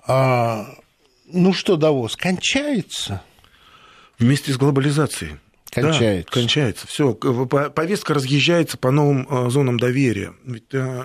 А, 0.07 0.67
ну 1.33 1.55
что, 1.55 1.77
Давос, 1.77 2.17
кончается? 2.17 3.23
Вместе 4.19 4.53
с 4.53 4.59
глобализацией. 4.59 5.37
Кончается. 5.71 6.31
Да, 6.31 6.41
кончается. 6.41 6.87
Все, 6.87 7.15
повестка 7.15 8.15
разъезжается 8.15 8.79
по 8.79 8.91
новым 8.91 9.27
э, 9.29 9.51
зонам 9.51 9.79
доверия. 9.79 10.33
Ведь 10.45 10.73
э, 10.73 11.05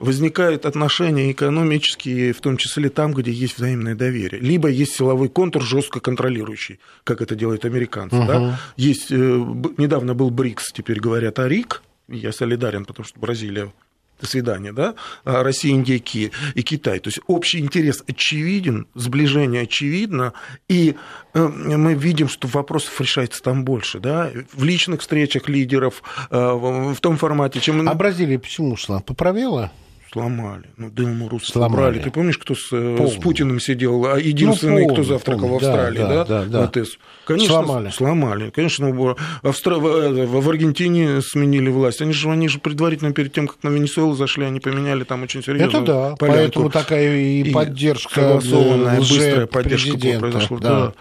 возникают 0.00 0.66
отношения 0.66 1.30
экономические, 1.30 2.32
в 2.32 2.40
том 2.40 2.56
числе 2.56 2.90
там, 2.90 3.12
где 3.12 3.30
есть 3.30 3.56
взаимное 3.56 3.94
доверие. 3.94 4.40
Либо 4.40 4.68
есть 4.68 4.96
силовой 4.96 5.28
контур, 5.28 5.62
жестко 5.62 6.00
контролирующий, 6.00 6.80
как 7.04 7.22
это 7.22 7.34
делают 7.34 7.64
американцы. 7.64 8.16
Угу. 8.16 8.26
Да? 8.26 8.60
Есть, 8.76 9.12
э, 9.12 9.14
недавно 9.14 10.14
был 10.14 10.30
БРИКС, 10.30 10.72
теперь 10.72 11.00
говорят 11.00 11.38
о 11.38 11.48
РИК, 11.48 11.82
я 12.08 12.32
солидарен, 12.32 12.84
потому 12.84 13.06
что 13.06 13.20
Бразилия 13.20 13.72
до 14.20 14.26
свидания, 14.26 14.72
да, 14.72 14.94
а 15.24 15.42
Россия, 15.42 15.72
Индия 15.72 15.96
и 15.96 16.62
Китай. 16.62 16.98
То 16.98 17.08
есть 17.08 17.20
общий 17.26 17.58
интерес 17.58 18.02
очевиден, 18.06 18.86
сближение 18.94 19.62
очевидно, 19.62 20.32
и 20.68 20.96
э, 21.34 21.46
мы 21.46 21.94
видим, 21.94 22.28
что 22.28 22.48
вопросов 22.48 23.00
решается 23.00 23.42
там 23.42 23.64
больше, 23.64 24.00
да, 24.00 24.30
в 24.52 24.64
личных 24.64 25.00
встречах 25.00 25.48
лидеров, 25.48 26.02
э, 26.30 26.36
в 26.36 26.96
том 27.00 27.16
формате, 27.16 27.60
чем... 27.60 27.88
А 27.88 27.94
Бразилия 27.94 28.38
почему 28.38 28.76
шла? 28.76 29.00
Поправила? 29.00 29.72
Сломали. 30.12 30.64
Ну, 30.76 30.90
Дилму 30.90 31.28
Рус 31.28 31.46
сломали. 31.46 32.00
Ты 32.00 32.10
помнишь, 32.10 32.36
кто 32.36 32.56
с, 32.56 32.68
э, 32.72 33.06
с 33.08 33.20
Путиным 33.20 33.60
сидел? 33.60 34.04
А 34.06 34.18
единственный, 34.18 34.86
ну, 34.86 34.92
кто 34.92 35.04
завтракал 35.04 35.42
помню. 35.42 35.54
в 35.54 35.56
Австралии, 35.58 35.98
да? 35.98 36.24
да, 36.24 36.44
да, 36.44 36.66
да. 36.66 36.82
Конечно, 37.24 37.54
сломали. 37.54 37.90
сломали. 37.90 38.50
Конечно, 38.50 38.90
в, 38.90 39.16
Австра... 39.44 39.76
Э, 39.76 40.26
в 40.26 40.48
Аргентине 40.48 41.22
сменили 41.22 41.70
власть. 41.70 42.02
Они 42.02 42.12
же, 42.12 42.28
они 42.28 42.48
же 42.48 42.58
предварительно 42.58 43.12
перед 43.12 43.32
тем, 43.32 43.46
как 43.46 43.62
на 43.62 43.68
Венесуэлу 43.68 44.14
зашли, 44.14 44.44
они 44.44 44.58
поменяли 44.58 45.04
там 45.04 45.22
очень 45.22 45.44
серьезно. 45.44 45.76
Это 45.76 45.86
да, 45.86 46.16
порядку. 46.16 46.26
поэтому 46.26 46.70
такая 46.70 47.16
и 47.16 47.52
поддержка, 47.52 48.14
согласованная, 48.14 48.98
быстрая 48.98 49.46
поддержка 49.46 49.96
произошла. 50.18 50.58
Да. 50.58 50.80
да. 50.86 50.92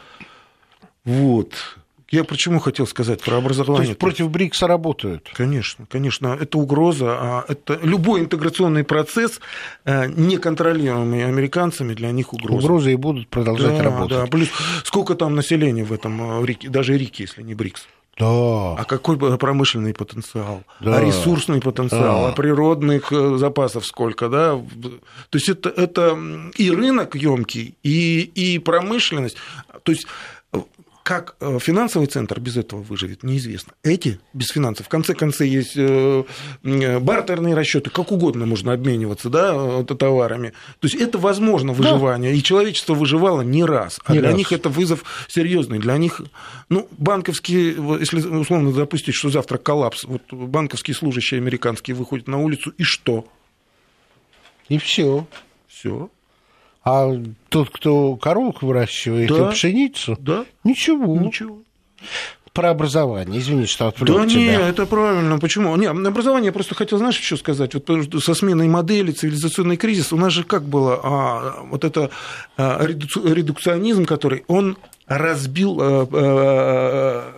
Вот. 1.05 1.53
Я 2.11 2.23
почему 2.23 2.59
хотел 2.59 2.87
сказать 2.87 3.21
про 3.21 3.37
образование? 3.37 3.83
То 3.85 3.89
есть 3.89 3.99
против 3.99 4.29
БРИКСа 4.31 4.67
работают? 4.67 5.29
Конечно, 5.33 5.85
конечно. 5.89 6.37
Это 6.39 6.57
угроза. 6.57 7.17
а 7.19 7.45
Это 7.47 7.79
любой 7.83 8.21
интеграционный 8.21 8.83
процесс, 8.83 9.39
э, 9.85 10.07
неконтролируемый 10.07 11.25
американцами, 11.25 11.93
для 11.93 12.11
них 12.11 12.33
угроза. 12.33 12.65
Угрозы 12.65 12.93
и 12.93 12.95
будут 12.95 13.27
продолжать 13.29 13.77
да, 13.77 13.83
работать. 13.83 14.17
Да, 14.17 14.25
плюс 14.25 14.49
сколько 14.83 15.15
там 15.15 15.35
населения 15.35 15.83
в 15.83 15.93
этом 15.93 16.41
э, 16.41 16.45
рике, 16.45 16.69
даже 16.69 16.97
рике, 16.97 17.23
если 17.23 17.43
не 17.43 17.53
БРИКС. 17.53 17.87
Да. 18.17 18.73
А 18.73 18.83
какой 18.85 19.17
промышленный 19.37 19.93
потенциал, 19.93 20.63
Да. 20.81 20.97
а 20.97 21.01
ресурсный 21.01 21.61
потенциал, 21.61 22.23
Да. 22.23 22.29
а 22.29 22.31
природных 22.33 23.13
э, 23.13 23.37
запасов 23.37 23.85
сколько, 23.85 24.27
да? 24.27 24.59
То 25.29 25.35
есть 25.37 25.47
это, 25.47 25.69
это 25.69 26.19
и 26.57 26.69
рынок 26.69 27.15
емкий, 27.15 27.75
и, 27.81 28.19
и 28.21 28.59
промышленность. 28.59 29.37
То 29.83 29.91
есть 29.93 30.05
как 31.09 31.35
э, 31.39 31.57
финансовый 31.59 32.05
центр 32.05 32.39
без 32.39 32.55
этого 32.55 32.83
выживет, 32.83 33.23
неизвестно. 33.23 33.73
Эти 33.81 34.19
без 34.33 34.49
финансов. 34.49 34.85
В 34.85 34.89
конце 34.89 35.15
концов 35.15 35.47
есть 35.47 35.75
э, 35.75 36.23
э, 36.63 36.99
бартерные 36.99 37.55
расчеты, 37.55 37.89
как 37.89 38.11
угодно 38.11 38.45
можно 38.45 38.73
обмениваться 38.73 39.31
да, 39.31 39.83
товарами. 39.85 40.49
То 40.79 40.85
есть 40.85 40.93
это 40.93 41.17
возможно 41.17 41.73
выживание. 41.73 42.35
И 42.35 42.43
человечество 42.43 42.93
выживало 42.93 43.41
не 43.41 43.65
раз. 43.65 43.99
А 44.05 44.13
Не 44.13 44.19
для 44.19 44.29
раз. 44.29 44.37
них 44.37 44.51
это 44.51 44.69
вызов 44.69 45.03
серьезный. 45.27 45.79
Для 45.79 45.97
них, 45.97 46.21
ну, 46.69 46.87
банковские, 46.91 47.75
если 47.99 48.19
условно 48.19 48.71
допустить, 48.71 49.15
что 49.15 49.31
завтра 49.31 49.57
коллапс, 49.57 50.03
вот 50.03 50.21
банковские 50.31 50.93
служащие 50.93 51.39
американские 51.39 51.95
выходят 51.95 52.27
на 52.27 52.37
улицу, 52.37 52.71
и 52.77 52.83
что? 52.83 53.27
И 54.67 54.77
все. 54.77 55.25
Все. 55.67 56.11
А 56.91 57.15
тот, 57.49 57.69
кто 57.69 58.15
коровок 58.15 58.63
выращивает 58.63 59.29
Да. 59.29 59.49
и 59.49 59.51
пшеницу, 59.51 60.17
Да? 60.19 60.45
ничего. 60.63 61.17
Ничего. 61.17 61.59
Про 62.53 62.71
образование. 62.71 63.39
Извини, 63.39 63.65
что 63.67 63.87
отвлек 63.89 64.17
Да 64.17 64.25
тебя. 64.27 64.39
не, 64.39 64.47
это 64.69 64.85
правильно. 64.87 65.37
Почему? 65.37 65.75
Не, 65.75 65.93
на 65.93 66.09
образование 66.09 66.47
я 66.47 66.51
просто 66.51 66.73
хотел, 66.73 66.97
знаешь, 66.97 67.19
что 67.19 67.37
сказать? 67.37 67.75
Вот 67.75 67.87
со 68.23 68.33
сменой 68.33 68.67
модели, 68.67 69.11
цивилизационный 69.11 69.77
кризис, 69.77 70.11
у 70.11 70.17
нас 70.17 70.33
же 70.33 70.43
как 70.43 70.63
было, 70.63 70.99
а, 71.03 71.63
вот 71.69 71.83
это 71.83 72.09
а, 72.57 72.83
редукционизм, 72.83 74.05
который, 74.05 74.43
он 74.47 74.77
разбил, 75.09 75.77
а, 75.81 76.07
а, 76.11 77.33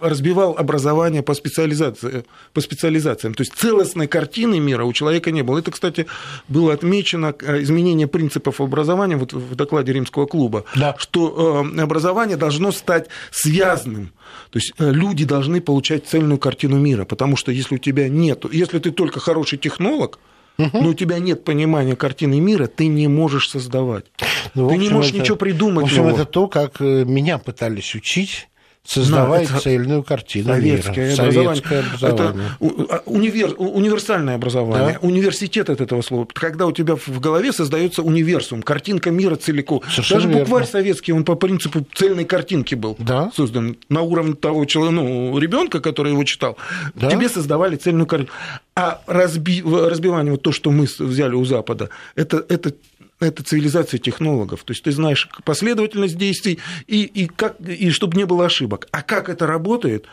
разбивал 0.00 0.56
образование 0.58 1.22
по, 1.22 1.34
специализации, 1.34 2.24
по 2.54 2.60
специализациям. 2.60 3.34
То 3.34 3.42
есть 3.42 3.52
целостной 3.54 4.06
картины 4.06 4.58
мира 4.58 4.84
у 4.84 4.92
человека 4.92 5.30
не 5.30 5.42
было. 5.42 5.58
Это, 5.58 5.70
кстати, 5.70 6.06
было 6.48 6.72
отмечено 6.72 7.34
изменение 7.60 8.06
принципов 8.06 8.60
образования 8.60 9.16
вот 9.16 9.32
в 9.34 9.54
докладе 9.54 9.92
Римского 9.92 10.26
клуба, 10.26 10.64
Да. 10.74 10.96
что 10.98 11.64
э, 11.76 11.80
образование 11.80 12.36
должно 12.38 12.72
стать 12.72 13.08
связанным. 13.30 14.12
То 14.50 14.58
есть 14.58 14.72
э, 14.78 14.90
люди 14.90 15.24
должны 15.24 15.60
получать 15.60 16.06
цельную 16.06 16.38
картину 16.38 16.78
мира, 16.78 17.04
потому 17.04 17.36
что 17.36 17.52
если 17.52 17.74
у 17.74 17.78
тебя 17.78 18.08
нет, 18.08 18.44
если 18.50 18.78
ты 18.78 18.90
только 18.90 19.20
хороший 19.20 19.58
технолог, 19.58 20.18
но 20.72 20.88
у 20.90 20.94
тебя 20.94 21.18
нет 21.18 21.44
понимания 21.44 21.96
картины 21.96 22.40
мира, 22.40 22.66
ты 22.66 22.86
не 22.86 23.08
можешь 23.08 23.48
создавать. 23.50 24.06
Ну, 24.54 24.68
ты 24.68 24.76
не 24.76 24.84
общем, 24.86 24.96
можешь 24.96 25.10
это- 25.12 25.20
ничего 25.20 25.36
придумать. 25.36 25.84
В 25.84 25.88
общем, 25.88 26.02
нового. 26.04 26.14
это 26.14 26.24
то, 26.24 26.48
как 26.48 26.80
э, 26.80 27.04
меня 27.04 27.38
пытались 27.38 27.94
учить, 27.94 28.48
создавать 28.94 29.48
Да, 29.48 29.54
это 29.54 29.62
цельную 29.62 30.02
картину 30.02 30.48
Советское 30.48 31.10
мира. 31.10 31.22
образование. 31.22 31.44
Советское 31.62 31.78
образование. 31.80 32.46
Это 32.60 32.94
а, 32.94 33.02
универ- 33.06 33.54
универсальное 33.56 34.34
образование. 34.34 34.98
Да. 35.00 35.06
Университет 35.06 35.70
от 35.70 35.80
этого 35.80 36.02
слова. 36.02 36.26
Когда 36.32 36.66
у 36.66 36.72
тебя 36.72 36.96
в 36.96 37.20
голове 37.20 37.52
создается 37.52 38.02
универсум, 38.02 38.62
картинка 38.62 39.10
мира 39.12 39.36
целиком. 39.36 39.82
Совершенно 39.88 40.22
Даже 40.22 40.32
букварь 40.38 40.62
верно. 40.62 40.66
советский, 40.72 41.12
он 41.12 41.24
по 41.24 41.36
принципу 41.36 41.86
цельной 41.94 42.24
картинки 42.24 42.74
был 42.74 42.96
Да. 42.98 43.30
создан 43.34 43.76
на 43.88 44.00
уровне 44.00 44.34
того 44.34 44.64
человека, 44.64 44.94
ну, 44.96 45.38
ребенка, 45.38 45.78
который 45.80 46.10
его 46.12 46.24
читал. 46.24 46.56
Да. 46.94 47.08
Тебе 47.10 47.28
создавали 47.28 47.76
цельную 47.76 48.06
картинку. 48.06 48.32
А 48.74 49.02
разби- 49.06 49.62
разбивание, 49.88 50.32
вот 50.32 50.42
то, 50.42 50.50
что 50.52 50.70
мы 50.70 50.88
взяли 50.98 51.34
у 51.34 51.44
Запада, 51.44 51.90
это, 52.16 52.44
это 52.48 52.72
это 53.20 53.42
цивилизация 53.42 53.98
технологов. 53.98 54.64
То 54.64 54.72
есть 54.72 54.82
ты 54.82 54.92
знаешь 54.92 55.28
последовательность 55.44 56.16
действий 56.16 56.58
и, 56.86 57.02
и, 57.02 57.26
как, 57.26 57.60
и 57.60 57.90
чтобы 57.90 58.16
не 58.16 58.26
было 58.26 58.46
ошибок. 58.46 58.88
А 58.90 59.02
как 59.02 59.28
это 59.28 59.46
работает? 59.46 60.06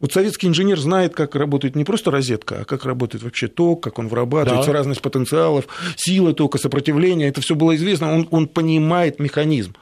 Вот 0.00 0.12
советский 0.12 0.48
инженер 0.48 0.78
знает, 0.78 1.14
как 1.14 1.34
работает 1.34 1.76
не 1.76 1.84
просто 1.84 2.10
розетка, 2.10 2.60
а 2.60 2.64
как 2.64 2.84
работает 2.84 3.22
вообще 3.22 3.48
ток, 3.48 3.82
как 3.82 3.98
он 3.98 4.08
вырабатывается, 4.08 4.72
Да. 4.72 4.78
разность 4.78 5.00
потенциалов, 5.00 5.66
сила 5.96 6.34
тока, 6.34 6.58
сопротивление. 6.58 7.28
Это 7.28 7.40
все 7.40 7.54
было 7.54 7.74
известно, 7.76 8.12
он, 8.12 8.28
он 8.30 8.48
понимает 8.48 9.18
механизм. 9.18 9.74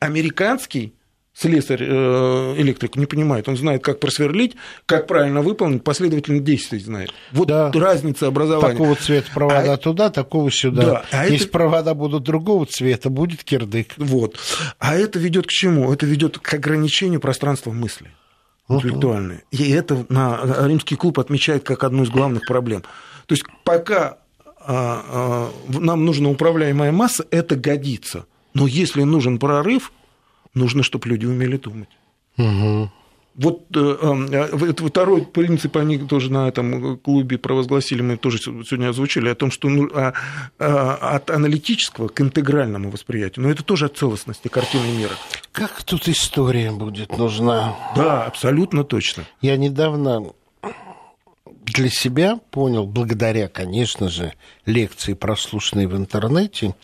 Американский 0.00 0.92
слесарь, 1.34 1.82
э, 1.82 2.54
электрик 2.58 2.96
не 2.96 3.06
понимает. 3.06 3.48
Он 3.48 3.56
знает, 3.56 3.82
как 3.82 3.98
просверлить, 4.00 4.54
как 4.86 5.06
правильно 5.06 5.42
выполнить, 5.42 5.82
последовательность 5.82 6.44
действий 6.44 6.78
знает. 6.78 7.10
Вот 7.32 7.48
Да. 7.48 7.72
разница 7.72 8.28
образования. 8.28 8.72
Такого 8.72 8.94
цвета 8.94 9.30
провода 9.34 9.72
А- 9.72 9.76
туда, 9.76 10.10
такого 10.10 10.50
сюда. 10.50 10.82
Да, 10.84 11.04
а 11.10 11.24
Если 11.24 11.46
это- 11.46 11.52
провода 11.52 11.94
будут 11.94 12.22
другого 12.22 12.66
цвета, 12.66 13.10
будет 13.10 13.42
кирдык. 13.44 13.88
Вот. 13.96 14.36
А 14.78 14.94
это 14.94 15.18
ведет 15.18 15.46
к 15.46 15.50
чему? 15.50 15.92
Это 15.92 16.06
ведет 16.06 16.38
к 16.38 16.54
ограничению 16.54 17.20
пространства 17.20 17.72
мысли 17.72 18.10
интеллектуальной. 18.68 19.40
И 19.50 19.70
это 19.72 20.06
на, 20.08 20.40
римский 20.66 20.96
клуб 20.96 21.18
отмечает 21.18 21.64
как 21.64 21.84
одну 21.84 22.04
из 22.04 22.10
главных 22.10 22.46
проблем. 22.46 22.82
То 23.26 23.34
есть 23.34 23.44
пока 23.64 24.18
а, 24.66 25.50
а, 25.68 25.78
нам 25.78 26.06
нужна 26.06 26.30
управляемая 26.30 26.90
масса, 26.90 27.26
это 27.30 27.54
годится. 27.56 28.24
Но 28.54 28.66
если 28.66 29.02
нужен 29.02 29.38
прорыв, 29.38 29.92
нужно, 30.54 30.82
чтобы 30.82 31.08
люди 31.08 31.26
умели 31.26 31.56
думать. 31.56 31.88
Мгм. 32.36 32.90
Вот 33.34 33.64
э, 33.74 33.96
э, 34.30 34.68
это 34.68 34.86
второй 34.86 35.22
принцип 35.22 35.76
они 35.76 35.98
тоже 35.98 36.30
на 36.30 36.46
этом 36.46 36.96
клубе 36.98 37.36
провозгласили, 37.36 38.00
мы 38.00 38.16
тоже 38.16 38.38
сегодня 38.38 38.90
озвучили, 38.90 39.28
о 39.28 39.34
том, 39.34 39.50
что 39.50 39.68
ну, 39.68 39.90
а, 39.92 40.14
а, 40.60 41.16
от 41.16 41.30
аналитического 41.30 42.06
к 42.06 42.20
интегральному 42.20 42.90
восприятию. 42.90 43.44
Но 43.44 43.50
это 43.50 43.64
тоже 43.64 43.86
от 43.86 43.96
целостности 43.96 44.46
картины 44.46 44.86
мира. 44.96 45.14
Как 45.50 45.82
тут 45.82 46.06
история 46.08 46.70
будет 46.70 47.18
нужна? 47.18 47.76
Да, 47.96 48.24
абсолютно 48.24 48.84
точно. 48.84 49.24
Я 49.40 49.56
недавно 49.56 50.32
для 51.64 51.88
себя 51.88 52.38
понял, 52.52 52.86
благодаря, 52.86 53.48
конечно 53.48 54.08
же, 54.08 54.32
лекции, 54.64 55.14
прослушанной 55.14 55.86
в 55.86 55.96
интернете, 55.96 56.76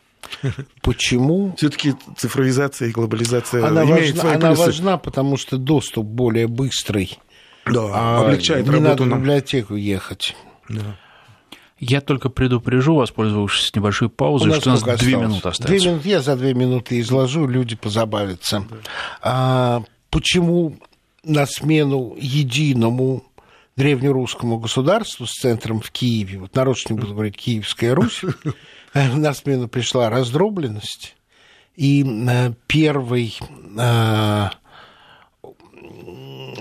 почему 0.83 1.55
Все-таки 1.57 1.95
цифровизация 2.17 2.89
и 2.89 2.93
глобализация 2.93 3.67
она 3.67 3.85
имеют 3.85 4.17
важна, 4.17 4.21
свои 4.21 4.35
она 4.35 4.49
плюсы. 4.49 4.63
важна, 4.63 4.99
потому 4.99 5.37
что 5.37 5.57
доступ 5.59 6.07
более 6.07 6.47
быстрый. 6.49 7.19
Да, 7.67 7.81
а 7.93 8.21
облегчает 8.21 8.67
не 8.67 8.71
работу 8.73 8.89
надо 8.89 9.03
в 9.03 9.07
нам. 9.07 9.21
библиотеку 9.21 9.75
ехать. 9.77 10.37
Да. 10.69 10.97
Я 11.79 12.03
только 12.03 12.29
предупрежу, 12.29 12.95
воспользовавшись 12.95 13.75
небольшой 13.75 14.11
паузой, 14.11 14.53
что 14.53 14.71
у 14.71 14.73
нас 14.73 14.83
две 14.83 14.93
осталось? 14.93 15.13
минуты 15.13 15.49
остается. 15.49 15.67
Две 15.67 15.91
минуты, 15.91 16.09
я 16.09 16.21
за 16.21 16.37
две 16.37 16.55
минуты 16.55 17.01
изложу, 17.01 17.47
люди 17.47 17.75
позабавятся. 17.75 18.67
А, 19.23 19.83
почему 20.11 20.77
на 21.25 21.47
смену 21.47 22.17
единому 22.19 23.25
древнерусскому 23.77 24.59
государству 24.59 25.27
с 25.27 25.33
центром 25.33 25.81
в 25.81 25.91
Киеве, 25.91 26.39
вот 26.39 26.55
нарочно 26.55 26.95
буду 26.95 27.15
говорить 27.15 27.37
Киевская 27.37 27.95
Русь, 27.95 28.23
на 28.95 29.35
смену 29.35 29.69
пришла 29.69 30.11
раздробленность, 30.11 31.17
и 31.77 32.05
э, 32.05 32.53
первый 32.67 33.39
э, 33.79 34.49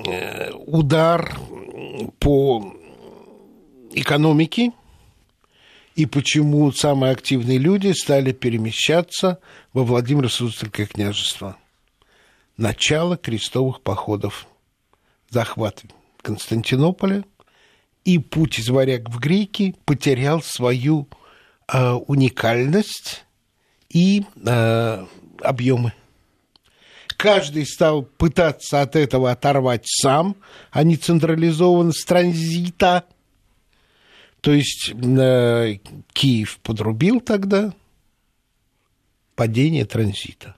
э, 0.05 0.51
удар 0.53 1.37
по 2.19 2.73
экономике 3.91 4.71
и 5.95 6.05
почему 6.05 6.71
самые 6.71 7.11
активные 7.11 7.57
люди 7.57 7.91
стали 7.91 8.31
перемещаться 8.31 9.39
во 9.73 9.83
Владимиро-Суздальское 9.83 10.85
княжество. 10.85 11.57
Начало 12.55 13.17
крестовых 13.17 13.81
походов, 13.81 14.47
захват 15.29 15.83
Константинополя. 16.21 17.25
И 18.05 18.17
путь 18.17 18.59
из 18.59 18.69
варяг 18.69 19.09
в 19.09 19.19
греки 19.19 19.75
потерял 19.85 20.41
свою 20.41 21.09
э, 21.11 21.15
уникальность 22.07 23.25
и 23.89 24.25
э, 24.45 25.05
объемы. 25.41 25.93
Каждый 27.17 27.65
стал 27.65 28.03
пытаться 28.03 28.81
от 28.81 28.95
этого 28.95 29.31
оторвать 29.31 29.83
сам, 29.85 30.37
а 30.71 30.83
не 30.83 30.95
централизованно 30.95 31.91
с 31.91 32.05
транзита. 32.05 33.03
То 34.41 34.51
есть 34.53 34.93
э, 34.93 35.79
Киев 36.13 36.59
подрубил 36.63 37.19
тогда 37.19 37.73
падение 39.35 39.85
транзита. 39.85 40.55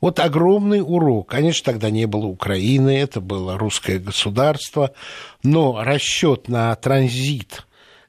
Вот 0.00 0.20
огромный 0.20 0.80
урок. 0.80 1.28
Конечно, 1.28 1.72
тогда 1.72 1.90
не 1.90 2.06
было 2.06 2.26
Украины, 2.26 2.96
это 2.96 3.20
было 3.20 3.58
русское 3.58 3.98
государство, 3.98 4.92
но 5.42 5.82
расчет 5.82 6.48
на 6.48 6.74
транзит 6.76 7.66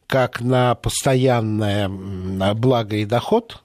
как 0.07 0.41
на 0.41 0.73
постоянное 0.75 1.89
благо 2.55 2.95
и 2.95 3.05
доход 3.05 3.61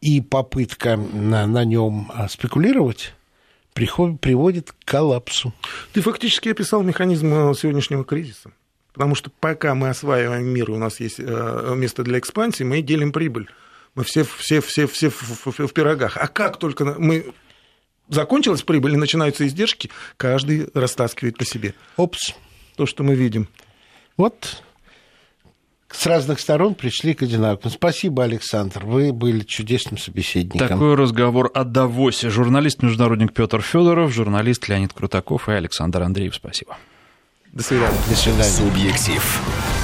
и 0.00 0.20
попытка 0.20 0.96
на, 0.96 1.46
на 1.46 1.64
нем 1.64 2.10
а, 2.12 2.28
спекулировать 2.28 3.14
приводит 3.72 4.72
к 4.72 4.84
коллапсу. 4.84 5.54
Ты 5.92 6.02
фактически 6.02 6.50
описал 6.50 6.82
механизм 6.82 7.32
э, 7.32 7.54
сегодняшнего 7.54 8.04
кризиса. 8.04 8.50
Потому 8.92 9.14
что 9.14 9.30
пока 9.30 9.74
мы 9.74 9.88
осваиваем 9.88 10.44
мир, 10.44 10.70
у 10.70 10.76
нас 10.76 11.00
есть 11.00 11.18
э, 11.18 11.74
место 11.74 12.02
для 12.02 12.18
экспансии, 12.18 12.64
мы 12.64 12.82
делим 12.82 13.12
прибыль. 13.12 13.48
Мы 13.94 14.04
все, 14.04 14.24
все, 14.24 14.60
все, 14.60 14.86
все 14.86 15.08
в, 15.08 15.46
в, 15.46 15.66
в 15.66 15.72
пирогах. 15.72 16.18
А 16.18 16.26
как 16.26 16.58
только 16.58 16.84
мы 16.84 17.32
закончилась 18.08 18.62
прибыль 18.62 18.92
и 18.92 18.96
начинаются 18.96 19.46
издержки, 19.46 19.88
каждый 20.18 20.68
растаскивает 20.74 21.38
по 21.38 21.46
себе. 21.46 21.74
Опс. 21.96 22.34
То, 22.76 22.84
что 22.84 23.02
мы 23.04 23.14
видим. 23.14 23.48
Вот 24.18 24.62
с 25.92 26.06
разных 26.06 26.40
сторон 26.40 26.74
пришли 26.74 27.14
к 27.14 27.22
одинаковому. 27.22 27.70
Спасибо, 27.70 28.24
Александр. 28.24 28.84
Вы 28.84 29.12
были 29.12 29.40
чудесным 29.40 29.98
собеседником. 29.98 30.68
Такой 30.68 30.94
разговор 30.94 31.50
о 31.54 31.64
Давосе. 31.64 32.30
Журналист-международник 32.30 33.32
Петр 33.32 33.60
Федоров, 33.60 34.12
журналист 34.12 34.68
Леонид 34.68 34.92
Крутаков 34.92 35.48
и 35.48 35.52
Александр 35.52 36.02
Андреев. 36.02 36.34
Спасибо. 36.34 36.76
До 37.52 37.62
свидания. 37.62 37.98
До 38.08 38.16
свидания. 38.16 38.44
Субъектив. 38.44 39.81